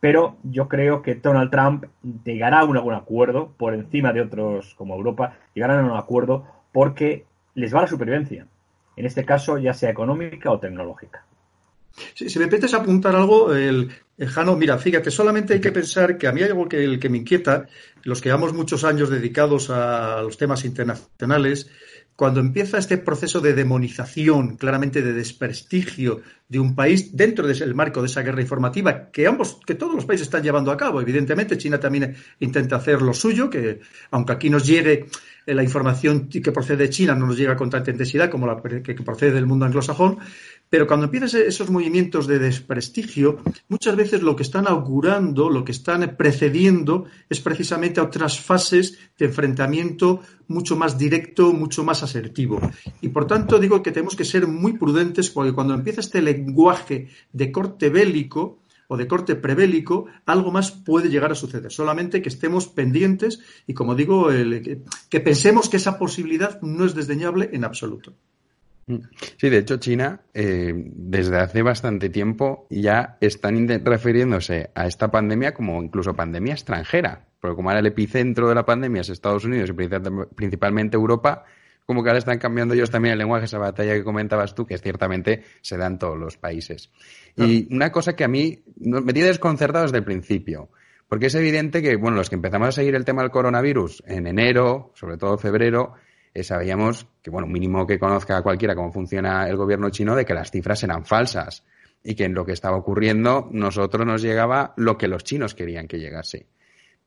pero 0.03 0.35
yo 0.43 0.67
creo 0.67 1.01
que 1.01 1.15
Donald 1.15 1.49
Trump 1.49 1.85
llegará 2.25 2.59
a 2.59 2.65
un, 2.65 2.75
algún 2.75 2.93
acuerdo 2.93 3.53
por 3.55 3.73
encima 3.73 4.11
de 4.11 4.19
otros 4.19 4.75
como 4.75 4.95
Europa, 4.95 5.37
llegarán 5.53 5.79
a 5.79 5.93
un 5.93 5.97
acuerdo 5.97 6.45
porque 6.73 7.23
les 7.55 7.73
va 7.73 7.83
la 7.83 7.87
supervivencia, 7.87 8.45
en 8.97 9.05
este 9.05 9.23
caso 9.23 9.57
ya 9.57 9.73
sea 9.73 9.91
económica 9.91 10.51
o 10.51 10.59
tecnológica. 10.59 11.25
Si, 12.15 12.25
me 12.37 12.47
permites 12.47 12.73
apuntar 12.73 13.15
algo, 13.15 13.55
el, 13.55 13.91
Jano, 14.19 14.57
mira, 14.57 14.77
fíjate, 14.77 15.09
solamente 15.09 15.53
hay 15.53 15.61
que 15.61 15.71
pensar 15.71 16.17
que 16.17 16.27
a 16.27 16.33
mí 16.33 16.41
hay 16.41 16.49
algo 16.49 16.67
que, 16.67 16.83
el 16.83 16.99
que 16.99 17.07
me 17.07 17.19
inquieta, 17.19 17.67
los 18.03 18.19
que 18.19 18.27
llevamos 18.27 18.53
muchos 18.53 18.83
años 18.83 19.09
dedicados 19.09 19.69
a 19.69 20.21
los 20.21 20.37
temas 20.37 20.65
internacionales, 20.65 21.69
cuando 22.15 22.39
empieza 22.39 22.77
este 22.77 22.97
proceso 22.97 23.41
de 23.41 23.53
demonización, 23.53 24.57
claramente 24.57 25.01
de 25.01 25.13
desprestigio 25.13 26.21
de 26.47 26.59
un 26.59 26.75
país 26.75 27.15
dentro 27.17 27.47
del 27.47 27.73
marco 27.73 28.01
de 28.01 28.07
esa 28.07 28.21
guerra 28.21 28.41
informativa 28.41 29.09
que 29.11 29.25
ambos, 29.25 29.59
que 29.65 29.73
todos 29.73 29.95
los 29.95 30.05
países 30.05 30.27
están 30.27 30.43
llevando 30.43 30.71
a 30.71 30.77
cabo. 30.77 31.01
Evidentemente, 31.01 31.57
China 31.57 31.79
también 31.79 32.15
intenta 32.39 32.75
hacer 32.75 33.01
lo 33.01 33.13
suyo, 33.13 33.49
que 33.49 33.79
aunque 34.11 34.33
aquí 34.33 34.49
nos 34.51 34.65
llegue 34.65 35.07
eh, 35.45 35.53
la 35.55 35.63
información 35.63 36.29
que 36.29 36.51
procede 36.51 36.83
de 36.83 36.89
China, 36.89 37.15
no 37.15 37.25
nos 37.25 37.37
llega 37.37 37.55
con 37.55 37.69
tanta 37.69 37.89
intensidad 37.89 38.29
como 38.29 38.45
la 38.45 38.61
que 38.61 38.93
procede 38.95 39.31
del 39.31 39.47
mundo 39.47 39.65
anglosajón, 39.65 40.19
pero 40.73 40.87
cuando 40.87 41.05
empiezan 41.05 41.43
esos 41.43 41.69
movimientos 41.69 42.25
de 42.25 42.39
desprestigio, 42.39 43.37
muchas 43.69 43.95
veces 43.95 44.23
lo 44.23 44.35
que 44.35 44.41
están 44.41 44.67
augurando, 44.67 45.51
lo 45.51 45.63
que 45.63 45.71
están 45.71 46.15
precediendo, 46.17 47.05
es 47.29 47.41
precisamente 47.41 47.99
a 47.99 48.05
otras 48.05 48.39
fases 48.39 48.97
de 49.15 49.25
enfrentamiento 49.25 50.21
mucho 50.47 50.75
más 50.75 50.97
directo, 50.97 51.53
mucho 51.53 51.83
más 51.83 52.01
asertivo. 52.01 52.59
Y 53.01 53.09
por 53.09 53.27
tanto 53.27 53.59
digo 53.59 53.83
que 53.83 53.91
tenemos 53.91 54.15
que 54.15 54.25
ser 54.25 54.47
muy 54.47 54.73
prudentes 54.73 55.29
porque 55.29 55.53
cuando 55.53 55.75
empieza 55.75 56.01
este 56.01 56.23
lenguaje 56.23 57.07
de 57.31 57.51
corte 57.51 57.91
bélico, 57.91 58.57
o 58.87 58.97
de 58.97 59.07
corte 59.07 59.35
prebélico, 59.35 60.07
algo 60.25 60.51
más 60.51 60.71
puede 60.71 61.09
llegar 61.09 61.31
a 61.31 61.35
suceder. 61.35 61.71
Solamente 61.71 62.23
que 62.23 62.29
estemos 62.29 62.67
pendientes 62.67 63.41
y, 63.67 63.75
como 63.75 63.93
digo, 63.93 64.29
que 65.09 65.19
pensemos 65.19 65.69
que 65.69 65.77
esa 65.77 65.99
posibilidad 65.99 66.59
no 66.63 66.83
es 66.83 66.95
desdeñable 66.95 67.51
en 67.53 67.63
absoluto. 67.63 68.13
Sí, 68.85 69.49
de 69.49 69.57
hecho 69.57 69.77
China 69.77 70.21
eh, 70.33 70.73
desde 70.75 71.37
hace 71.37 71.61
bastante 71.61 72.09
tiempo 72.09 72.67
ya 72.69 73.17
están 73.21 73.67
refiriéndose 73.85 74.71
a 74.75 74.87
esta 74.87 75.09
pandemia 75.09 75.53
como 75.53 75.81
incluso 75.81 76.13
pandemia 76.13 76.53
extranjera, 76.53 77.27
porque 77.39 77.55
como 77.55 77.69
ahora 77.69 77.79
el 77.79 77.87
epicentro 77.87 78.49
de 78.49 78.55
la 78.55 78.65
pandemia 78.65 79.01
es 79.01 79.09
Estados 79.09 79.45
Unidos 79.45 79.69
y 79.69 79.73
principalmente 80.35 80.97
Europa, 80.97 81.45
como 81.85 82.03
que 82.03 82.09
ahora 82.09 82.19
están 82.19 82.39
cambiando 82.39 82.73
ellos 82.73 82.89
también 82.89 83.13
el 83.13 83.19
lenguaje, 83.19 83.45
esa 83.45 83.57
batalla 83.57 83.93
que 83.93 84.03
comentabas 84.03 84.55
tú, 84.55 84.65
que 84.65 84.77
ciertamente 84.77 85.43
se 85.61 85.77
da 85.77 85.87
en 85.87 85.97
todos 85.97 86.17
los 86.17 86.37
países. 86.37 86.91
Y 87.35 87.73
una 87.73 87.91
cosa 87.91 88.15
que 88.15 88.23
a 88.23 88.27
mí 88.27 88.63
me 88.77 89.13
tiene 89.13 89.29
desconcertado 89.29 89.83
desde 89.83 89.97
el 89.97 90.03
principio, 90.03 90.69
porque 91.07 91.27
es 91.27 91.35
evidente 91.35 91.81
que, 91.81 91.95
bueno, 91.95 92.17
los 92.17 92.29
que 92.29 92.35
empezamos 92.35 92.69
a 92.69 92.71
seguir 92.71 92.95
el 92.95 93.05
tema 93.05 93.21
del 93.21 93.31
coronavirus 93.31 94.03
en 94.07 94.27
enero, 94.27 94.91
sobre 94.95 95.17
todo 95.17 95.37
febrero, 95.37 95.93
eh, 96.33 96.43
sabíamos 96.43 97.07
que, 97.21 97.29
bueno, 97.29 97.47
mínimo 97.47 97.85
que 97.85 97.99
conozca 97.99 98.41
cualquiera 98.41 98.75
cómo 98.75 98.91
funciona 98.91 99.47
el 99.47 99.55
gobierno 99.55 99.89
chino, 99.89 100.15
de 100.15 100.25
que 100.25 100.33
las 100.33 100.51
cifras 100.51 100.83
eran 100.83 101.05
falsas 101.05 101.63
y 102.03 102.15
que 102.15 102.25
en 102.25 102.33
lo 102.33 102.45
que 102.45 102.53
estaba 102.53 102.77
ocurriendo 102.77 103.49
nosotros 103.51 104.05
nos 104.05 104.21
llegaba 104.21 104.73
lo 104.77 104.97
que 104.97 105.07
los 105.07 105.23
chinos 105.23 105.55
querían 105.55 105.87
que 105.87 105.99
llegase. 105.99 106.47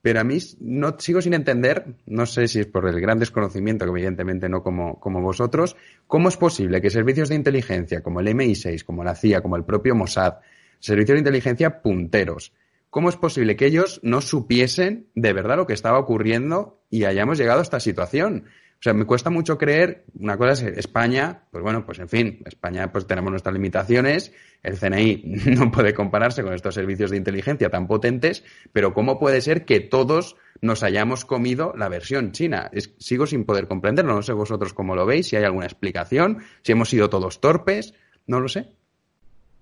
Pero 0.01 0.21
a 0.21 0.25
mí 0.25 0.39
no 0.61 0.95
sigo 0.99 1.21
sin 1.21 1.35
entender, 1.35 1.85
no 2.07 2.27
sé 2.27 2.47
si 2.47 2.61
es 2.61 2.67
por 2.67 2.89
el 2.89 3.01
gran 3.01 3.19
desconocimiento, 3.19 3.85
que 3.85 3.91
evidentemente 3.91 4.49
no 4.49 4.62
como, 4.62 5.01
como 5.01 5.21
vosotros, 5.21 5.77
cómo 6.07 6.29
es 6.29 6.37
posible 6.37 6.81
que 6.81 6.91
servicios 6.91 7.29
de 7.29 7.35
inteligencia 7.35 8.03
como 8.03 8.21
el 8.21 8.29
MI6, 8.29 8.85
como 8.85 9.03
la 9.03 9.17
CIA, 9.17 9.41
como 9.41 9.57
el 9.57 9.65
propio 9.65 9.97
Mossad, 9.97 10.35
servicios 10.79 11.17
de 11.17 11.21
inteligencia 11.21 11.83
punteros, 11.83 12.53
¿cómo 12.89 13.09
es 13.09 13.17
posible 13.17 13.57
que 13.57 13.67
ellos 13.67 13.99
no 14.05 14.21
supiesen 14.21 15.09
de 15.17 15.33
verdad 15.33 15.57
lo 15.57 15.67
que 15.67 15.73
estaba 15.73 15.99
ocurriendo 15.99 16.81
y 16.89 17.05
hayamos 17.05 17.37
llegado 17.37 17.59
a 17.59 17.65
esta 17.65 17.81
situación? 17.81 18.45
O 18.79 18.83
sea, 18.83 18.93
me 18.93 19.07
cuesta 19.07 19.31
mucho 19.31 19.57
creer, 19.57 20.05
una 20.19 20.37
cosa 20.37 20.53
es 20.53 20.79
España, 20.79 21.45
pues 21.51 21.62
bueno, 21.62 21.87
pues 21.87 21.99
en 21.99 22.09
fin, 22.09 22.43
España 22.45 22.93
pues 22.93 23.07
tenemos 23.07 23.31
nuestras 23.31 23.55
limitaciones, 23.55 24.33
el 24.62 24.79
CNI 24.79 25.23
no 25.57 25.71
puede 25.71 25.95
compararse 25.95 26.43
con 26.43 26.53
estos 26.53 26.75
servicios 26.75 27.11
de 27.11 27.17
inteligencia 27.17 27.71
tan 27.71 27.87
potentes, 27.87 28.45
pero 28.73 28.93
¿cómo 28.93 29.19
puede 29.19 29.41
ser 29.41 29.65
que 29.65 29.81
todos 29.81 30.37
nos 30.61 30.83
hayamos 30.83 31.25
comido 31.25 31.73
la 31.77 31.89
versión 31.89 32.33
china? 32.33 32.71
sigo 32.99 33.27
sin 33.27 33.45
poder 33.45 33.67
comprenderlo, 33.67 34.15
no 34.15 34.23
sé 34.23 34.35
vosotros 34.35 34.75
cómo 34.75 34.95
lo 34.95 35.07
veis, 35.07 35.29
si 35.29 35.37
hay 35.37 35.45
alguna 35.45 35.67
explicación, 35.67 36.43
si 36.62 36.73
hemos 36.73 36.91
sido 36.91 37.09
todos 37.09 37.41
torpes, 37.41 37.95
no 38.27 38.41
lo 38.41 38.49
sé. 38.49 38.69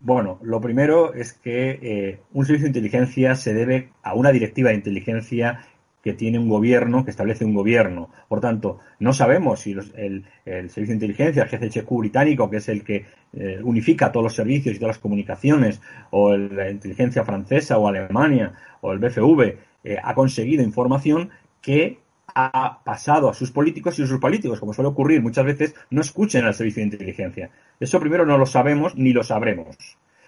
Bueno, 0.01 0.39
lo 0.43 0.61
primero 0.61 1.15
es 1.15 1.33
que 1.33 1.79
eh, 1.81 2.21
un 2.33 2.45
servicio 2.45 2.65
de 2.65 2.79
inteligencia 2.79 3.37
se 3.37 3.55
debe 3.55 3.91
a 4.03 4.15
una 4.15 4.33
directiva 4.33 4.69
de 4.69 4.77
inteligencia 4.77 5.67
que 6.05 6.13
tiene 6.13 6.39
un 6.39 6.51
gobierno, 6.51 7.03
que 7.03 7.11
establece 7.11 7.47
un 7.47 7.55
gobierno. 7.55 8.11
Por 8.29 8.43
tanto, 8.43 8.79
no 8.99 9.15
sabemos 9.15 9.61
si 9.61 9.73
el, 9.73 10.27
Servicio 10.45 10.89
de 10.89 10.93
Inteligencia, 10.93 11.45
el 11.45 11.49
GCHQ 11.49 11.91
británico, 11.99 12.51
que 12.51 12.59
es 12.59 12.69
el 12.69 12.85
que 12.85 13.07
eh, 13.33 13.59
unifica 13.63 14.13
todos 14.13 14.25
los 14.25 14.35
servicios 14.35 14.77
y 14.77 14.79
todas 14.79 14.97
las 14.97 15.03
comunicaciones, 15.03 15.81
o 16.11 16.37
la 16.37 16.71
inteligencia 16.71 17.25
francesa 17.25 17.79
o 17.79 17.89
Alemania, 17.89 18.53
o 18.83 18.93
el 18.93 18.99
BFV, 18.99 19.57
eh, 19.83 19.97
ha 20.03 20.15
conseguido 20.15 20.63
información 20.63 21.31
que 21.63 22.01
ha 22.35 22.81
pasado 22.85 23.31
a 23.31 23.35
sus 23.35 23.51
políticos 23.51 23.99
y 23.99 24.07
sus 24.07 24.21
políticos, 24.21 24.61
como 24.61 24.75
suele 24.75 24.91
ocurrir 24.91 25.23
muchas 25.23 25.47
veces, 25.47 25.75
no 25.89 26.03
escuchen 26.03 26.45
al 26.45 26.53
servicio 26.53 26.83
de 26.83 26.91
inteligencia. 26.91 27.51
Eso 27.81 27.99
primero 27.99 28.27
no 28.27 28.37
lo 28.37 28.45
sabemos 28.45 28.95
ni 28.95 29.15
lo 29.15 29.25
sabremos. 29.25 29.79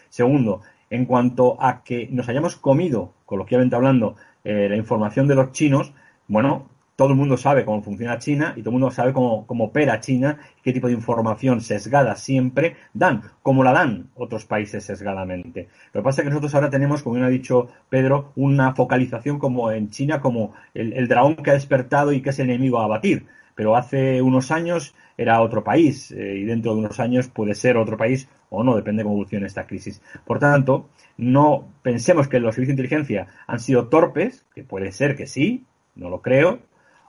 Segundo, 0.08 0.62
en 0.88 1.04
cuanto 1.04 1.62
a 1.62 1.82
que 1.82 2.08
nos 2.10 2.28
hayamos 2.30 2.56
comido, 2.56 3.12
coloquialmente 3.26 3.76
hablando, 3.76 4.16
eh, 4.46 4.68
la 4.68 4.76
información 4.76 5.26
de 5.26 5.34
los 5.34 5.50
chinos, 5.50 5.92
bueno, 6.28 6.68
todo 6.94 7.10
el 7.10 7.16
mundo 7.16 7.36
sabe 7.36 7.64
cómo 7.64 7.82
funciona 7.82 8.18
China 8.18 8.54
y 8.56 8.60
todo 8.60 8.70
el 8.70 8.78
mundo 8.78 8.92
sabe 8.92 9.12
cómo, 9.12 9.44
opera 9.48 9.98
China, 10.00 10.38
qué 10.62 10.72
tipo 10.72 10.86
de 10.86 10.92
información 10.92 11.60
sesgada 11.60 12.14
siempre 12.14 12.76
dan, 12.94 13.22
como 13.42 13.64
la 13.64 13.72
dan 13.72 14.10
otros 14.14 14.44
países 14.44 14.84
sesgadamente. 14.84 15.68
Lo 15.92 16.00
que 16.00 16.04
pasa 16.04 16.22
es 16.22 16.24
que 16.24 16.30
nosotros 16.30 16.54
ahora 16.54 16.70
tenemos, 16.70 17.02
como 17.02 17.16
bien 17.16 17.26
ha 17.26 17.28
dicho 17.28 17.68
Pedro, 17.88 18.30
una 18.36 18.72
focalización 18.74 19.40
como 19.40 19.72
en 19.72 19.90
China, 19.90 20.20
como 20.20 20.54
el, 20.74 20.92
el 20.92 21.08
dragón 21.08 21.36
que 21.36 21.50
ha 21.50 21.54
despertado 21.54 22.12
y 22.12 22.22
que 22.22 22.30
es 22.30 22.38
enemigo 22.38 22.78
a 22.78 22.84
abatir. 22.84 23.26
Pero 23.56 23.74
hace 23.74 24.22
unos 24.22 24.52
años 24.52 24.94
era 25.18 25.40
otro 25.40 25.64
país 25.64 26.10
eh, 26.12 26.36
y 26.36 26.44
dentro 26.44 26.74
de 26.74 26.80
unos 26.80 27.00
años 27.00 27.28
puede 27.28 27.54
ser 27.54 27.76
otro 27.76 27.96
país 27.96 28.28
o 28.50 28.62
no, 28.62 28.76
depende 28.76 29.00
de 29.00 29.04
cómo 29.04 29.14
evolucione 29.14 29.46
esta 29.46 29.66
crisis. 29.66 30.02
Por 30.24 30.38
tanto, 30.38 30.88
no 31.16 31.68
pensemos 31.82 32.28
que 32.28 32.40
los 32.40 32.54
servicios 32.54 32.76
de 32.76 32.82
inteligencia 32.82 33.26
han 33.46 33.60
sido 33.60 33.88
torpes, 33.88 34.44
que 34.54 34.64
puede 34.64 34.92
ser 34.92 35.16
que 35.16 35.26
sí, 35.26 35.64
no 35.94 36.10
lo 36.10 36.22
creo, 36.22 36.60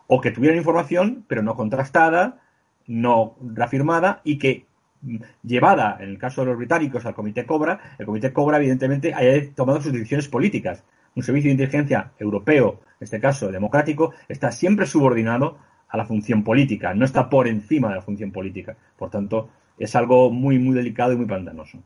o 0.07 0.21
que 0.21 0.31
tuvieran 0.31 0.57
información, 0.57 1.25
pero 1.27 1.43
no 1.43 1.55
contrastada, 1.55 2.39
no 2.87 3.35
reafirmada 3.41 4.21
y 4.23 4.37
que 4.37 4.65
mm, 5.01 5.17
llevada, 5.43 5.97
en 5.99 6.09
el 6.09 6.17
caso 6.17 6.41
de 6.41 6.47
los 6.47 6.57
británicos, 6.57 7.05
al 7.05 7.13
Comité 7.13 7.45
Cobra, 7.45 7.95
el 7.99 8.05
Comité 8.05 8.31
Cobra, 8.31 8.57
evidentemente, 8.57 9.13
haya 9.13 9.53
tomado 9.53 9.81
sus 9.81 9.93
decisiones 9.93 10.27
políticas. 10.27 10.83
Un 11.15 11.23
servicio 11.23 11.49
de 11.49 11.53
inteligencia 11.53 12.11
europeo, 12.19 12.79
en 12.99 13.03
este 13.03 13.19
caso 13.19 13.51
democrático, 13.51 14.13
está 14.29 14.51
siempre 14.51 14.85
subordinado 14.85 15.57
a 15.89 15.97
la 15.97 16.05
función 16.05 16.43
política, 16.43 16.93
no 16.93 17.05
está 17.05 17.29
por 17.29 17.47
encima 17.47 17.89
de 17.89 17.95
la 17.95 18.01
función 18.01 18.31
política. 18.31 18.75
Por 18.97 19.09
tanto, 19.09 19.49
es 19.77 19.95
algo 19.95 20.29
muy, 20.31 20.59
muy 20.59 20.75
delicado 20.75 21.13
y 21.13 21.17
muy 21.17 21.25
pantanoso. 21.25 21.83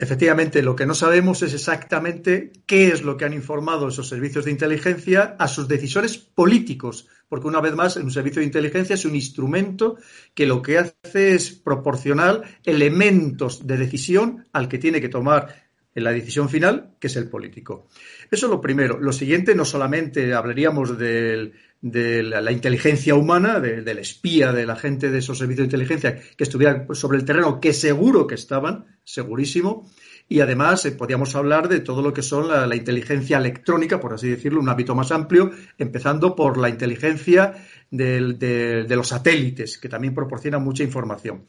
Efectivamente, 0.00 0.62
lo 0.62 0.76
que 0.76 0.86
no 0.86 0.94
sabemos 0.94 1.42
es 1.42 1.54
exactamente 1.54 2.52
qué 2.66 2.88
es 2.88 3.02
lo 3.02 3.16
que 3.16 3.24
han 3.24 3.32
informado 3.32 3.88
esos 3.88 4.08
servicios 4.08 4.44
de 4.44 4.52
inteligencia 4.52 5.34
a 5.40 5.48
sus 5.48 5.66
decisores 5.66 6.16
políticos, 6.16 7.08
porque 7.28 7.48
una 7.48 7.60
vez 7.60 7.74
más, 7.74 7.96
un 7.96 8.12
servicio 8.12 8.38
de 8.38 8.46
inteligencia 8.46 8.94
es 8.94 9.04
un 9.04 9.16
instrumento 9.16 9.96
que 10.34 10.46
lo 10.46 10.62
que 10.62 10.78
hace 10.78 11.34
es 11.34 11.50
proporcionar 11.50 12.42
elementos 12.64 13.66
de 13.66 13.76
decisión 13.76 14.46
al 14.52 14.68
que 14.68 14.78
tiene 14.78 15.00
que 15.00 15.08
tomar 15.08 15.67
en 15.94 16.04
la 16.04 16.12
decisión 16.12 16.48
final, 16.48 16.94
que 17.00 17.08
es 17.08 17.16
el 17.16 17.28
político. 17.28 17.88
Eso 18.30 18.46
es 18.46 18.50
lo 18.50 18.60
primero. 18.60 18.98
Lo 19.00 19.12
siguiente, 19.12 19.54
no 19.54 19.64
solamente 19.64 20.34
hablaríamos 20.34 20.98
de 20.98 21.52
la, 21.82 22.52
inteligencia 22.52 23.14
humana, 23.14 23.60
del 23.60 23.98
espía, 23.98 24.52
de 24.52 24.66
la 24.66 24.76
gente 24.76 25.10
de 25.10 25.18
esos 25.18 25.38
servicios 25.38 25.68
de 25.68 25.76
inteligencia 25.76 26.20
que 26.36 26.44
estuviera 26.44 26.86
sobre 26.92 27.18
el 27.18 27.24
terreno, 27.24 27.60
que 27.60 27.72
seguro 27.72 28.26
que 28.26 28.34
estaban, 28.34 28.86
segurísimo. 29.04 29.90
Y 30.30 30.40
además 30.40 30.84
eh, 30.84 30.92
podríamos 30.92 31.34
hablar 31.34 31.68
de 31.68 31.80
todo 31.80 32.02
lo 32.02 32.12
que 32.12 32.20
son 32.22 32.48
la, 32.48 32.76
inteligencia 32.76 33.38
electrónica, 33.38 33.98
por 33.98 34.12
así 34.12 34.28
decirlo, 34.28 34.60
un 34.60 34.68
ámbito 34.68 34.94
más 34.94 35.10
amplio, 35.10 35.50
empezando 35.78 36.36
por 36.36 36.58
la 36.58 36.68
inteligencia 36.68 37.54
de 37.90 38.86
los 38.90 39.08
satélites, 39.08 39.78
que 39.78 39.88
también 39.88 40.14
proporcionan 40.14 40.62
mucha 40.62 40.82
información. 40.82 41.46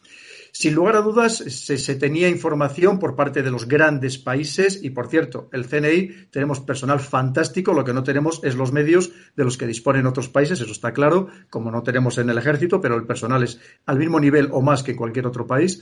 Sin 0.60 0.76
lugar 0.76 0.98
a 0.98 1.02
dudas, 1.02 1.38
se, 1.38 1.96
tenía 1.96 2.28
información 2.28 3.00
por 3.00 3.16
parte 3.16 3.44
de 3.44 3.50
los 3.50 3.66
grandes 3.66 4.18
países 4.18 4.84
y, 4.84 4.90
por 4.90 5.08
cierto, 5.08 5.48
el 5.54 5.66
CNI 5.66 6.28
tenemos 6.32 6.60
personal 6.60 7.00
fantástico, 7.00 7.72
lo 7.72 7.86
que 7.86 7.94
no 7.94 8.04
tenemos 8.04 8.42
es 8.44 8.56
los 8.56 8.74
medios 8.74 9.14
de 9.38 9.46
los 9.46 9.58
que 9.58 9.66
disponen 9.66 10.06
otros 10.06 10.28
países, 10.28 10.60
eso 10.60 10.74
está 10.74 10.92
claro, 10.92 11.30
como 11.50 11.72
no 11.72 11.82
tenemos 11.82 12.18
en 12.18 12.30
el 12.30 12.38
ejército, 12.38 12.82
pero 12.82 12.98
el 12.98 13.06
personal 13.06 13.42
es 13.42 13.58
al 13.86 14.00
mismo 14.00 14.20
nivel 14.20 14.50
o 14.52 14.62
más 14.62 14.84
que 14.84 14.98
cualquier 14.98 15.28
otro 15.28 15.48
país. 15.48 15.82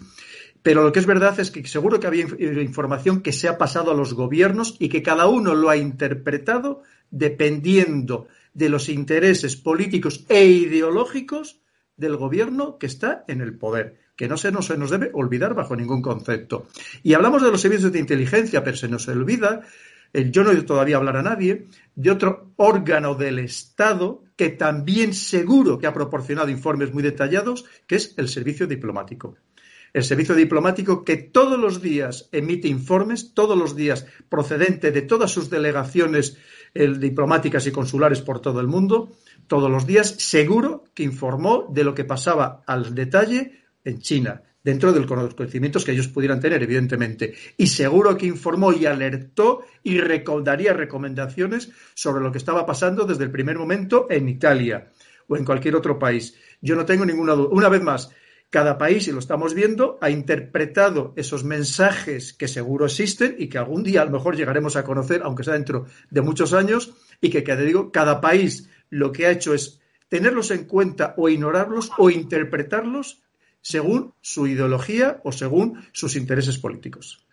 Pero 0.62 0.84
lo 0.84 0.92
que 0.92 1.00
es 1.00 1.08
verdad 1.08 1.40
es 1.40 1.50
que 1.50 1.66
seguro 1.66 2.00
que 2.00 2.06
había 2.06 2.28
información 2.62 3.24
que 3.24 3.34
se 3.34 3.48
ha 3.48 3.58
pasado 3.58 3.90
a 3.90 3.96
los 3.96 4.14
gobiernos 4.14 4.76
y 4.78 4.90
que 4.90 5.02
cada 5.02 5.26
uno 5.26 5.56
lo 5.56 5.72
ha 5.72 5.78
interpretado 5.78 6.84
dependiendo 7.10 8.28
de 8.54 8.70
los 8.70 8.90
intereses 8.90 9.56
políticos 9.56 10.24
e 10.30 10.46
ideológicos 10.46 11.62
del 11.96 12.16
gobierno 12.16 12.78
que 12.78 12.86
está 12.86 13.26
en 13.28 13.42
el 13.42 13.58
poder 13.58 14.06
que 14.18 14.28
no 14.28 14.36
se 14.36 14.52
nos, 14.52 14.66
se 14.66 14.78
nos 14.78 14.90
debe 14.90 15.12
olvidar 15.14 15.54
bajo 15.54 15.76
ningún 15.76 16.02
concepto. 16.02 16.68
Y 17.04 17.14
hablamos 17.14 17.44
de 17.44 17.52
los 17.52 17.62
servicios 17.62 17.92
de 17.92 18.00
inteligencia, 18.00 18.64
pero 18.64 18.76
se 18.76 18.90
nos 18.90 19.08
olvida, 19.08 19.62
eh, 20.12 20.30
yo 20.32 20.44
no 20.44 20.52
he 20.52 20.62
todavía 20.64 20.98
hablar 20.98 21.18
a 21.18 21.22
nadie, 21.22 21.68
de 21.96 22.12
otro 22.12 22.52
órgano 22.58 23.14
del 23.14 23.40
Estado 23.40 24.24
que 24.36 24.50
también 24.50 25.14
seguro 25.14 25.78
que 25.78 25.88
ha 25.88 25.94
proporcionado 25.94 26.50
informes 26.50 26.92
muy 26.94 27.04
detallados, 27.04 27.66
que 27.86 27.96
es 27.96 28.16
el 28.18 28.28
servicio 28.28 28.66
diplomático. 28.66 29.38
El 29.94 30.04
servicio 30.04 30.36
diplomático 30.36 31.04
que 31.04 31.18
todos 31.18 31.58
los 31.58 31.82
días 31.82 32.28
emite 32.32 32.68
informes, 32.68 33.34
todos 33.34 33.58
los 33.58 33.76
días 33.76 34.06
procedente 34.30 34.92
de 34.92 35.02
todas 35.04 35.32
sus 35.32 35.50
delegaciones 35.50 36.38
diplomáticas 36.76 37.66
y 37.66 37.72
consulares 37.72 38.22
por 38.22 38.40
todo 38.40 38.60
el 38.60 38.68
mundo, 38.68 39.12
todos 39.48 39.72
los 39.72 39.88
días 39.88 40.10
seguro 40.20 40.84
que 40.94 41.04
informó 41.04 41.68
de 41.72 41.84
lo 41.84 41.96
que 41.96 42.04
pasaba 42.04 42.64
al 42.68 42.94
detalle 42.94 43.67
en 43.88 44.00
China, 44.00 44.42
dentro 44.62 44.92
de 44.92 45.00
los 45.00 45.08
conocimientos 45.08 45.86
que 45.86 45.94
ellos 45.94 46.10
pudieran 46.10 46.42
tener, 46.42 46.62
evidentemente. 46.62 47.34
Y 47.56 47.68
seguro 47.68 48.18
que 48.18 48.26
informó 48.26 48.74
y 48.74 48.86
alertó 48.86 49.62
y 49.82 49.98
daría 50.44 50.74
recomendaciones 50.74 51.72
sobre 51.94 52.22
lo 52.22 52.32
que 52.32 52.38
estaba 52.38 52.66
pasando 52.66 53.06
desde 53.06 53.24
el 53.24 53.32
primer 53.32 53.58
momento 53.58 54.08
en 54.10 54.28
Italia 54.28 54.90
o 55.30 55.38
en 55.38 55.46
cualquier 55.46 55.76
otro 55.76 55.98
país. 55.98 56.36
Yo 56.62 56.76
no 56.76 56.86
tengo 56.86 57.06
ninguna 57.06 57.34
duda. 57.34 57.50
Una 57.52 57.70
vez 57.70 57.82
más, 57.82 58.12
cada 58.50 58.78
país, 58.78 59.08
y 59.08 59.14
lo 59.14 59.20
estamos 59.20 59.54
viendo, 59.54 59.98
ha 60.02 60.10
interpretado 60.10 61.14
esos 61.16 61.46
mensajes 61.46 62.34
que 62.34 62.50
seguro 62.50 62.88
existen 62.88 63.36
y 63.40 63.48
que 63.48 63.58
algún 63.58 63.84
día 63.84 64.02
a 64.02 64.06
lo 64.06 64.12
mejor 64.12 64.36
llegaremos 64.36 64.76
a 64.76 64.84
conocer, 64.84 65.22
aunque 65.24 65.46
sea 65.46 65.54
dentro 65.54 65.86
de 66.10 66.22
muchos 66.22 66.54
años, 66.54 66.94
y 67.22 67.30
que, 67.30 67.42
te 67.42 67.56
digo, 67.66 67.92
cada 67.92 68.20
país 68.20 68.70
lo 68.90 69.14
que 69.14 69.28
ha 69.28 69.32
hecho 69.32 69.54
es 69.54 69.80
tenerlos 70.10 70.52
en 70.52 70.66
cuenta 70.66 71.14
o 71.18 71.30
ignorarlos 71.30 71.92
o 71.98 72.10
interpretarlos 72.10 73.22
según 73.68 74.14
su 74.22 74.48
ideología 74.48 75.20
o 75.26 75.34
según 75.34 75.84
sus 75.92 76.16
intereses 76.16 76.58
políticos. 76.58 77.28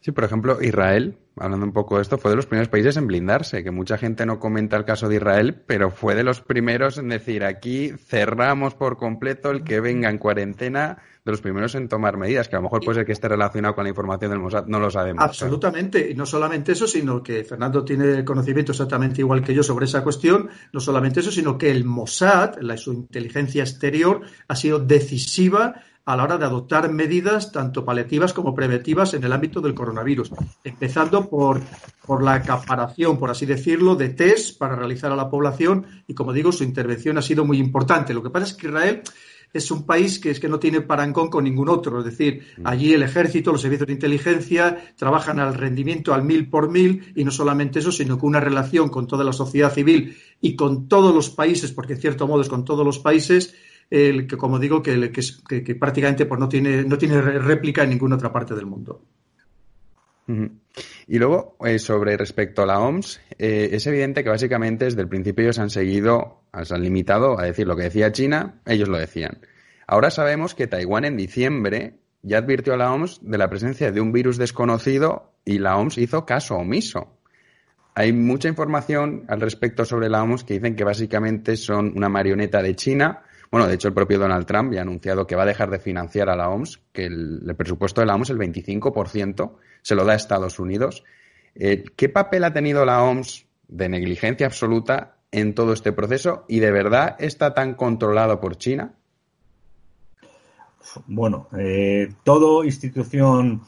Sí, 0.00 0.12
por 0.12 0.22
ejemplo, 0.22 0.62
Israel, 0.62 1.18
hablando 1.36 1.66
un 1.66 1.72
poco 1.72 1.96
de 1.96 2.02
esto, 2.02 2.16
fue 2.16 2.30
de 2.30 2.36
los 2.36 2.46
primeros 2.46 2.68
países 2.68 2.96
en 2.96 3.08
blindarse, 3.08 3.64
que 3.64 3.72
mucha 3.72 3.98
gente 3.98 4.24
no 4.24 4.38
comenta 4.38 4.76
el 4.76 4.84
caso 4.84 5.08
de 5.08 5.16
Israel, 5.16 5.60
pero 5.66 5.90
fue 5.90 6.14
de 6.14 6.22
los 6.22 6.40
primeros 6.40 6.96
en 6.98 7.08
decir 7.08 7.42
aquí 7.42 7.90
cerramos 8.06 8.76
por 8.76 8.98
completo 8.98 9.50
el 9.50 9.64
que 9.64 9.80
venga 9.80 10.08
en 10.10 10.18
cuarentena 10.18 10.98
los 11.30 11.40
primeros 11.40 11.74
en 11.74 11.88
tomar 11.88 12.16
medidas, 12.16 12.48
que 12.48 12.56
a 12.56 12.58
lo 12.58 12.64
mejor 12.64 12.84
puede 12.84 12.98
ser 12.98 13.06
que 13.06 13.12
esté 13.12 13.28
relacionado 13.28 13.74
con 13.74 13.84
la 13.84 13.90
información 13.90 14.30
del 14.30 14.40
Mossad, 14.40 14.66
no 14.66 14.78
lo 14.78 14.90
sabemos. 14.90 15.22
Absolutamente, 15.22 16.10
y 16.10 16.14
no 16.14 16.26
solamente 16.26 16.72
eso, 16.72 16.86
sino 16.86 17.22
que 17.22 17.44
Fernando 17.44 17.84
tiene 17.84 18.24
conocimiento 18.24 18.72
exactamente 18.72 19.20
igual 19.20 19.42
que 19.42 19.54
yo 19.54 19.62
sobre 19.62 19.86
esa 19.86 20.02
cuestión, 20.02 20.48
no 20.72 20.80
solamente 20.80 21.20
eso, 21.20 21.30
sino 21.30 21.58
que 21.58 21.70
el 21.70 21.84
Mossad, 21.84 22.54
su 22.76 22.92
inteligencia 22.92 23.62
exterior, 23.62 24.22
ha 24.46 24.56
sido 24.56 24.78
decisiva 24.78 25.82
a 26.08 26.16
la 26.16 26.24
hora 26.24 26.38
de 26.38 26.46
adoptar 26.46 26.90
medidas 26.90 27.52
tanto 27.52 27.84
paliativas 27.84 28.32
como 28.32 28.54
preventivas 28.54 29.12
en 29.12 29.24
el 29.24 29.32
ámbito 29.32 29.60
del 29.60 29.74
coronavirus, 29.74 30.30
empezando 30.64 31.28
por, 31.28 31.60
por 32.06 32.22
la 32.22 32.32
acaparación, 32.32 33.18
por 33.18 33.30
así 33.30 33.44
decirlo, 33.44 33.94
de 33.94 34.08
test 34.08 34.58
para 34.58 34.74
realizar 34.74 35.12
a 35.12 35.16
la 35.16 35.28
población 35.28 35.84
y, 36.06 36.14
como 36.14 36.32
digo, 36.32 36.50
su 36.50 36.64
intervención 36.64 37.18
ha 37.18 37.22
sido 37.22 37.44
muy 37.44 37.58
importante. 37.58 38.14
Lo 38.14 38.22
que 38.22 38.30
pasa 38.30 38.46
es 38.46 38.54
que 38.54 38.68
Israel 38.68 39.02
es 39.52 39.70
un 39.70 39.84
país 39.84 40.18
que 40.18 40.30
es 40.30 40.40
que 40.40 40.48
no 40.48 40.58
tiene 40.58 40.80
parancón 40.80 41.28
con 41.28 41.44
ningún 41.44 41.68
otro. 41.68 42.00
Es 42.00 42.04
decir, 42.04 42.42
mm. 42.58 42.66
allí 42.66 42.92
el 42.92 43.02
ejército, 43.02 43.52
los 43.52 43.62
servicios 43.62 43.86
de 43.86 43.92
inteligencia 43.94 44.92
trabajan 44.96 45.40
al 45.40 45.54
rendimiento 45.54 46.14
al 46.14 46.24
mil 46.24 46.48
por 46.48 46.70
mil 46.70 47.12
y 47.14 47.24
no 47.24 47.30
solamente 47.30 47.78
eso, 47.78 47.92
sino 47.92 48.18
con 48.18 48.28
una 48.28 48.40
relación 48.40 48.88
con 48.88 49.06
toda 49.06 49.24
la 49.24 49.32
sociedad 49.32 49.72
civil 49.72 50.16
y 50.40 50.54
con 50.56 50.88
todos 50.88 51.14
los 51.14 51.30
países, 51.30 51.72
porque 51.72 51.94
en 51.94 52.00
cierto 52.00 52.26
modo 52.26 52.42
es 52.42 52.48
con 52.48 52.64
todos 52.64 52.84
los 52.84 52.98
países, 52.98 53.54
el 53.90 54.26
que 54.26 54.36
como 54.36 54.58
digo, 54.58 54.82
que, 54.82 55.10
que, 55.10 55.74
prácticamente 55.74 56.26
pues, 56.26 56.38
no, 56.38 56.48
tiene, 56.48 56.84
no 56.84 56.98
tiene 56.98 57.20
réplica 57.20 57.84
en 57.84 57.90
ninguna 57.90 58.16
otra 58.16 58.32
parte 58.32 58.54
del 58.54 58.66
mundo. 58.66 59.02
Y 61.06 61.18
luego, 61.18 61.56
eh, 61.64 61.78
sobre 61.78 62.16
respecto 62.16 62.62
a 62.62 62.66
la 62.66 62.80
OMS, 62.80 63.20
eh, 63.38 63.70
es 63.72 63.86
evidente 63.86 64.22
que 64.22 64.30
básicamente 64.30 64.84
desde 64.84 65.00
el 65.00 65.08
principio 65.08 65.44
ellos 65.44 65.58
han 65.58 65.70
seguido, 65.70 66.42
se 66.62 66.74
han 66.74 66.82
limitado 66.82 67.38
a 67.38 67.44
decir 67.44 67.66
lo 67.66 67.76
que 67.76 67.84
decía 67.84 68.12
China, 68.12 68.60
ellos 68.66 68.88
lo 68.88 68.98
decían. 68.98 69.38
Ahora 69.86 70.10
sabemos 70.10 70.54
que 70.54 70.66
Taiwán 70.66 71.06
en 71.06 71.16
diciembre 71.16 71.94
ya 72.22 72.38
advirtió 72.38 72.74
a 72.74 72.76
la 72.76 72.92
OMS 72.92 73.20
de 73.22 73.38
la 73.38 73.48
presencia 73.48 73.90
de 73.90 74.00
un 74.00 74.12
virus 74.12 74.36
desconocido 74.36 75.32
y 75.44 75.58
la 75.58 75.76
OMS 75.78 75.96
hizo 75.98 76.26
caso 76.26 76.56
omiso. 76.56 77.16
Hay 77.94 78.12
mucha 78.12 78.48
información 78.48 79.24
al 79.28 79.40
respecto 79.40 79.84
sobre 79.84 80.10
la 80.10 80.22
OMS 80.22 80.44
que 80.44 80.54
dicen 80.54 80.76
que 80.76 80.84
básicamente 80.84 81.56
son 81.56 81.94
una 81.96 82.08
marioneta 82.08 82.62
de 82.62 82.76
China. 82.76 83.22
Bueno, 83.50 83.66
de 83.66 83.74
hecho, 83.74 83.88
el 83.88 83.94
propio 83.94 84.18
Donald 84.18 84.46
Trump 84.46 84.72
ya 84.72 84.80
ha 84.80 84.82
anunciado 84.82 85.26
que 85.26 85.36
va 85.36 85.44
a 85.44 85.46
dejar 85.46 85.70
de 85.70 85.78
financiar 85.78 86.28
a 86.28 86.36
la 86.36 86.50
OMS, 86.50 86.80
que 86.92 87.06
el, 87.06 87.42
el 87.48 87.56
presupuesto 87.56 88.02
de 88.02 88.06
la 88.06 88.14
OMS, 88.14 88.30
el 88.30 88.38
25%, 88.38 89.52
se 89.88 89.94
lo 89.94 90.04
da 90.04 90.12
a 90.12 90.16
Estados 90.16 90.58
Unidos. 90.58 91.02
Eh, 91.54 91.82
¿Qué 91.96 92.10
papel 92.10 92.44
ha 92.44 92.52
tenido 92.52 92.84
la 92.84 93.02
OMS 93.02 93.46
de 93.68 93.88
negligencia 93.88 94.46
absoluta 94.46 95.16
en 95.32 95.54
todo 95.54 95.72
este 95.72 95.92
proceso 95.92 96.44
y 96.46 96.58
de 96.58 96.70
verdad 96.70 97.16
está 97.18 97.54
tan 97.54 97.72
controlado 97.72 98.38
por 98.38 98.58
China? 98.58 98.92
Bueno, 101.06 101.48
eh, 101.58 102.12
toda 102.22 102.66
institución 102.66 103.62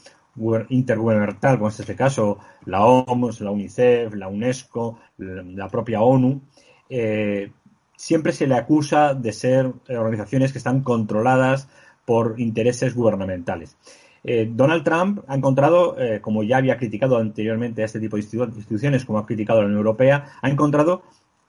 intergubernamental, 0.69 1.57
como 1.57 1.71
es 1.71 1.81
este 1.81 1.97
caso, 1.97 2.39
la 2.67 2.85
OMS, 2.85 3.41
la 3.41 3.51
UNICEF, 3.51 4.13
la 4.15 4.29
UNESCO, 4.29 4.99
la 5.17 5.71
propia 5.71 6.03
ONU, 6.03 6.43
eh, 6.91 7.51
siempre 7.97 8.33
se 8.33 8.47
le 8.47 8.57
acusa 8.57 9.15
de 9.15 9.33
ser 9.33 9.73
organizaciones 9.89 10.53
que 10.53 10.59
están 10.59 10.83
controladas 10.83 11.69
por 12.05 12.39
intereses 12.39 12.95
gubernamentales. 12.95 13.79
Eh, 14.25 14.51
Donald 14.53 14.85
Trump 14.85 15.21
ha 15.29 15.35
encontrado, 15.35 15.99
eh, 15.99 16.21
como 16.21 16.43
ya 16.43 16.59
había 16.59 16.77
criticado 16.77 17.17
anteriormente 17.17 17.83
a 17.83 17.87
este 17.87 18.01
tipo 18.01 18.17
de 18.17 18.23
instituciones, 18.23 19.05
como 19.05 19.19
ha 19.19 19.27
criticado 19.27 19.61
la 19.61 19.67
Unión 19.67 19.79
Europea, 19.79 20.27
ha 20.43 20.51
encontrado 20.51 21.03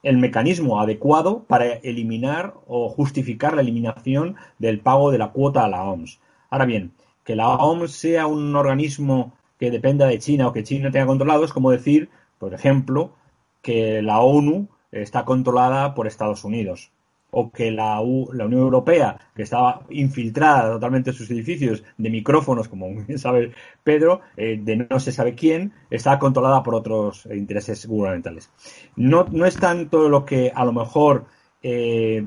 el 0.03 0.17
mecanismo 0.17 0.81
adecuado 0.81 1.43
para 1.43 1.65
eliminar 1.65 2.55
o 2.67 2.89
justificar 2.89 3.53
la 3.55 3.61
eliminación 3.61 4.35
del 4.57 4.79
pago 4.79 5.11
de 5.11 5.17
la 5.17 5.31
cuota 5.31 5.65
a 5.65 5.69
la 5.69 5.83
OMS. 5.83 6.19
Ahora 6.49 6.65
bien, 6.65 6.93
que 7.23 7.35
la 7.35 7.49
OMS 7.49 7.91
sea 7.91 8.25
un 8.27 8.55
organismo 8.55 9.33
que 9.59 9.69
dependa 9.69 10.07
de 10.07 10.17
China 10.17 10.47
o 10.47 10.53
que 10.53 10.63
China 10.63 10.89
tenga 10.91 11.05
controlado 11.05 11.45
es 11.45 11.53
como 11.53 11.71
decir, 11.71 12.09
por 12.39 12.53
ejemplo, 12.53 13.13
que 13.61 14.01
la 14.01 14.21
ONU 14.21 14.69
está 14.91 15.23
controlada 15.23 15.93
por 15.93 16.07
Estados 16.07 16.43
Unidos 16.43 16.91
o 17.31 17.51
que 17.51 17.71
la, 17.71 17.99
Unión 18.01 18.53
Europea, 18.53 19.17
que 19.35 19.43
estaba 19.43 19.81
infiltrada 19.89 20.73
totalmente 20.73 21.09
en 21.09 21.15
sus 21.15 21.31
edificios 21.31 21.83
de 21.97 22.09
micrófonos, 22.09 22.67
como 22.67 22.89
bien 22.93 23.17
sabe 23.17 23.53
Pedro, 23.83 24.21
eh, 24.37 24.59
de 24.61 24.87
no 24.89 24.99
se 24.99 25.11
sabe 25.11 25.33
quién, 25.33 25.73
está 25.89 26.19
controlada 26.19 26.61
por 26.61 26.75
otros 26.75 27.25
intereses 27.25 27.87
gubernamentales. 27.87 28.51
No, 28.95 29.25
no 29.31 29.45
es 29.45 29.57
tanto 29.57 30.09
lo 30.09 30.25
que 30.25 30.51
a 30.53 30.65
lo 30.65 30.73
mejor 30.73 31.25
eh, 31.63 32.25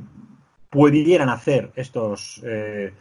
pudieran 0.70 1.28
hacer 1.28 1.70
estos 1.76 2.42
eh, 2.44 2.92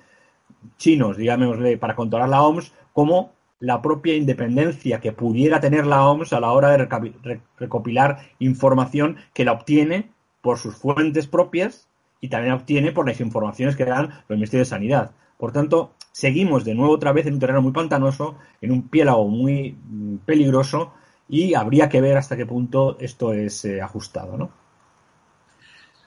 chinos, 0.78 1.18
digámosle, 1.18 1.78
para 1.78 1.96
controlar 1.96 2.30
la 2.30 2.44
OMS, 2.44 2.74
como 2.92 3.32
la 3.60 3.82
propia 3.82 4.16
independencia 4.16 5.00
que 5.00 5.13
pudiera 5.13 5.62
tener 5.62 5.86
la 5.86 6.06
OMS 6.06 6.34
a 6.34 6.42
la 6.42 6.52
hora 6.52 6.72
de 6.72 7.39
recopilar 7.58 8.20
información 8.39 9.16
que 9.34 9.46
la 9.46 9.54
obtiene 9.54 10.12
por 10.42 10.58
sus 10.58 10.76
fuentes 10.76 11.28
propias 11.28 11.88
y 12.23 12.29
también 12.29 12.53
obtiene 12.53 12.93
por 12.93 13.05
las 13.05 13.19
informaciones 13.19 13.75
que 13.75 13.83
dan 13.83 14.07
los 14.29 14.38
ministerios 14.38 14.69
de 14.69 14.75
Sanidad. 14.75 15.12
Por 15.38 15.51
tanto, 15.51 15.95
seguimos 16.13 16.63
de 16.63 16.73
nuevo 16.73 16.93
otra 16.93 17.12
vez 17.12 17.25
en 17.25 17.33
un 17.33 17.39
terreno 17.41 17.62
muy 17.62 17.73
pantanoso, 17.73 18.38
en 18.62 18.71
un 18.71 18.88
piélago 18.88 19.27
muy 19.27 19.73
mm, 19.73 20.19
peligroso 20.25 20.93
y 21.27 21.53
habría 21.53 21.89
que 21.89 21.99
ver 21.99 22.15
hasta 22.15 22.38
qué 22.38 22.45
punto 22.45 22.95
esto 23.01 23.33
es 23.33 23.65
eh, 23.65 23.81
ajustado, 23.81 24.38
¿no? 24.38 24.51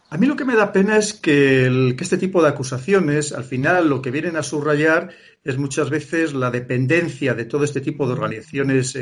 A 0.08 0.16
mí 0.16 0.26
lo 0.26 0.36
que 0.36 0.46
me 0.46 0.54
da 0.54 0.72
pena 0.72 0.96
es 0.96 1.12
que, 1.12 1.94
este 2.00 2.16
tipo 2.16 2.40
de 2.40 2.48
acusaciones, 2.48 3.34
al 3.34 3.44
final, 3.44 3.90
lo 3.90 4.00
que 4.00 4.10
vienen 4.10 4.36
a 4.36 4.42
subrayar 4.42 5.10
es 5.44 5.58
muchas 5.58 5.90
veces 5.90 6.32
la 6.32 6.50
dependencia 6.50 7.34
de 7.34 7.44
todo 7.44 7.64
este 7.64 7.82
tipo 7.82 8.06
de 8.06 8.14
organizaciones 8.14 8.96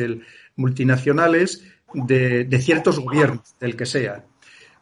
multinacionales 0.57 1.62
de, 1.92 2.44
de, 2.44 2.59
ciertos 2.61 2.98
gobiernos, 2.98 3.55
del 3.61 3.77
que 3.77 3.87
sea. 3.87 4.24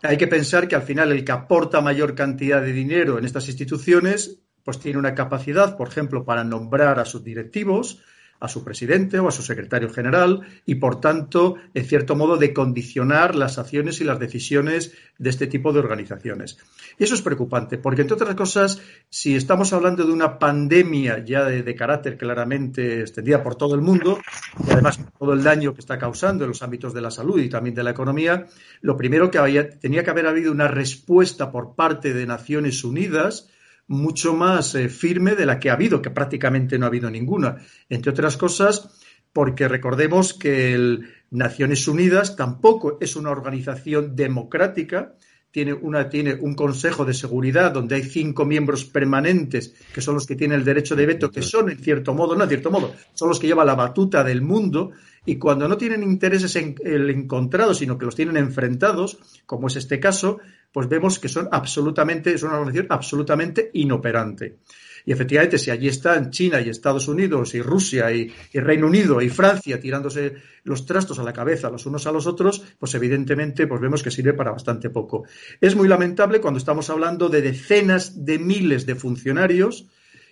Hay 0.03 0.17
que 0.17 0.27
pensar 0.27 0.67
que 0.67 0.75
al 0.75 0.83
final 0.83 1.13
el 1.13 1.25
que 1.25 1.33
aporta 1.33 1.81
mayor 1.81 2.15
cantidad 2.15 2.61
de 2.61 2.73
dinero 2.73 3.19
en 3.19 3.25
estas 3.25 3.49
instituciones, 3.49 4.41
pues 4.65 4.81
tiene 4.81 4.99
una 4.99 5.15
capacidad, 5.15 5.77
por 5.77 5.89
ejemplo, 5.89 6.25
para 6.25 6.45
nombrar 6.45 6.99
a 6.99 7.05
sus 7.05 7.23
directivos, 7.23 8.03
a 8.43 8.49
su 8.49 8.65
presidente 8.65 9.21
o 9.21 9.29
a 9.29 9.31
su 9.31 9.43
secretario 9.43 9.89
general 9.89 10.41
y, 10.67 10.75
por 10.75 11.01
tanto, 11.01 11.55
en 11.75 11.85
cierto 11.85 12.17
modo, 12.17 12.37
de 12.37 12.53
condicionar 12.53 13.37
las 13.37 13.57
acciones 13.57 14.01
y 14.01 14.05
las 14.05 14.19
decisiones 14.19 14.95
de 15.17 15.31
este 15.31 15.47
tipo 15.47 15.73
de 15.73 15.79
organizaciones. 15.79 16.59
Y 16.99 17.05
eso 17.05 17.15
es 17.15 17.23
preocupante, 17.23 17.79
porque, 17.79 18.03
entre 18.03 18.17
otras 18.17 18.35
cosas, 18.35 18.83
si 19.09 19.37
estamos 19.37 19.73
hablando 19.73 20.05
de 20.05 20.13
una 20.13 20.41
pandemia 20.41 21.25
ya 21.25 21.45
de, 21.45 21.73
carácter 21.77 22.19
claramente 22.19 23.01
extendida 23.01 23.45
por 23.45 23.55
todo 23.55 23.77
el 23.77 23.81
mundo, 23.81 24.19
y 24.67 24.73
además 24.73 24.99
todo 25.17 25.35
el 25.35 25.45
daño 25.45 25.73
que 25.73 25.81
está 25.81 25.97
causando 25.97 26.43
en 26.43 26.51
los 26.51 26.63
ámbitos 26.63 26.93
de 26.93 27.01
la 27.01 27.13
salud 27.13 27.41
y 27.41 27.49
también 27.49 27.77
de 27.77 27.85
la 27.85 27.91
economía, 27.91 28.47
lo 28.81 28.97
primero 28.97 29.31
que 29.31 29.39
había, 29.39 29.71
tenía 29.79 30.03
que 30.03 30.11
haber 30.11 30.27
habido 30.27 30.51
una 30.51 30.67
respuesta 30.67 31.53
por 31.53 31.77
parte 31.77 32.13
de 32.13 32.27
Naciones 32.27 32.83
Unidas 32.83 33.49
mucho 33.89 34.35
más 34.35 34.75
eh, 34.75 34.89
firme 34.89 35.35
de 35.35 35.47
la 35.47 35.59
que 35.59 35.71
ha 35.71 35.75
habido, 35.75 36.01
que 36.01 36.11
prácticamente 36.11 36.79
no 36.79 36.87
ha 36.87 36.89
habido 36.89 37.11
ninguna. 37.11 37.59
Entre 37.89 38.11
otras 38.11 38.37
cosas, 38.37 38.89
porque 39.33 39.69
recordemos 39.69 40.35
que 40.35 40.75
el 40.75 41.09
Naciones 41.31 41.89
Unidas 41.89 42.37
tampoco 42.37 42.99
es 43.01 43.17
una 43.17 43.31
organización 43.31 44.15
democrática, 44.15 45.15
tiene, 45.51 45.73
una, 45.75 46.09
tiene 46.09 46.35
un 46.35 46.55
Consejo 46.55 47.05
de 47.05 47.15
Seguridad 47.15 47.73
donde 47.73 47.97
hay 47.97 48.03
cinco 48.03 48.45
miembros 48.45 48.87
permanentes 48.87 49.75
que 49.95 50.01
son 50.01 50.15
los 50.15 50.27
que 50.27 50.35
tienen 50.35 50.59
el 50.59 50.65
derecho 50.65 50.97
de 50.97 51.07
veto, 51.07 51.31
que 51.31 51.43
son 51.43 51.71
en 51.71 51.79
cierto 51.79 52.15
modo, 52.15 52.35
no 52.35 52.45
en 52.45 52.49
cierto 52.49 52.71
modo, 52.71 52.95
son 53.13 53.29
los 53.29 53.39
que 53.39 53.47
llevan 53.47 53.67
la 53.67 53.75
batuta 53.75 54.25
del 54.25 54.41
mundo 54.41 54.93
y 55.25 55.37
cuando 55.37 55.69
no 55.69 55.77
tienen 55.77 56.03
intereses 56.03 56.57
en, 56.57 56.75
encontrados, 56.85 57.79
sino 57.79 57.97
que 57.97 58.07
los 58.07 58.17
tienen 58.17 58.37
enfrentados, 58.37 59.19
como 59.47 59.69
es 59.69 59.77
este 59.77 60.01
caso, 60.01 60.39
pues 60.73 60.89
vemos 60.89 61.19
que 61.19 61.29
son 61.29 61.49
absolutamente, 61.53 62.33
es 62.33 62.43
una 62.43 62.55
organización 62.55 62.87
absolutamente 62.91 63.71
inoperante. 63.75 64.59
Y 65.05 65.13
efectivamente, 65.13 65.59
si 65.59 65.71
allí 65.71 65.89
están 65.89 66.31
China 66.31 66.61
y 66.61 66.69
Estados 66.69 67.09
Unidos 67.09 67.55
y 67.55 67.63
Rusia 67.63 68.13
y, 68.13 68.33
Reino 68.55 68.87
Unido 68.87 69.21
y 69.21 69.29
Francia 69.29 69.81
tirándose 69.81 70.35
los 70.65 70.87
trastos 70.87 71.19
a 71.19 71.25
la 71.25 71.33
cabeza 71.33 71.71
los 71.71 71.87
unos 71.87 72.07
a 72.07 72.13
los 72.13 72.27
otros, 72.27 72.63
pues 72.79 72.95
evidentemente 72.95 73.67
pues 73.67 73.81
vemos 73.81 74.03
que 74.03 74.11
sirve 74.11 74.33
para 74.33 74.53
bastante 74.53 74.91
poco. 74.91 75.25
Es 75.61 75.75
muy 75.75 75.89
lamentable 75.89 76.41
cuando 76.41 76.59
estamos 76.59 76.89
hablando 76.89 77.29
de 77.29 77.43
decenas 77.43 78.25
de 78.25 78.39
miles 78.39 78.87
de 78.87 78.95
funcionarios 78.95 79.89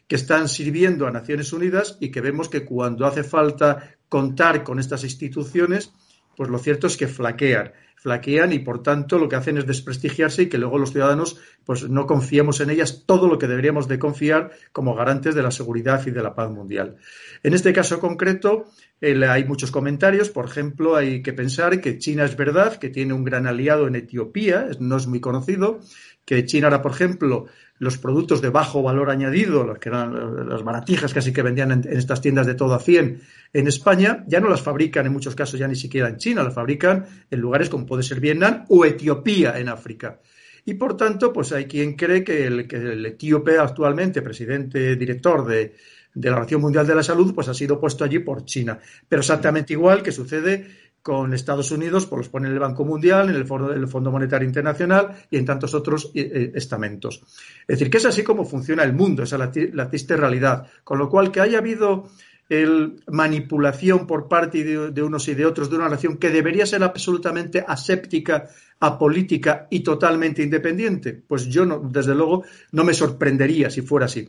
que 0.06 0.16
están 0.16 0.48
sirviendo 0.48 1.06
a 1.06 1.10
Naciones 1.10 1.52
Unidas 1.52 1.96
y 2.00 2.10
que 2.10 2.20
vemos 2.20 2.48
que 2.48 2.64
cuando 2.64 3.06
hace 3.06 3.24
falta 3.24 3.96
contar 4.08 4.64
con 4.64 4.78
estas 4.78 5.04
instituciones, 5.04 5.92
pues 6.36 6.48
lo 6.48 6.58
cierto 6.58 6.86
es 6.86 6.96
que 6.96 7.06
flaquean 7.06 7.72
flaquean 8.00 8.52
y 8.52 8.60
por 8.60 8.82
tanto 8.82 9.18
lo 9.18 9.28
que 9.28 9.36
hacen 9.36 9.58
es 9.58 9.66
desprestigiarse 9.66 10.42
y 10.42 10.48
que 10.48 10.56
luego 10.56 10.78
los 10.78 10.90
ciudadanos 10.90 11.38
pues 11.64 11.88
no 11.88 12.06
confiemos 12.06 12.60
en 12.60 12.70
ellas 12.70 13.04
todo 13.06 13.28
lo 13.28 13.38
que 13.38 13.46
deberíamos 13.46 13.88
de 13.88 13.98
confiar 13.98 14.52
como 14.72 14.94
garantes 14.94 15.34
de 15.34 15.42
la 15.42 15.50
seguridad 15.50 16.04
y 16.06 16.10
de 16.10 16.22
la 16.22 16.34
paz 16.34 16.50
mundial. 16.50 16.96
En 17.42 17.52
este 17.52 17.74
caso 17.74 18.00
concreto 18.00 18.64
hay 19.02 19.44
muchos 19.44 19.70
comentarios, 19.70 20.30
por 20.30 20.46
ejemplo, 20.46 20.96
hay 20.96 21.22
que 21.22 21.34
pensar 21.34 21.80
que 21.80 21.98
China 21.98 22.24
es 22.24 22.36
verdad 22.36 22.76
que 22.76 22.88
tiene 22.88 23.12
un 23.12 23.24
gran 23.24 23.46
aliado 23.46 23.86
en 23.86 23.96
Etiopía, 23.96 24.68
no 24.78 24.96
es 24.96 25.06
muy 25.06 25.20
conocido, 25.20 25.80
que 26.24 26.44
China 26.44 26.68
ahora, 26.68 26.82
por 26.82 26.92
ejemplo, 26.92 27.46
los 27.80 27.96
productos 27.96 28.42
de 28.42 28.50
bajo 28.50 28.82
valor 28.82 29.10
añadido, 29.10 29.64
los 29.64 29.78
que 29.78 29.88
eran 29.88 30.48
las 30.48 30.62
baratijas 30.62 31.14
casi 31.14 31.32
que 31.32 31.40
vendían 31.40 31.72
en, 31.72 31.84
estas 31.88 32.20
tiendas 32.20 32.46
de 32.46 32.54
todo 32.54 32.74
a 32.74 32.78
100 32.78 33.22
en 33.54 33.66
España, 33.66 34.22
ya 34.28 34.38
no 34.38 34.50
las 34.50 34.60
fabrican 34.60 35.06
en 35.06 35.12
muchos 35.12 35.34
casos 35.34 35.58
ya 35.58 35.66
ni 35.66 35.74
siquiera 35.74 36.10
en 36.10 36.18
China, 36.18 36.42
las 36.42 36.54
fabrican 36.54 37.06
en 37.30 37.40
lugares 37.40 37.70
como 37.70 37.86
puede 37.86 38.02
ser 38.02 38.20
Vietnam 38.20 38.66
o 38.68 38.84
Etiopía 38.84 39.58
en 39.58 39.70
África. 39.70 40.20
Y 40.66 40.74
por 40.74 40.94
tanto, 40.94 41.32
pues 41.32 41.52
hay 41.52 41.64
quien 41.64 41.94
cree 41.94 42.22
que 42.22 42.46
el, 42.46 42.68
que 42.68 42.76
el 42.76 43.06
etíope 43.06 43.58
actualmente, 43.58 44.20
presidente 44.20 44.94
director 44.96 45.46
de, 45.46 45.74
de 46.12 46.28
la 46.28 46.36
Organización 46.36 46.60
Mundial 46.60 46.86
de 46.86 46.94
la 46.94 47.02
Salud, 47.02 47.34
pues 47.34 47.48
ha 47.48 47.54
sido 47.54 47.80
puesto 47.80 48.04
allí 48.04 48.18
por 48.18 48.44
China. 48.44 48.78
Pero 49.08 49.20
exactamente 49.20 49.72
igual 49.72 50.02
que 50.02 50.12
sucede 50.12 50.66
con 51.02 51.32
Estados 51.32 51.70
Unidos, 51.70 52.06
pues 52.06 52.18
los 52.18 52.28
pone 52.28 52.48
en 52.48 52.54
el 52.54 52.58
Banco 52.58 52.84
Mundial, 52.84 53.30
en 53.30 53.36
el 53.36 53.46
Fondo, 53.46 54.10
Monetario 54.10 54.46
Internacional 54.46 55.16
y 55.30 55.38
en 55.38 55.46
tantos 55.46 55.74
otros 55.74 56.10
eh, 56.14 56.30
eh, 56.32 56.52
estamentos. 56.54 57.22
Es 57.62 57.78
decir, 57.78 57.90
que 57.90 57.98
es 57.98 58.06
así 58.06 58.22
como 58.22 58.44
funciona 58.44 58.82
el 58.82 58.92
mundo, 58.92 59.22
esa 59.22 59.50
es 59.52 59.74
la, 59.74 59.88
triste 59.88 60.16
realidad. 60.16 60.66
Con 60.84 60.98
lo 60.98 61.08
cual, 61.08 61.32
que 61.32 61.40
haya 61.40 61.58
habido 61.58 62.10
el, 62.48 63.02
manipulación 63.06 64.06
por 64.06 64.28
parte 64.28 64.62
de, 64.64 65.02
unos 65.02 65.28
y 65.28 65.34
de 65.34 65.46
otros 65.46 65.70
de 65.70 65.76
una 65.76 65.88
nación 65.88 66.18
que 66.18 66.30
debería 66.30 66.66
ser 66.66 66.82
absolutamente 66.82 67.64
aséptica, 67.66 68.48
apolítica 68.80 69.68
y 69.70 69.80
totalmente 69.80 70.42
independiente, 70.42 71.14
pues 71.14 71.46
yo, 71.46 71.64
no, 71.64 71.78
desde 71.78 72.14
luego, 72.14 72.44
no 72.72 72.84
me 72.84 72.92
sorprendería 72.92 73.70
si 73.70 73.80
fuera 73.82 74.06
así. 74.06 74.28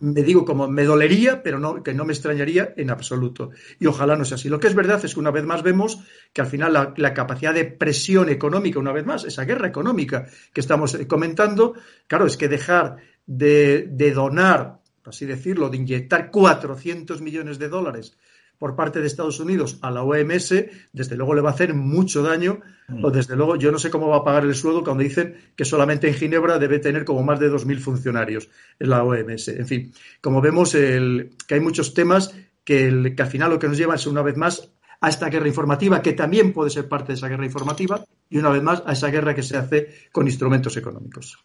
Me 0.00 0.22
digo 0.22 0.44
como 0.44 0.68
me 0.68 0.84
dolería, 0.84 1.42
pero 1.42 1.58
no, 1.58 1.82
que 1.82 1.94
no 1.94 2.04
me 2.04 2.12
extrañaría 2.12 2.74
en 2.76 2.90
absoluto. 2.90 3.50
Y 3.78 3.86
ojalá 3.86 4.16
no 4.16 4.24
sea 4.24 4.34
así. 4.34 4.48
Lo 4.48 4.58
que 4.58 4.66
es 4.66 4.74
verdad 4.74 5.04
es 5.04 5.14
que 5.14 5.20
una 5.20 5.30
vez 5.30 5.44
más 5.44 5.62
vemos 5.62 6.00
que 6.32 6.40
al 6.40 6.46
final 6.46 6.94
la, 6.96 7.14
capacidad 7.14 7.54
de 7.54 7.64
presión 7.64 8.28
económica, 8.28 8.78
una 8.78 8.92
vez 8.92 9.06
más, 9.06 9.24
esa 9.24 9.44
guerra 9.44 9.68
económica 9.68 10.26
que 10.52 10.60
estamos 10.60 10.94
eh, 10.94 11.06
comentando, 11.06 11.74
claro, 12.06 12.26
es 12.26 12.36
que 12.36 12.48
dejar 12.48 12.96
de, 13.26 13.86
de 13.90 14.12
donar, 14.12 14.80
así 15.04 15.26
decirlo, 15.26 15.68
de 15.68 15.76
inyectar 15.76 16.30
400 16.30 17.20
millones 17.22 17.58
de 17.58 17.68
dólares 17.68 18.16
por 18.62 18.76
parte 18.76 19.00
de 19.00 19.08
Estados 19.08 19.40
Unidos 19.40 19.80
a 19.82 19.90
la 19.90 20.04
OMS, 20.04 20.54
desde 20.92 21.16
luego 21.16 21.34
le 21.34 21.40
va 21.40 21.50
a 21.50 21.52
hacer 21.52 21.74
mucho 21.74 22.22
daño, 22.22 22.60
mm. 22.86 23.04
o 23.04 23.10
desde 23.10 23.34
luego 23.34 23.56
yo 23.56 23.72
no 23.72 23.78
sé 23.80 23.90
cómo 23.90 24.06
va 24.06 24.18
a 24.18 24.22
pagar 24.22 24.44
el 24.44 24.54
sueldo 24.54 24.84
cuando 24.84 25.02
dicen 25.02 25.34
que 25.56 25.64
solamente 25.64 26.06
en 26.06 26.14
Ginebra 26.14 26.60
debe 26.60 26.78
tener 26.78 27.04
como 27.04 27.24
más 27.24 27.40
de 27.40 27.50
2.000 27.50 27.80
funcionarios 27.80 28.48
en 28.78 28.90
la 28.90 29.02
OMS. 29.02 29.48
En 29.48 29.66
fin, 29.66 29.92
como 30.20 30.40
vemos 30.40 30.76
el, 30.76 31.30
que 31.48 31.54
hay 31.54 31.60
muchos 31.60 31.92
temas 31.92 32.36
que, 32.62 33.12
que 33.16 33.22
al 33.24 33.28
final 33.28 33.50
lo 33.50 33.58
que 33.58 33.66
nos 33.66 33.76
lleva 33.76 33.96
es 33.96 34.06
una 34.06 34.22
vez 34.22 34.36
más 34.36 34.70
a 35.00 35.08
esta 35.08 35.28
guerra 35.28 35.48
informativa, 35.48 36.00
que 36.00 36.12
también 36.12 36.52
puede 36.52 36.70
ser 36.70 36.88
parte 36.88 37.08
de 37.08 37.14
esa 37.14 37.26
guerra 37.26 37.44
informativa, 37.44 38.04
y 38.30 38.38
una 38.38 38.50
vez 38.50 38.62
más 38.62 38.84
a 38.86 38.92
esa 38.92 39.08
guerra 39.08 39.34
que 39.34 39.42
se 39.42 39.56
hace 39.56 39.88
con 40.12 40.28
instrumentos 40.28 40.76
económicos. 40.76 41.36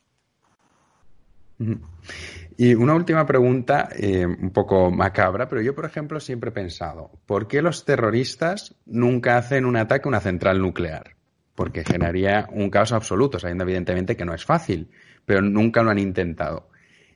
Y 2.57 2.73
una 2.73 2.95
última 2.95 3.25
pregunta, 3.25 3.89
eh, 3.95 4.25
un 4.25 4.49
poco 4.51 4.89
macabra, 4.89 5.47
pero 5.47 5.61
yo, 5.61 5.75
por 5.75 5.85
ejemplo, 5.85 6.19
siempre 6.19 6.49
he 6.49 6.53
pensado, 6.53 7.11
¿por 7.25 7.47
qué 7.47 7.61
los 7.61 7.85
terroristas 7.85 8.75
nunca 8.85 9.37
hacen 9.37 9.65
un 9.65 9.75
ataque 9.75 10.07
a 10.07 10.09
una 10.09 10.19
central 10.19 10.59
nuclear? 10.59 11.15
Porque 11.53 11.83
generaría 11.83 12.47
un 12.51 12.69
caos 12.69 12.91
absoluto, 12.91 13.39
sabiendo 13.39 13.63
evidentemente 13.63 14.15
que 14.15 14.25
no 14.25 14.33
es 14.33 14.45
fácil, 14.45 14.89
pero 15.25 15.41
nunca 15.41 15.83
lo 15.83 15.91
han 15.91 15.99
intentado. 15.99 16.69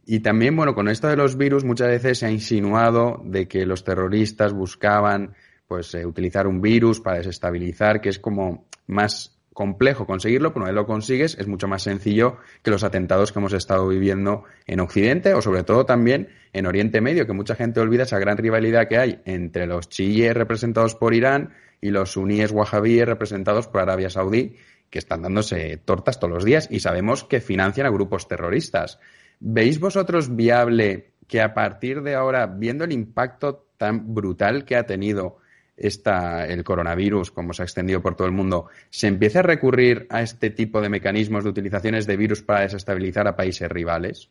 Y 0.06 0.20
también, 0.20 0.56
bueno, 0.56 0.76
con 0.76 0.90
esto 0.90 1.08
de 1.08 1.16
los 1.16 1.38
virus 1.38 1.64
muchas 1.64 1.88
veces 1.88 2.20
se 2.20 2.26
ha 2.26 2.32
insinuado 2.32 3.22
de 3.24 3.48
que 3.48 3.66
los 3.66 3.84
terroristas 3.84 4.54
buscaban 4.54 5.34
pues 5.68 5.94
eh, 5.96 6.06
utilizar 6.06 6.48
un 6.48 6.60
virus 6.62 7.00
para 7.00 7.18
desestabilizar, 7.18 8.02
que 8.02 8.10
es 8.10 8.20
como 8.20 8.66
más 8.88 9.41
complejo 9.54 10.06
conseguirlo, 10.06 10.54
pero 10.54 10.64
una 10.64 10.72
vez 10.72 10.76
lo 10.76 10.86
consigues 10.86 11.38
es 11.38 11.48
mucho 11.48 11.68
más 11.68 11.84
sencillo 11.84 12.38
que 12.62 12.72
los 12.72 12.84
atentados 12.84 13.32
que 13.32 13.40
hemos 13.40 13.54
estado 13.54 13.88
viviendo 13.88 14.46
en 14.66 14.80
Occidente 14.80 15.34
o 15.34 15.42
sobre 15.42 15.64
todo 15.64 15.86
también 15.86 16.30
en 16.54 16.66
Oriente 16.66 17.02
Medio, 17.02 17.28
que 17.28 17.34
mucha 17.34 17.56
gente 17.56 17.80
olvida 17.80 18.04
esa 18.04 18.20
gran 18.20 18.38
rivalidad 18.38 18.88
que 18.88 18.98
hay 18.98 19.22
entre 19.26 19.68
los 19.68 19.90
chiíes 19.90 20.34
representados 20.34 20.96
por 20.96 21.14
Irán 21.14 21.54
y 21.82 21.90
los 21.90 22.12
suníes 22.12 22.52
wahabíes 22.52 23.06
representados 23.06 23.68
por 23.68 23.82
Arabia 23.82 24.10
Saudí, 24.10 24.56
que 24.90 25.00
están 25.00 25.22
dándose 25.22 25.78
tortas 25.78 26.20
todos 26.20 26.34
los 26.34 26.46
días 26.46 26.68
y 26.72 26.80
sabemos 26.80 27.24
que 27.24 27.42
financian 27.42 27.88
a 27.88 27.92
grupos 27.92 28.28
terroristas. 28.28 29.00
¿Veis 29.40 29.80
vosotros 29.80 30.36
viable 30.36 31.14
que 31.28 31.42
a 31.42 31.54
partir 31.54 32.04
de 32.04 32.16
ahora, 32.16 32.46
viendo 32.46 32.84
el 32.84 32.92
impacto 32.92 33.68
tan 33.78 34.14
brutal 34.14 34.66
que 34.66 34.76
ha 34.76 34.86
tenido 34.86 35.38
esta, 35.82 36.46
el 36.48 36.64
coronavirus, 36.64 37.32
como 37.32 37.54
se 37.54 37.64
ha 37.64 37.66
extendido 37.66 38.02
por 38.02 38.16
todo 38.16 38.28
el 38.28 38.34
mundo, 38.34 38.68
se 38.90 39.08
empiece 39.08 39.40
a 39.40 39.44
recurrir 39.44 40.08
a 40.10 40.22
este 40.22 40.50
tipo 40.50 40.82
de 40.82 40.90
mecanismos 40.90 41.44
de 41.44 41.50
utilizaciones 41.50 42.08
de 42.08 42.18
virus 42.18 42.42
para 42.42 42.62
desestabilizar 42.62 43.28
a 43.28 43.36
países 43.36 43.70
rivales? 43.70 44.30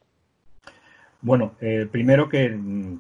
Bueno, 1.22 1.54
eh, 1.60 1.86
primero 1.90 2.28
que 2.28 2.56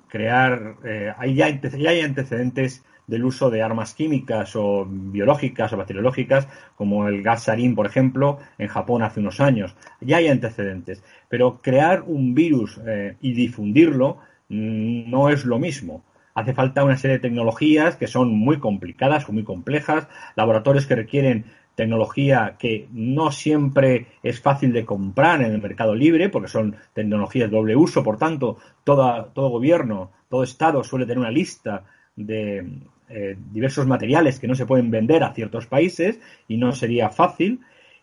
crear, 0.08 0.76
eh, 0.84 1.12
ya, 1.34 1.46
hay 1.46 2.00
antecedentes 2.00 2.84
del 3.10 3.24
uso 3.24 3.50
de 3.50 3.62
armas 3.62 3.94
químicas 3.94 4.54
o 4.54 4.86
biológicas 4.88 5.72
o 5.72 5.76
bacteriológicas, 5.76 6.46
como 6.76 7.08
el 7.08 7.22
gas 7.22 7.44
sarín, 7.44 7.74
por 7.74 7.86
ejemplo, 7.86 8.38
en 8.56 8.68
Japón 8.68 9.02
hace 9.02 9.20
unos 9.20 9.40
años. 9.40 9.74
Ya 10.00 10.18
hay 10.18 10.28
antecedentes. 10.28 11.02
Pero 11.28 11.58
crear 11.60 12.04
un 12.06 12.34
virus 12.34 12.78
eh, 12.86 13.16
y 13.20 13.32
difundirlo 13.32 14.18
mm, 14.48 15.10
no 15.10 15.28
es 15.30 15.44
lo 15.44 15.58
mismo. 15.58 16.04
Hace 16.34 16.54
falta 16.54 16.84
una 16.84 16.96
serie 16.96 17.16
de 17.16 17.22
tecnologías 17.22 17.96
que 17.96 18.06
son 18.06 18.30
muy 18.30 18.58
complicadas 18.58 19.28
o 19.28 19.32
muy 19.32 19.44
complejas, 19.44 20.08
laboratorios 20.36 20.86
que 20.86 20.96
requieren 20.96 21.44
tecnología 21.74 22.56
que 22.58 22.88
no 22.92 23.32
siempre 23.32 24.06
es 24.22 24.40
fácil 24.40 24.72
de 24.72 24.84
comprar 24.84 25.40
en 25.42 25.52
el 25.52 25.62
mercado 25.62 25.94
libre, 25.94 26.28
porque 26.28 26.48
son 26.48 26.76
tecnologías 26.92 27.50
de 27.50 27.56
doble 27.56 27.74
uso, 27.74 28.02
por 28.02 28.18
tanto, 28.18 28.58
todo 28.84 29.48
gobierno, 29.48 30.10
todo 30.28 30.42
Estado 30.42 30.84
suele 30.84 31.06
tener 31.06 31.18
una 31.18 31.30
lista 31.30 31.84
de 32.16 32.66
eh, 33.08 33.36
diversos 33.50 33.86
materiales 33.86 34.38
que 34.38 34.46
no 34.46 34.54
se 34.54 34.66
pueden 34.66 34.90
vender 34.90 35.24
a 35.24 35.32
ciertos 35.32 35.66
países 35.66 36.20
y 36.46 36.58
no 36.58 36.72
sería 36.72 37.08
fácil. 37.08 37.60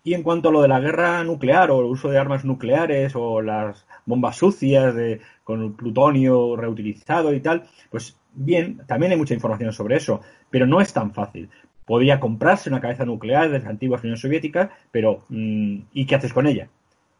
Y 0.08 0.14
en 0.14 0.24
cuanto 0.24 0.48
a 0.48 0.52
lo 0.54 0.62
de 0.62 0.70
la 0.70 0.80
guerra 0.80 1.22
nuclear 1.26 1.70
o 1.70 1.82
el 1.82 1.88
uso 1.88 2.08
de 2.08 2.18
armas 2.18 2.46
nucleares 2.46 3.14
o 3.14 3.42
las 3.42 3.86
bombas 4.06 4.38
sucias 4.38 4.96
de, 4.96 5.20
con 5.44 5.74
plutonio 5.74 6.56
reutilizado 6.56 7.34
y 7.34 7.42
tal, 7.42 7.66
pues 7.90 8.18
bien, 8.34 8.80
también 8.88 9.12
hay 9.12 9.18
mucha 9.18 9.34
información 9.34 9.74
sobre 9.74 9.98
eso, 9.98 10.22
pero 10.50 10.66
no 10.66 10.80
es 10.80 10.94
tan 10.94 11.14
fácil. 11.14 11.50
Podría 11.86 12.22
comprarse 12.22 12.70
una 12.70 12.80
cabeza 12.80 13.04
nuclear 13.04 13.50
de 13.50 13.60
las 13.60 13.68
antiguas 13.68 14.02
Unión 14.02 14.16
Soviética, 14.16 14.72
pero 14.92 15.26
mm, 15.28 15.80
¿y 15.92 16.06
qué 16.06 16.16
haces 16.16 16.32
con 16.32 16.48
ella? 16.48 16.70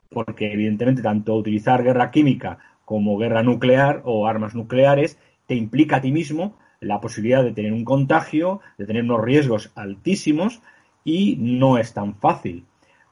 Porque 0.10 0.54
evidentemente 0.54 1.02
tanto 1.02 1.36
utilizar 1.36 1.84
guerra 1.84 2.10
química 2.10 2.60
como 2.86 3.18
guerra 3.18 3.44
nuclear 3.44 4.02
o 4.06 4.28
armas 4.28 4.56
nucleares 4.56 5.20
te 5.46 5.56
implica 5.56 5.98
a 5.98 6.02
ti 6.02 6.14
mismo 6.14 6.56
la 6.80 7.02
posibilidad 7.02 7.44
de 7.44 7.52
tener 7.52 7.74
un 7.74 7.84
contagio, 7.84 8.62
de 8.78 8.86
tener 8.86 9.04
unos 9.04 9.26
riesgos 9.26 9.74
altísimos 9.76 10.62
y 11.04 11.36
no 11.36 11.78
es 11.78 11.94
tan 11.94 12.16
fácil. 12.16 12.64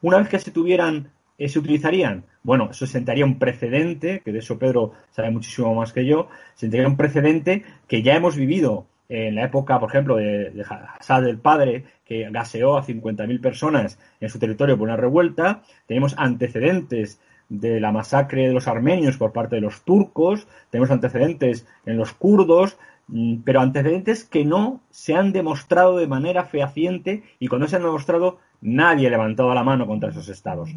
Una 0.06 0.20
vez 0.20 0.30
que 0.30 0.38
se 0.38 0.51
tuvieran, 0.51 1.10
eh, 1.39 1.49
se 1.49 1.58
utilizarían, 1.58 2.26
bueno, 2.43 2.70
eso 2.70 2.86
sentaría 2.86 3.26
un 3.26 3.39
precedente, 3.39 4.22
que 4.24 4.32
de 4.32 4.38
eso 4.38 4.60
Pedro 4.60 4.91
sabe 5.10 5.32
muchísimo 5.32 5.74
más 5.74 5.93
que 5.93 6.06
yo, 6.06 6.28
sentaría 6.53 6.88
un 6.88 6.95
precedente 6.95 7.64
que 7.88 8.03
ya 8.03 8.16
hemos 8.16 8.36
vivido 8.36 8.86
en 9.10 9.34
la 9.34 9.45
época, 9.45 9.80
por 9.80 9.89
ejemplo, 9.89 10.18
de, 10.18 10.51
de 10.51 10.62
Hassad 10.62 11.28
el 11.28 11.39
padre, 11.39 11.86
que 12.06 12.30
gaseó 12.30 12.78
a 12.78 12.86
50.000 12.86 13.41
personas 13.41 13.97
en 14.20 14.30
su 14.30 14.38
territorio 14.38 14.78
por 14.78 14.88
una 14.88 14.95
revuelta. 14.95 15.64
Tenemos 15.88 16.14
antecedentes 16.20 17.20
de 17.49 17.80
la 17.80 17.91
masacre 17.91 18.47
de 18.47 18.53
los 18.53 18.68
armenios 18.68 19.18
por 19.18 19.34
parte 19.34 19.56
de 19.56 19.62
los 19.62 19.82
turcos, 19.86 20.47
tenemos 20.70 20.91
antecedentes 20.91 21.66
en 21.88 21.97
los 21.97 22.14
kurdos, 22.14 22.78
mm, 23.08 23.38
pero 23.43 23.60
antecedentes 23.60 24.24
que 24.24 24.45
no 24.45 24.82
se 24.91 25.16
han 25.16 25.32
demostrado 25.32 25.97
de 25.97 26.06
manera 26.06 26.43
fehaciente 26.43 27.24
y 27.39 27.47
cuando 27.47 27.68
se 27.68 27.78
han 27.78 27.82
demostrado 27.82 28.38
nadie 28.62 29.08
ha 29.08 29.12
levantado 29.12 29.53
la 29.53 29.64
mano 29.64 29.88
contra 29.88 30.10
esos 30.10 30.30
estados 30.30 30.70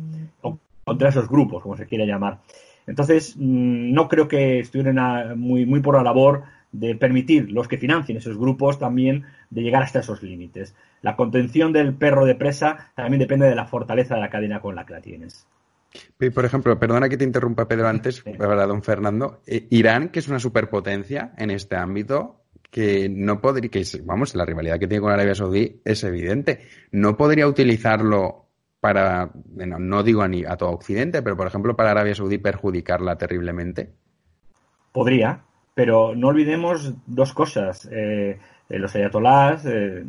o 0.42 0.58
contra 0.84 1.08
esos 1.10 1.28
grupos, 1.28 1.62
como 1.62 1.76
se 1.76 1.86
quiere 1.86 2.06
llamar. 2.06 2.38
Entonces, 2.86 3.34
mm, 3.36 3.92
no 3.92 4.08
creo 4.08 4.28
que 4.28 4.60
estuvieran 4.60 5.38
muy, 5.38 5.66
muy 5.66 5.80
por 5.80 5.96
la 5.96 6.02
labor 6.02 6.44
de 6.72 6.94
permitir 6.94 7.50
los 7.50 7.68
que 7.68 7.78
financien 7.78 8.18
esos 8.18 8.36
grupos 8.36 8.78
también 8.78 9.24
de 9.50 9.62
llegar 9.62 9.82
hasta 9.82 10.00
esos 10.00 10.22
límites. 10.22 10.74
La 11.02 11.16
contención 11.16 11.72
del 11.72 11.94
perro 11.94 12.24
de 12.24 12.34
presa 12.34 12.90
también 12.94 13.20
depende 13.20 13.46
de 13.46 13.54
la 13.54 13.66
fortaleza 13.66 14.14
de 14.14 14.20
la 14.20 14.30
cadena 14.30 14.60
con 14.60 14.74
la 14.74 14.84
que 14.84 14.94
la 14.94 15.00
tienes. 15.00 15.46
Por 16.34 16.44
ejemplo, 16.44 16.78
perdona 16.78 17.08
que 17.08 17.16
te 17.16 17.24
interrumpa, 17.24 17.66
Pedro, 17.66 17.88
antes, 17.88 18.22
para 18.22 18.66
don 18.66 18.82
Fernando. 18.82 19.40
Eh, 19.46 19.66
Irán, 19.70 20.10
que 20.10 20.18
es 20.18 20.28
una 20.28 20.38
superpotencia 20.38 21.32
en 21.38 21.50
este 21.50 21.76
ámbito, 21.76 22.37
que 22.70 23.08
no 23.08 23.40
podría, 23.40 23.70
que 23.70 23.84
vamos, 24.04 24.34
la 24.34 24.44
rivalidad 24.44 24.78
que 24.78 24.86
tiene 24.86 25.00
con 25.00 25.12
Arabia 25.12 25.34
Saudí 25.34 25.80
es 25.84 26.04
evidente. 26.04 26.60
No 26.92 27.16
podría 27.16 27.46
utilizarlo 27.46 28.46
para, 28.80 29.30
bueno, 29.34 29.78
no 29.78 30.02
digo 30.02 30.22
a, 30.22 30.28
ni, 30.28 30.44
a 30.44 30.56
todo 30.56 30.70
Occidente, 30.70 31.22
pero 31.22 31.36
por 31.36 31.46
ejemplo 31.46 31.76
para 31.76 31.90
Arabia 31.90 32.14
Saudí 32.14 32.38
perjudicarla 32.38 33.16
terriblemente. 33.16 33.92
Podría, 34.92 35.44
pero 35.74 36.14
no 36.14 36.28
olvidemos 36.28 36.94
dos 37.06 37.32
cosas. 37.32 37.88
Eh, 37.90 38.38
eh 38.68 38.78
los 38.78 38.94
ayatolás, 38.94 39.64
eh, 39.66 40.04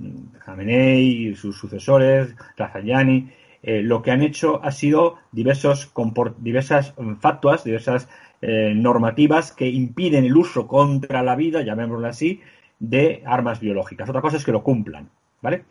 y 0.98 1.36
sus 1.36 1.58
sucesores, 1.58 2.36
Rafayani, 2.58 3.32
eh, 3.62 3.82
lo 3.82 4.02
que 4.02 4.12
han 4.12 4.22
hecho 4.22 4.64
ha 4.64 4.72
sido 4.72 5.18
diversos 5.32 5.92
diversas 6.38 6.94
factuas, 7.20 7.64
diversas 7.64 8.08
eh, 8.42 8.74
normativas 8.76 9.52
que 9.52 9.68
impiden 9.68 10.26
el 10.26 10.38
uso 10.38 10.68
contra 10.68 11.24
la 11.24 11.36
vida, 11.36 11.62
llamémoslo 11.62 12.08
así, 12.08 12.42
de 12.80 13.22
armas 13.26 13.60
biológicas. 13.60 14.10
Otra 14.10 14.22
cosa 14.22 14.38
es 14.38 14.46
que 14.46 14.52
lo 14.52 14.64
cumplan. 14.64 15.10
¿Vale? 15.42 15.64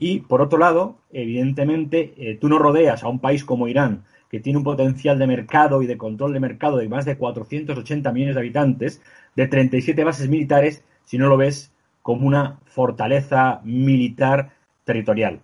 Y 0.00 0.18
por 0.20 0.42
otro 0.42 0.58
lado, 0.58 0.96
evidentemente, 1.12 2.12
eh, 2.16 2.38
tú 2.40 2.48
no 2.48 2.58
rodeas 2.58 3.04
a 3.04 3.08
un 3.08 3.20
país 3.20 3.44
como 3.44 3.68
Irán, 3.68 4.02
que 4.28 4.40
tiene 4.40 4.58
un 4.58 4.64
potencial 4.64 5.16
de 5.16 5.28
mercado 5.28 5.80
y 5.80 5.86
de 5.86 5.96
control 5.96 6.32
de 6.32 6.40
mercado 6.40 6.78
de 6.78 6.88
más 6.88 7.04
de 7.04 7.16
480 7.16 8.10
millones 8.10 8.34
de 8.34 8.40
habitantes, 8.40 9.00
de 9.36 9.46
37 9.46 10.02
bases 10.02 10.28
militares, 10.28 10.82
si 11.04 11.18
no 11.18 11.28
lo 11.28 11.36
ves 11.36 11.72
como 12.02 12.26
una 12.26 12.58
fortaleza 12.64 13.60
militar 13.62 14.50
territorial. 14.84 15.40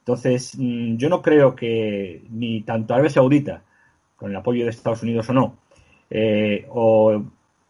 Entonces, 0.00 0.56
mm, 0.58 0.96
yo 0.96 1.08
no 1.08 1.22
creo 1.22 1.54
que 1.54 2.24
ni 2.30 2.62
tanto 2.62 2.94
Arabia 2.94 3.10
Saudita, 3.10 3.62
con 4.16 4.30
el 4.30 4.36
apoyo 4.36 4.64
de 4.64 4.70
Estados 4.70 5.02
Unidos 5.02 5.28
o 5.30 5.32
no, 5.32 5.56
eh, 6.16 6.64
o 6.70 7.24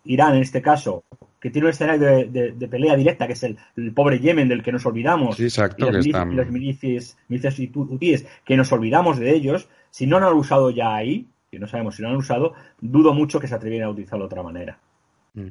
Irán 0.05 0.35
en 0.35 0.43
este 0.43 0.61
caso, 0.61 1.05
que 1.41 1.49
tiene 1.49 1.67
un 1.67 1.71
escenario 1.71 2.31
de, 2.31 2.69
pelea 2.69 2.95
directa, 2.95 3.27
que 3.27 3.33
es 3.33 3.43
el, 3.43 3.57
pobre 3.95 4.21
Yemen 4.21 4.49
del 4.49 4.63
que 4.63 4.71
nos 4.71 4.85
olvidamos, 4.85 5.41
y, 5.41 5.49
las 5.49 6.51
milicias, 6.51 7.17
hutíes, 7.75 8.27
que 8.45 8.57
nos 8.57 8.71
olvidamos 8.71 9.19
de 9.19 9.35
ellos, 9.35 9.69
si 9.91 10.07
no 10.07 10.21
lo 10.21 10.29
han 10.29 10.35
usado 10.35 10.71
ya 10.71 10.95
ahí, 10.95 11.27
que 11.51 11.59
no 11.59 11.67
sabemos 11.67 11.97
si 11.97 12.03
lo 12.03 12.09
han 12.09 12.17
usado, 12.17 12.53
dudo 12.81 13.15
mucho 13.15 13.41
que 13.41 13.49
se 13.49 13.55
atrevieran 13.55 13.89
a 13.89 13.93
utilizarlo 13.93 14.25
de 14.25 14.27
otra 14.27 14.43
manera. 14.43 14.79
Mm. 15.33 15.49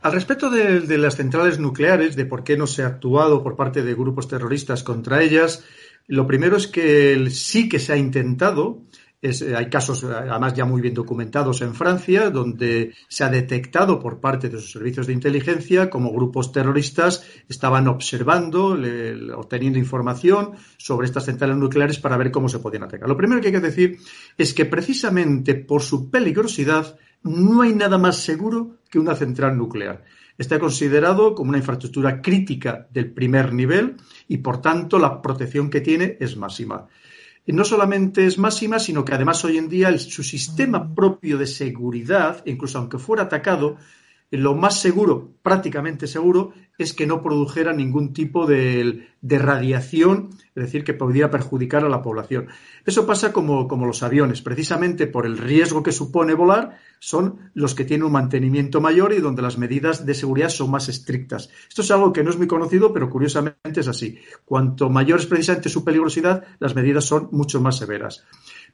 Al 0.00 0.12
respecto 0.12 0.50
de, 0.50 0.98
las 0.98 1.16
centrales 1.16 1.60
nucleares, 1.60 2.16
de 2.16 2.26
por 2.26 2.42
qué 2.42 2.56
no 2.56 2.66
se 2.66 2.82
ha 2.82 2.86
actuado 2.86 3.44
por 3.44 3.54
parte 3.54 3.82
de 3.82 3.94
grupos 3.94 4.28
terroristas 4.28 4.82
contra 4.82 5.22
ellas, 5.22 5.64
lo 6.08 6.26
primero 6.26 6.56
es 6.56 6.66
que 6.66 7.28
sí 7.30 7.68
que 7.68 7.78
se 7.78 7.92
ha 7.92 7.96
intentado. 7.96 8.82
Hay 9.22 9.70
casos, 9.70 10.04
además, 10.04 10.54
ya 10.54 10.64
muy 10.64 10.80
bien 10.80 10.94
documentados 10.94 11.62
en 11.62 11.74
Francia, 11.74 12.30
donde 12.30 12.94
se 13.08 13.24
ha 13.24 13.28
detectado 13.28 13.98
por 13.98 14.20
parte 14.20 14.48
de 14.48 14.58
sus 14.58 14.72
servicios 14.72 15.06
de 15.06 15.14
inteligencia 15.14 15.88
como 15.90 16.12
grupos 16.12 16.52
terroristas 16.52 17.24
estaban 17.48 17.88
observando, 17.88 18.76
obteniendo 19.36 19.78
información 19.78 20.52
sobre 20.76 21.06
estas 21.06 21.24
centrales 21.24 21.56
nucleares 21.56 21.98
para 21.98 22.16
ver 22.16 22.30
cómo 22.30 22.48
se 22.48 22.58
podían 22.58 22.84
atacar. 22.84 23.08
Lo 23.08 23.16
primero 23.16 23.40
que 23.40 23.48
hay 23.48 23.54
que 23.54 23.60
decir 23.60 23.98
es 24.36 24.52
que 24.54 24.66
precisamente 24.66 25.54
por 25.54 25.82
su 25.82 26.10
peligrosidad, 26.10 26.98
no 27.22 27.62
hay 27.62 27.74
nada 27.74 27.98
más 27.98 28.18
seguro 28.18 28.76
que 28.90 28.98
una 28.98 29.16
central 29.16 29.56
nuclear. 29.56 30.04
Está 30.38 30.58
considerado 30.58 31.34
como 31.34 31.48
una 31.48 31.58
infraestructura 31.58 32.20
crítica 32.20 32.86
del 32.92 33.10
primer 33.12 33.52
nivel 33.52 33.96
y, 34.28 34.38
por 34.38 34.60
tanto, 34.60 34.98
la 34.98 35.22
protección 35.22 35.70
que 35.70 35.80
tiene 35.80 36.18
es 36.20 36.36
máxima. 36.36 36.86
Y 37.46 37.52
no 37.52 37.64
solamente 37.64 38.26
es 38.26 38.38
máxima, 38.38 38.80
sino 38.80 39.04
que 39.04 39.14
además 39.14 39.44
hoy 39.44 39.56
en 39.56 39.68
día 39.68 39.96
su 39.98 40.24
sistema 40.24 40.94
propio 40.94 41.38
de 41.38 41.46
seguridad, 41.46 42.42
incluso 42.44 42.78
aunque 42.78 42.98
fuera 42.98 43.24
atacado, 43.24 43.76
lo 44.30 44.54
más 44.54 44.80
seguro, 44.80 45.34
prácticamente 45.42 46.06
seguro, 46.08 46.52
es 46.78 46.92
que 46.92 47.06
no 47.06 47.22
produjera 47.22 47.72
ningún 47.72 48.12
tipo 48.12 48.46
de, 48.46 49.06
radiación, 49.22 50.30
es 50.54 50.64
decir, 50.64 50.84
que 50.84 50.94
pudiera 50.94 51.30
perjudicar 51.30 51.84
a 51.84 51.88
la 51.88 52.02
población. 52.02 52.48
Eso 52.84 53.06
pasa 53.06 53.32
como, 53.32 53.68
como, 53.68 53.86
los 53.86 54.02
aviones, 54.02 54.42
precisamente 54.42 55.06
por 55.06 55.26
el 55.26 55.38
riesgo 55.38 55.82
que 55.82 55.92
supone 55.92 56.34
volar, 56.34 56.78
son 56.98 57.50
los 57.54 57.74
que 57.74 57.84
tienen 57.84 58.06
un 58.06 58.12
mantenimiento 58.12 58.80
mayor 58.80 59.12
y 59.12 59.20
donde 59.20 59.42
las 59.42 59.58
medidas 59.58 60.04
de 60.04 60.14
seguridad 60.14 60.48
son 60.48 60.70
más 60.70 60.88
estrictas. 60.88 61.48
Esto 61.68 61.82
es 61.82 61.90
algo 61.90 62.12
que 62.12 62.24
no 62.24 62.30
es 62.30 62.36
muy 62.36 62.46
conocido, 62.46 62.92
pero 62.92 63.08
curiosamente 63.08 63.80
es 63.80 63.88
así. 63.88 64.18
Cuanto 64.44 64.90
mayor 64.90 65.20
es 65.20 65.26
precisamente 65.26 65.68
su 65.68 65.84
peligrosidad, 65.84 66.44
las 66.58 66.74
medidas 66.74 67.04
son 67.04 67.28
mucho 67.32 67.60
más 67.60 67.78
severas. 67.78 68.24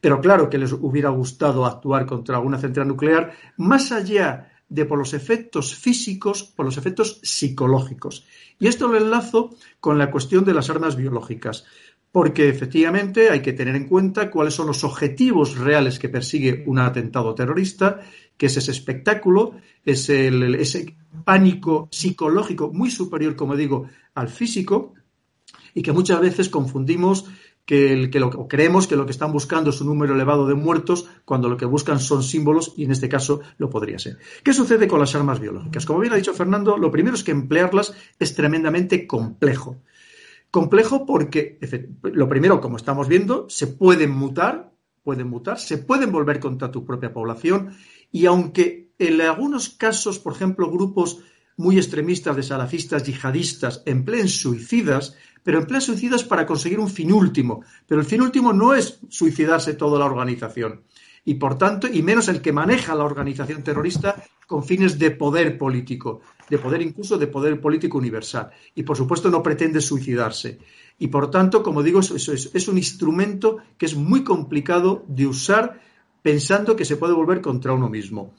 Pero 0.01 0.21
claro 0.21 0.49
que 0.49 0.59
les 0.59 0.73
hubiera 0.73 1.11
gustado 1.11 1.67
actuar 1.67 2.07
contra 2.07 2.41
una 2.41 2.59
central 2.59 2.89
nuclear, 2.89 3.33
más 3.57 3.93
allá 3.93 4.52
de 4.73 4.87
por 4.87 4.99
los 4.99 5.13
efectos 5.13 5.75
físicos, 5.75 6.43
por 6.43 6.65
los 6.65 6.79
efectos 6.79 7.21
psicológicos. 7.23 8.25
Y 8.59 8.69
esto 8.69 8.89
lo 8.89 8.97
enlazo 8.97 9.51
con 9.81 9.99
la 9.99 10.11
cuestión 10.11 10.47
de 10.47 10.55
las 10.55 10.71
armas 10.71 10.97
biológicas, 10.97 11.67
porque 12.11 12.49
efectivamente 12.49 13.29
hay 13.29 13.43
que 13.43 13.53
tener 13.53 13.77
en 13.77 13.87
cuenta 13.87 14.31
cuáles 14.31 14.55
son 14.55 14.69
los 14.69 14.83
objetivos 14.83 15.59
reales 15.59 15.99
que 15.99 16.09
persigue 16.09 16.65
un 16.67 16.79
atentado 16.79 17.35
terrorista, 17.35 18.01
que 18.39 18.47
es 18.47 18.57
ese 18.57 18.71
espectáculo, 18.71 19.57
es 19.85 20.09
ese 20.09 20.97
pánico 21.25 21.89
psicológico 21.91 22.73
muy 22.73 22.91
superior, 22.91 23.37
como 23.37 23.57
digo, 23.57 23.89
al 24.15 24.31
físico, 24.31 24.95
y 25.75 25.83
que 25.83 25.93
muchas 25.93 26.21
veces 26.21 26.49
confundimos 26.49 27.27
que, 27.65 28.11
que 28.11 28.21
lo, 28.21 28.49
creemos 28.49 28.87
que 28.87 28.97
lo 28.97 29.05
que 29.07 29.13
están 29.13 29.33
buscando 29.33 29.71
es 29.71 29.81
un 29.81 29.89
número 29.89 30.15
elevado 30.15 30.47
de 30.47 30.55
muertos 30.55 31.09
cuando 31.25 31.49
lo 31.49 31.57
que 31.57 31.65
buscan 31.65 32.01
son 32.01 32.23
símbolos 32.23 32.75
y 32.77 32.85
en 32.85 32.91
este 32.91 33.09
caso 33.09 33.41
lo 33.57 33.71
podría 33.71 33.99
ser. 33.99 34.19
¿Qué 34.43 34.53
sucede 34.53 34.89
con 34.89 35.01
las 35.01 35.15
armas 35.15 35.41
biológicas? 35.41 35.87
Como 35.87 36.01
bien 36.01 36.13
ha 36.13 36.17
dicho 36.17 36.35
Fernando, 36.35 36.77
lo 36.77 36.91
primero 36.91 37.15
es 37.15 37.23
que 37.23 37.31
emplearlas 37.31 37.95
es 38.19 38.35
tremendamente 38.35 39.07
complejo. 39.07 39.83
Complejo 40.51 41.07
porque, 41.07 41.59
lo 42.03 42.29
primero, 42.29 42.61
como 42.61 42.77
estamos 42.77 43.09
viendo, 43.09 43.47
se 43.49 43.69
pueden 43.69 44.11
mutar, 44.11 44.73
pueden 45.03 45.29
mutar, 45.29 45.59
se 45.59 45.79
pueden 45.79 46.13
volver 46.13 46.41
contra 46.41 46.71
tu 46.71 46.85
propia 46.85 47.13
población 47.13 47.75
y 48.11 48.27
aunque 48.27 48.91
en 48.99 49.21
algunos 49.21 49.71
casos, 49.71 50.19
por 50.19 50.35
ejemplo, 50.35 50.71
grupos 50.71 51.21
muy 51.57 51.77
extremistas 51.77 52.37
de 52.37 52.43
salafistas 52.43 53.05
yihadistas 53.05 53.83
empleen 53.87 54.29
suicidas, 54.29 55.17
pero 55.43 55.59
emplean 55.59 55.83
suicidas 55.83 56.25
para 56.25 56.47
conseguir 56.47 56.79
un 56.81 56.89
fin 56.89 57.13
último. 57.13 57.65
Pero 57.87 58.01
el 58.01 58.07
fin 58.07 58.23
último 58.23 58.53
no 58.53 58.75
es 58.75 59.01
suicidarse 59.09 59.75
toda 59.75 59.99
la 59.99 60.07
organización. 60.07 60.83
Y 61.25 61.35
por 61.35 61.57
tanto, 61.57 61.87
y 61.87 62.03
menos 62.03 62.29
el 62.29 62.41
que 62.41 62.53
maneja 62.53 62.95
la 62.95 63.05
organización 63.05 63.63
terrorista 63.63 64.23
con 64.47 64.65
fines 64.65 64.99
de 64.99 65.13
poder 65.13 65.57
político, 65.57 66.21
de 66.51 66.59
poder 66.59 66.83
incluso 66.83 67.17
de 67.17 67.29
poder 67.29 67.61
político 67.61 67.99
universal. 67.99 68.51
Y 68.75 68.83
por 68.83 68.97
supuesto 68.97 69.31
no 69.31 69.43
pretende 69.43 69.81
suicidarse. 69.81 70.59
Y 70.99 71.09
por 71.09 71.31
tanto, 71.31 71.63
como 71.63 71.83
digo, 71.83 72.01
eso, 72.01 72.17
es, 72.17 72.51
es 72.53 72.69
un 72.69 72.77
instrumento 72.77 73.59
que 73.79 73.87
es 73.87 73.95
muy 73.95 74.25
complicado 74.25 75.05
de 75.07 75.27
usar 75.27 75.81
pensando 76.23 76.77
que 76.77 76.85
se 76.85 76.97
puede 76.97 77.15
volver 77.15 77.41
contra 77.41 77.73
uno 77.73 77.89
mismo. 77.89 78.35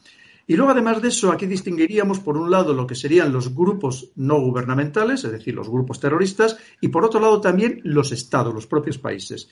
Y 0.46 0.56
luego, 0.56 0.72
además 0.72 1.02
de 1.02 1.08
eso, 1.08 1.32
aquí 1.32 1.46
distinguiríamos, 1.46 2.20
por 2.20 2.38
un 2.38 2.52
lado, 2.52 2.74
lo 2.74 2.86
que 2.86 2.96
serían 2.96 3.32
los 3.32 3.56
grupos 3.56 4.12
no 4.16 4.40
gubernamentales, 4.42 5.24
es 5.24 5.32
decir, 5.32 5.56
los 5.56 5.70
grupos 5.70 6.00
terroristas, 6.00 6.58
y 6.82 6.90
por 6.90 7.06
otro 7.06 7.20
lado 7.20 7.40
también 7.40 7.80
los 7.84 8.12
estados, 8.12 8.54
los 8.54 8.68
propios 8.68 8.98
países. 8.98 9.50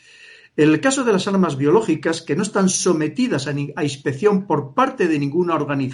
El 0.57 0.81
caso 0.81 1.05
de 1.05 1.13
las 1.13 1.27
armas 1.29 1.55
biológicas, 1.55 2.21
que 2.21 2.35
no 2.35 2.43
están 2.43 2.67
sometidas 2.67 3.47
a, 3.47 3.83
inspección 3.83 4.45
por 4.45 4.73
parte 4.73 5.07
de 5.07 5.17
ningún, 5.17 5.49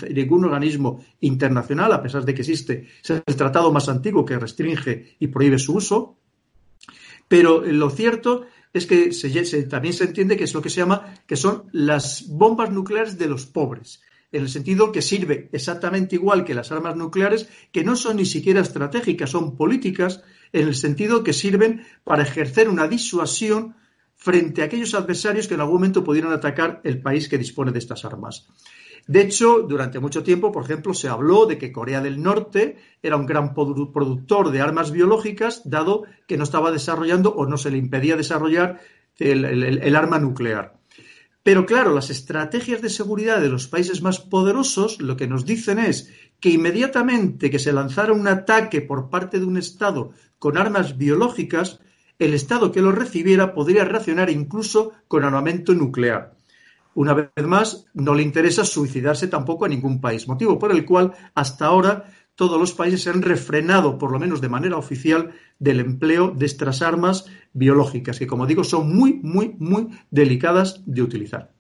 ningún, 0.09 0.45
organismo 0.45 1.05
internacional, 1.19 1.93
a 1.93 2.01
pesar 2.01 2.25
de 2.25 2.33
que 2.33 2.41
existe 2.41 2.87
es 3.03 3.09
el 3.11 3.35
tratado 3.35 3.71
más 3.71 3.87
antiguo 3.87 4.25
que 4.25 4.39
restringe 4.39 5.15
y 5.19 5.27
prohíbe 5.27 5.59
su 5.59 5.75
uso, 5.75 6.17
pero 7.27 7.61
lo 7.61 7.91
cierto 7.91 8.47
es 8.73 8.87
que 8.87 9.11
también 9.69 9.93
se 9.93 10.05
entiende 10.05 10.37
que 10.37 10.45
es 10.45 10.53
lo 10.55 10.61
que 10.61 10.71
se 10.71 10.77
llama 10.77 11.13
que 11.27 11.35
son 11.35 11.65
las 11.71 12.27
bombas 12.27 12.71
nucleares 12.71 13.17
de 13.17 13.27
los 13.27 13.45
pobres 13.45 14.01
en 14.32 14.43
el 14.43 14.49
sentido 14.49 14.91
que 14.91 15.01
sirve 15.01 15.49
exactamente 15.51 16.15
igual 16.15 16.43
que 16.43 16.53
las 16.53 16.71
armas 16.71 16.95
nucleares, 16.95 17.49
que 17.71 17.84
no 17.84 17.95
son 17.95 18.17
ni 18.17 18.25
siquiera 18.25 18.61
estratégicas, 18.61 19.30
son 19.30 19.55
políticas, 19.55 20.23
en 20.53 20.67
el 20.67 20.75
sentido 20.75 21.23
que 21.23 21.34
sirven 21.34 21.86
para 22.03 22.23
ejercer 22.23 22.69
una 22.69 22.88
disuasión 22.88 23.75
frente 24.15 24.61
a 24.61 24.65
aquellos 24.65 24.93
adversarios 24.93 25.47
que 25.47 25.53
en 25.53 25.61
algún 25.61 25.75
momento 25.75 26.03
pudieran 26.03 26.34
atacar 26.34 26.82
el 26.84 27.01
país 27.01 27.30
que 27.30 27.38
dispone 27.38 27.71
de 27.71 27.80
estas 27.80 28.03
armas. 28.03 28.47
De 29.07 29.21
hecho, 29.21 29.61
durante 29.61 29.99
mucho 29.99 30.21
tiempo, 30.21 30.51
por 30.51 30.65
ejemplo, 30.65 30.93
se 30.93 31.07
habló 31.07 31.45
de 31.45 31.57
que 31.57 31.71
Corea 31.71 32.01
del 32.01 32.21
Norte 32.21 32.78
era 33.01 33.15
un 33.15 33.25
gran 33.25 33.53
productor 33.53 34.51
de 34.51 34.59
armas 34.59 34.91
biológicas, 34.91 35.61
dado 35.63 36.03
que 36.28 36.38
no 36.38 36.43
estaba 36.43 36.71
desarrollando 36.71 37.34
o 37.34 37.45
no 37.45 37.57
se 37.57 37.71
le 37.71 37.78
impedía 37.78 38.17
desarrollar 38.17 38.82
el, 39.17 39.95
arma 39.95 40.19
nuclear. 40.19 40.78
Pero 41.47 41.65
claro, 41.65 41.93
las 41.93 42.09
estrategias 42.09 42.81
de 42.81 42.89
seguridad 42.89 43.39
de 43.39 43.47
los 43.47 43.67
países 43.67 44.01
más 44.01 44.19
poderosos 44.19 45.01
lo 45.01 45.15
que 45.15 45.27
nos 45.27 45.45
dicen 45.45 45.79
es 45.79 46.11
que 46.41 46.49
inmediatamente 46.49 47.49
que 47.49 47.57
se 47.57 47.71
lanzara 47.71 48.11
un 48.11 48.27
ataque 48.27 48.81
por 48.81 49.09
parte 49.09 49.39
de 49.39 49.45
un 49.45 49.55
Estado 49.55 50.11
con 50.39 50.57
armas 50.57 50.97
biológicas, 50.97 51.79
el 52.19 52.33
Estado 52.33 52.73
que 52.73 52.81
lo 52.81 52.91
recibiera 52.91 53.53
podría 53.53 53.85
reaccionar 53.85 54.29
incluso 54.29 54.91
con 55.07 55.23
armamento 55.23 55.73
nuclear. 55.73 56.35
Una 56.95 57.13
vez 57.13 57.29
más, 57.45 57.85
no 57.93 58.13
le 58.13 58.23
interesa 58.23 58.65
suicidarse 58.65 59.29
tampoco 59.29 59.63
a 59.63 59.69
ningún 59.69 60.01
país, 60.01 60.27
motivo 60.27 60.59
por 60.59 60.73
el 60.73 60.83
cual 60.83 61.13
hasta 61.33 61.67
ahora 61.67 62.11
todos 62.38 62.59
los 62.59 62.71
países 62.73 63.01
se 63.01 63.09
han 63.09 63.23
refrenado, 63.23 63.97
por 63.97 64.11
lo 64.11 64.19
menos 64.19 64.41
de 64.41 64.47
manera 64.47 64.77
oficial, 64.77 65.31
del 65.57 65.79
empleo 65.79 66.29
de 66.29 66.45
estas 66.45 66.83
armas 66.83 67.25
biológicas, 67.51 68.19
que 68.19 68.27
como 68.27 68.45
digo 68.45 68.63
son 68.63 68.95
muy, 68.95 69.19
muy, 69.23 69.55
muy 69.57 69.88
delicadas 70.11 70.83
de 70.85 71.01
utilizar. 71.01 71.51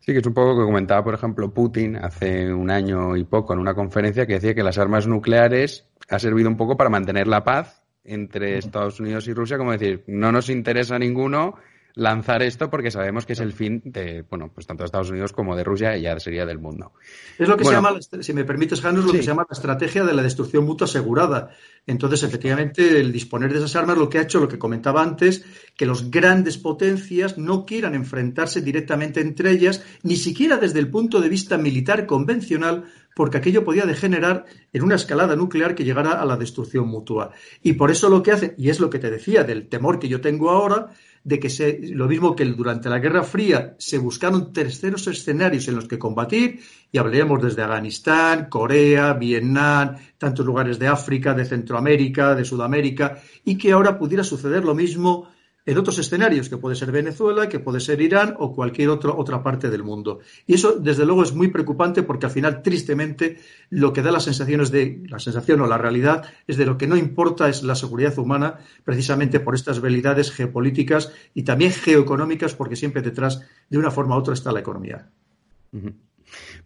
Sí, 0.00 0.12
que 0.12 0.18
es 0.18 0.26
un 0.26 0.34
poco 0.34 0.58
que 0.58 0.64
comentaba, 0.64 1.04
por 1.04 1.14
ejemplo, 1.14 1.54
Putin 1.54 1.96
hace 1.96 2.52
un 2.52 2.68
año 2.68 3.16
y 3.16 3.22
poco 3.22 3.52
en 3.52 3.60
una 3.60 3.74
conferencia 3.74 4.26
que 4.26 4.34
decía 4.34 4.56
que 4.56 4.64
las 4.64 4.76
armas 4.76 5.06
nucleares 5.06 5.88
ha 6.08 6.18
servido 6.18 6.48
un 6.48 6.56
poco 6.56 6.76
para 6.76 6.90
mantener 6.90 7.28
la 7.28 7.44
paz 7.44 7.84
entre 8.02 8.58
Estados 8.58 8.98
Unidos 8.98 9.28
y 9.28 9.34
Rusia, 9.34 9.56
como 9.56 9.70
decir, 9.70 10.02
no 10.08 10.32
nos 10.32 10.50
interesa 10.50 10.98
ninguno 10.98 11.54
lanzar 11.96 12.42
esto 12.42 12.70
porque 12.70 12.90
sabemos 12.90 13.24
que 13.24 13.32
es 13.32 13.40
el 13.40 13.52
fin 13.52 13.80
de, 13.84 14.22
bueno, 14.28 14.50
pues 14.54 14.66
tanto 14.66 14.82
de 14.82 14.86
Estados 14.86 15.10
Unidos 15.10 15.32
como 15.32 15.56
de 15.56 15.64
Rusia 15.64 15.96
y 15.96 16.02
ya 16.02 16.20
sería 16.20 16.44
del 16.44 16.58
mundo. 16.58 16.92
Es 17.38 17.48
lo 17.48 17.56
que 17.56 17.64
se 17.64 17.72
llama, 17.72 17.98
si 18.20 18.32
me 18.34 18.44
permites, 18.44 18.82
Jano, 18.82 19.00
es 19.00 19.06
lo 19.06 19.12
que 19.12 19.18
se 19.18 19.24
llama 19.24 19.46
la 19.48 19.54
estrategia 19.54 20.04
de 20.04 20.12
la 20.12 20.22
destrucción 20.22 20.64
mutua 20.64 20.84
asegurada. 20.84 21.50
Entonces, 21.86 22.22
efectivamente, 22.22 23.00
el 23.00 23.12
disponer 23.12 23.50
de 23.50 23.58
esas 23.58 23.76
armas 23.76 23.96
lo 23.96 24.10
que 24.10 24.18
ha 24.18 24.22
hecho, 24.22 24.40
lo 24.40 24.48
que 24.48 24.58
comentaba 24.58 25.02
antes, 25.02 25.44
que 25.74 25.86
los 25.86 26.10
grandes 26.10 26.58
potencias 26.58 27.38
no 27.38 27.64
quieran 27.64 27.94
enfrentarse 27.94 28.60
directamente 28.60 29.20
entre 29.20 29.50
ellas, 29.50 29.82
ni 30.02 30.16
siquiera 30.16 30.58
desde 30.58 30.80
el 30.80 30.90
punto 30.90 31.20
de 31.20 31.30
vista 31.30 31.56
militar 31.56 32.04
convencional, 32.04 32.84
porque 33.14 33.38
aquello 33.38 33.64
podía 33.64 33.86
degenerar 33.86 34.44
en 34.74 34.82
una 34.82 34.96
escalada 34.96 35.34
nuclear 35.34 35.74
que 35.74 35.84
llegara 35.84 36.20
a 36.20 36.26
la 36.26 36.36
destrucción 36.36 36.88
mutua. 36.88 37.30
Y 37.62 37.72
por 37.72 37.90
eso 37.90 38.10
lo 38.10 38.22
que 38.22 38.32
hace, 38.32 38.54
y 38.58 38.68
es 38.68 38.80
lo 38.80 38.90
que 38.90 38.98
te 38.98 39.10
decía 39.10 39.44
del 39.44 39.68
temor 39.68 39.98
que 39.98 40.08
yo 40.08 40.20
tengo 40.20 40.50
ahora, 40.50 40.90
de 41.26 41.40
que 41.40 41.50
se, 41.50 41.80
lo 41.82 42.06
mismo 42.06 42.36
que 42.36 42.44
durante 42.44 42.88
la 42.88 43.00
Guerra 43.00 43.24
Fría 43.24 43.74
se 43.78 43.98
buscaron 43.98 44.52
terceros 44.52 45.08
escenarios 45.08 45.66
en 45.66 45.74
los 45.74 45.88
que 45.88 45.98
combatir, 45.98 46.60
y 46.92 46.98
hablaremos 46.98 47.42
desde 47.42 47.62
Afganistán, 47.62 48.46
Corea, 48.48 49.12
Vietnam, 49.14 49.96
tantos 50.18 50.46
lugares 50.46 50.78
de 50.78 50.86
África, 50.86 51.34
de 51.34 51.44
Centroamérica, 51.44 52.36
de 52.36 52.44
Sudamérica, 52.44 53.20
y 53.44 53.58
que 53.58 53.72
ahora 53.72 53.98
pudiera 53.98 54.22
suceder 54.22 54.64
lo 54.64 54.76
mismo 54.76 55.26
en 55.66 55.78
otros 55.78 55.98
escenarios, 55.98 56.48
que 56.48 56.56
puede 56.56 56.76
ser 56.76 56.92
Venezuela, 56.92 57.48
que 57.48 57.58
puede 57.58 57.80
ser 57.80 58.00
Irán 58.00 58.36
o 58.38 58.54
cualquier 58.54 58.88
otra 58.88 59.42
parte 59.42 59.68
del 59.68 59.82
mundo. 59.82 60.20
Y 60.46 60.54
eso, 60.54 60.76
desde 60.78 61.04
luego, 61.04 61.24
es 61.24 61.34
muy 61.34 61.48
preocupante 61.48 62.04
porque 62.04 62.26
al 62.26 62.32
final, 62.32 62.62
tristemente, 62.62 63.40
lo 63.68 63.92
que 63.92 64.02
da 64.02 64.12
las 64.12 64.24
sensaciones 64.24 64.70
de, 64.70 65.02
la 65.08 65.18
sensación 65.18 65.60
o 65.60 65.66
la 65.66 65.76
realidad 65.76 66.24
es 66.46 66.56
de 66.56 66.66
lo 66.66 66.78
que 66.78 66.86
no 66.86 66.96
importa 66.96 67.48
es 67.48 67.64
la 67.64 67.74
seguridad 67.74 68.16
humana, 68.16 68.60
precisamente 68.84 69.40
por 69.40 69.56
estas 69.56 69.80
velidades 69.80 70.30
geopolíticas 70.30 71.12
y 71.34 71.42
también 71.42 71.72
geoeconómicas, 71.72 72.54
porque 72.54 72.76
siempre 72.76 73.02
detrás, 73.02 73.42
de 73.68 73.78
una 73.78 73.90
forma 73.90 74.14
u 74.16 74.20
otra, 74.20 74.34
está 74.34 74.52
la 74.52 74.60
economía. 74.60 75.10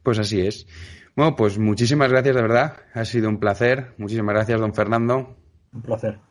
Pues 0.02 0.18
así 0.18 0.40
es. 0.42 0.66
Bueno, 1.16 1.34
pues 1.36 1.58
muchísimas 1.58 2.10
gracias, 2.10 2.36
de 2.36 2.42
verdad. 2.42 2.76
Ha 2.92 3.04
sido 3.06 3.30
un 3.30 3.40
placer. 3.40 3.94
Muchísimas 3.96 4.34
gracias, 4.34 4.60
don 4.60 4.74
Fernando. 4.74 5.36
Un 5.72 5.82
placer. 5.82 6.29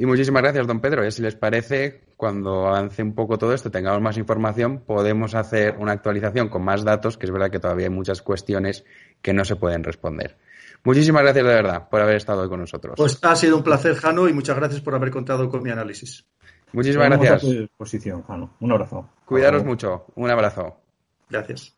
Y 0.00 0.06
muchísimas 0.06 0.42
gracias, 0.42 0.64
don 0.68 0.80
Pedro. 0.80 1.04
Y 1.04 1.10
si 1.10 1.22
les 1.22 1.34
parece, 1.34 2.04
cuando 2.16 2.68
avance 2.68 3.02
un 3.02 3.16
poco 3.16 3.36
todo 3.36 3.52
esto, 3.52 3.68
tengamos 3.68 4.00
más 4.00 4.16
información, 4.16 4.84
podemos 4.86 5.34
hacer 5.34 5.76
una 5.76 5.90
actualización 5.90 6.48
con 6.48 6.64
más 6.64 6.84
datos, 6.84 7.18
que 7.18 7.26
es 7.26 7.32
verdad 7.32 7.50
que 7.50 7.58
todavía 7.58 7.86
hay 7.86 7.92
muchas 7.92 8.22
cuestiones 8.22 8.84
que 9.20 9.32
no 9.32 9.44
se 9.44 9.56
pueden 9.56 9.82
responder. 9.82 10.38
Muchísimas 10.84 11.22
gracias 11.22 11.44
de 11.44 11.52
verdad 11.52 11.88
por 11.88 12.00
haber 12.00 12.14
estado 12.14 12.42
hoy 12.42 12.48
con 12.48 12.60
nosotros. 12.60 12.94
Pues 12.96 13.18
ha 13.22 13.34
sido 13.34 13.56
un 13.56 13.64
placer, 13.64 13.96
Jano, 13.96 14.28
y 14.28 14.32
muchas 14.32 14.56
gracias 14.56 14.80
por 14.80 14.94
haber 14.94 15.10
contado 15.10 15.48
con 15.48 15.64
mi 15.64 15.70
análisis. 15.70 16.24
Muchísimas 16.72 17.08
gracias. 17.08 17.44
A 17.44 18.22
Jano. 18.22 18.54
Un 18.60 18.72
abrazo. 18.72 19.10
Cuidaros 19.24 19.64
mucho. 19.64 20.06
Un 20.14 20.30
abrazo. 20.30 20.80
Gracias. 21.28 21.77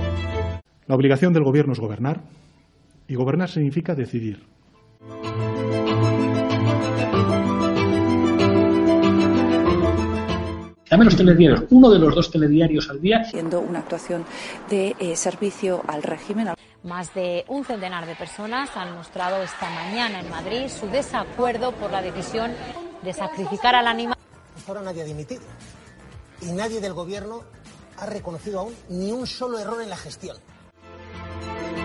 La 0.91 0.95
obligación 0.95 1.31
del 1.31 1.45
gobierno 1.45 1.71
es 1.71 1.79
gobernar 1.79 2.19
y 3.07 3.15
gobernar 3.15 3.49
significa 3.49 3.95
decidir. 3.95 4.45
Dame 10.89 11.05
los 11.05 11.15
telediarios, 11.15 11.63
uno 11.69 11.89
de 11.91 11.97
los 11.97 12.13
dos 12.13 12.29
telediarios 12.29 12.89
al 12.89 12.99
día. 12.99 13.23
Siendo 13.23 13.61
una 13.61 13.79
actuación 13.79 14.25
de 14.69 14.93
eh, 14.99 15.15
servicio 15.15 15.81
al 15.87 16.03
régimen. 16.03 16.49
Más 16.83 17.13
de 17.13 17.45
un 17.47 17.63
centenar 17.63 18.05
de 18.05 18.15
personas 18.15 18.75
han 18.75 18.93
mostrado 18.93 19.41
esta 19.41 19.69
mañana 19.69 20.19
en 20.19 20.29
Madrid 20.29 20.67
su 20.67 20.87
desacuerdo 20.87 21.71
por 21.71 21.89
la 21.89 22.01
decisión 22.01 22.51
de 23.01 23.13
sacrificar 23.13 23.75
al 23.75 23.87
animal. 23.87 24.17
hasta 24.57 24.71
ahora 24.73 24.83
nadie 24.83 25.03
ha 25.03 25.05
dimitido. 25.05 25.43
Y 26.41 26.51
nadie 26.51 26.81
del 26.81 26.91
gobierno 26.91 27.43
ha 27.97 28.07
reconocido 28.07 28.59
aún 28.59 28.73
ni 28.89 29.13
un 29.13 29.25
solo 29.25 29.57
error 29.57 29.81
en 29.81 29.89
la 29.89 29.95
gestión. 29.95 30.35
Música 31.13 31.80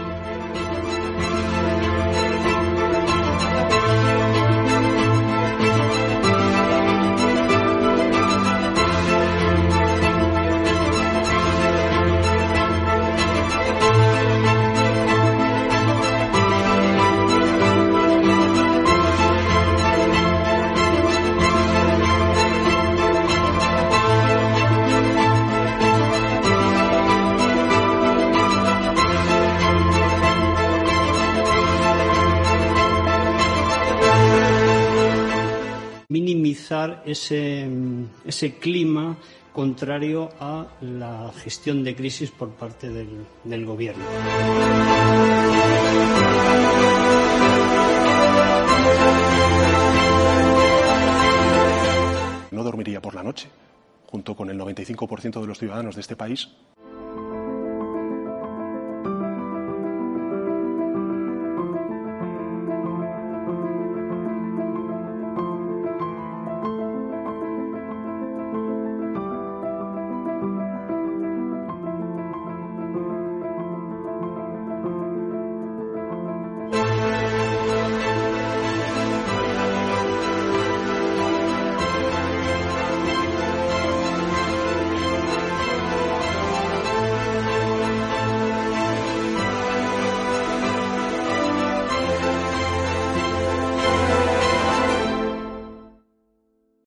ese, 37.16 37.66
ese 38.24 38.58
clima 38.58 39.16
contrario 39.52 40.28
a 40.38 40.66
la 40.82 41.32
gestión 41.42 41.82
de 41.82 41.96
crisis 41.96 42.30
por 42.30 42.50
parte 42.50 42.90
del, 42.90 43.26
del 43.42 43.64
gobierno. 43.64 44.04
No 52.50 52.62
dormiría 52.62 53.00
por 53.00 53.14
la 53.14 53.22
noche, 53.22 53.48
junto 54.06 54.36
con 54.36 54.50
el 54.50 54.58
95% 54.58 55.40
de 55.40 55.46
los 55.46 55.58
ciudadanos 55.58 55.94
de 55.94 56.02
este 56.02 56.16
país, 56.16 56.50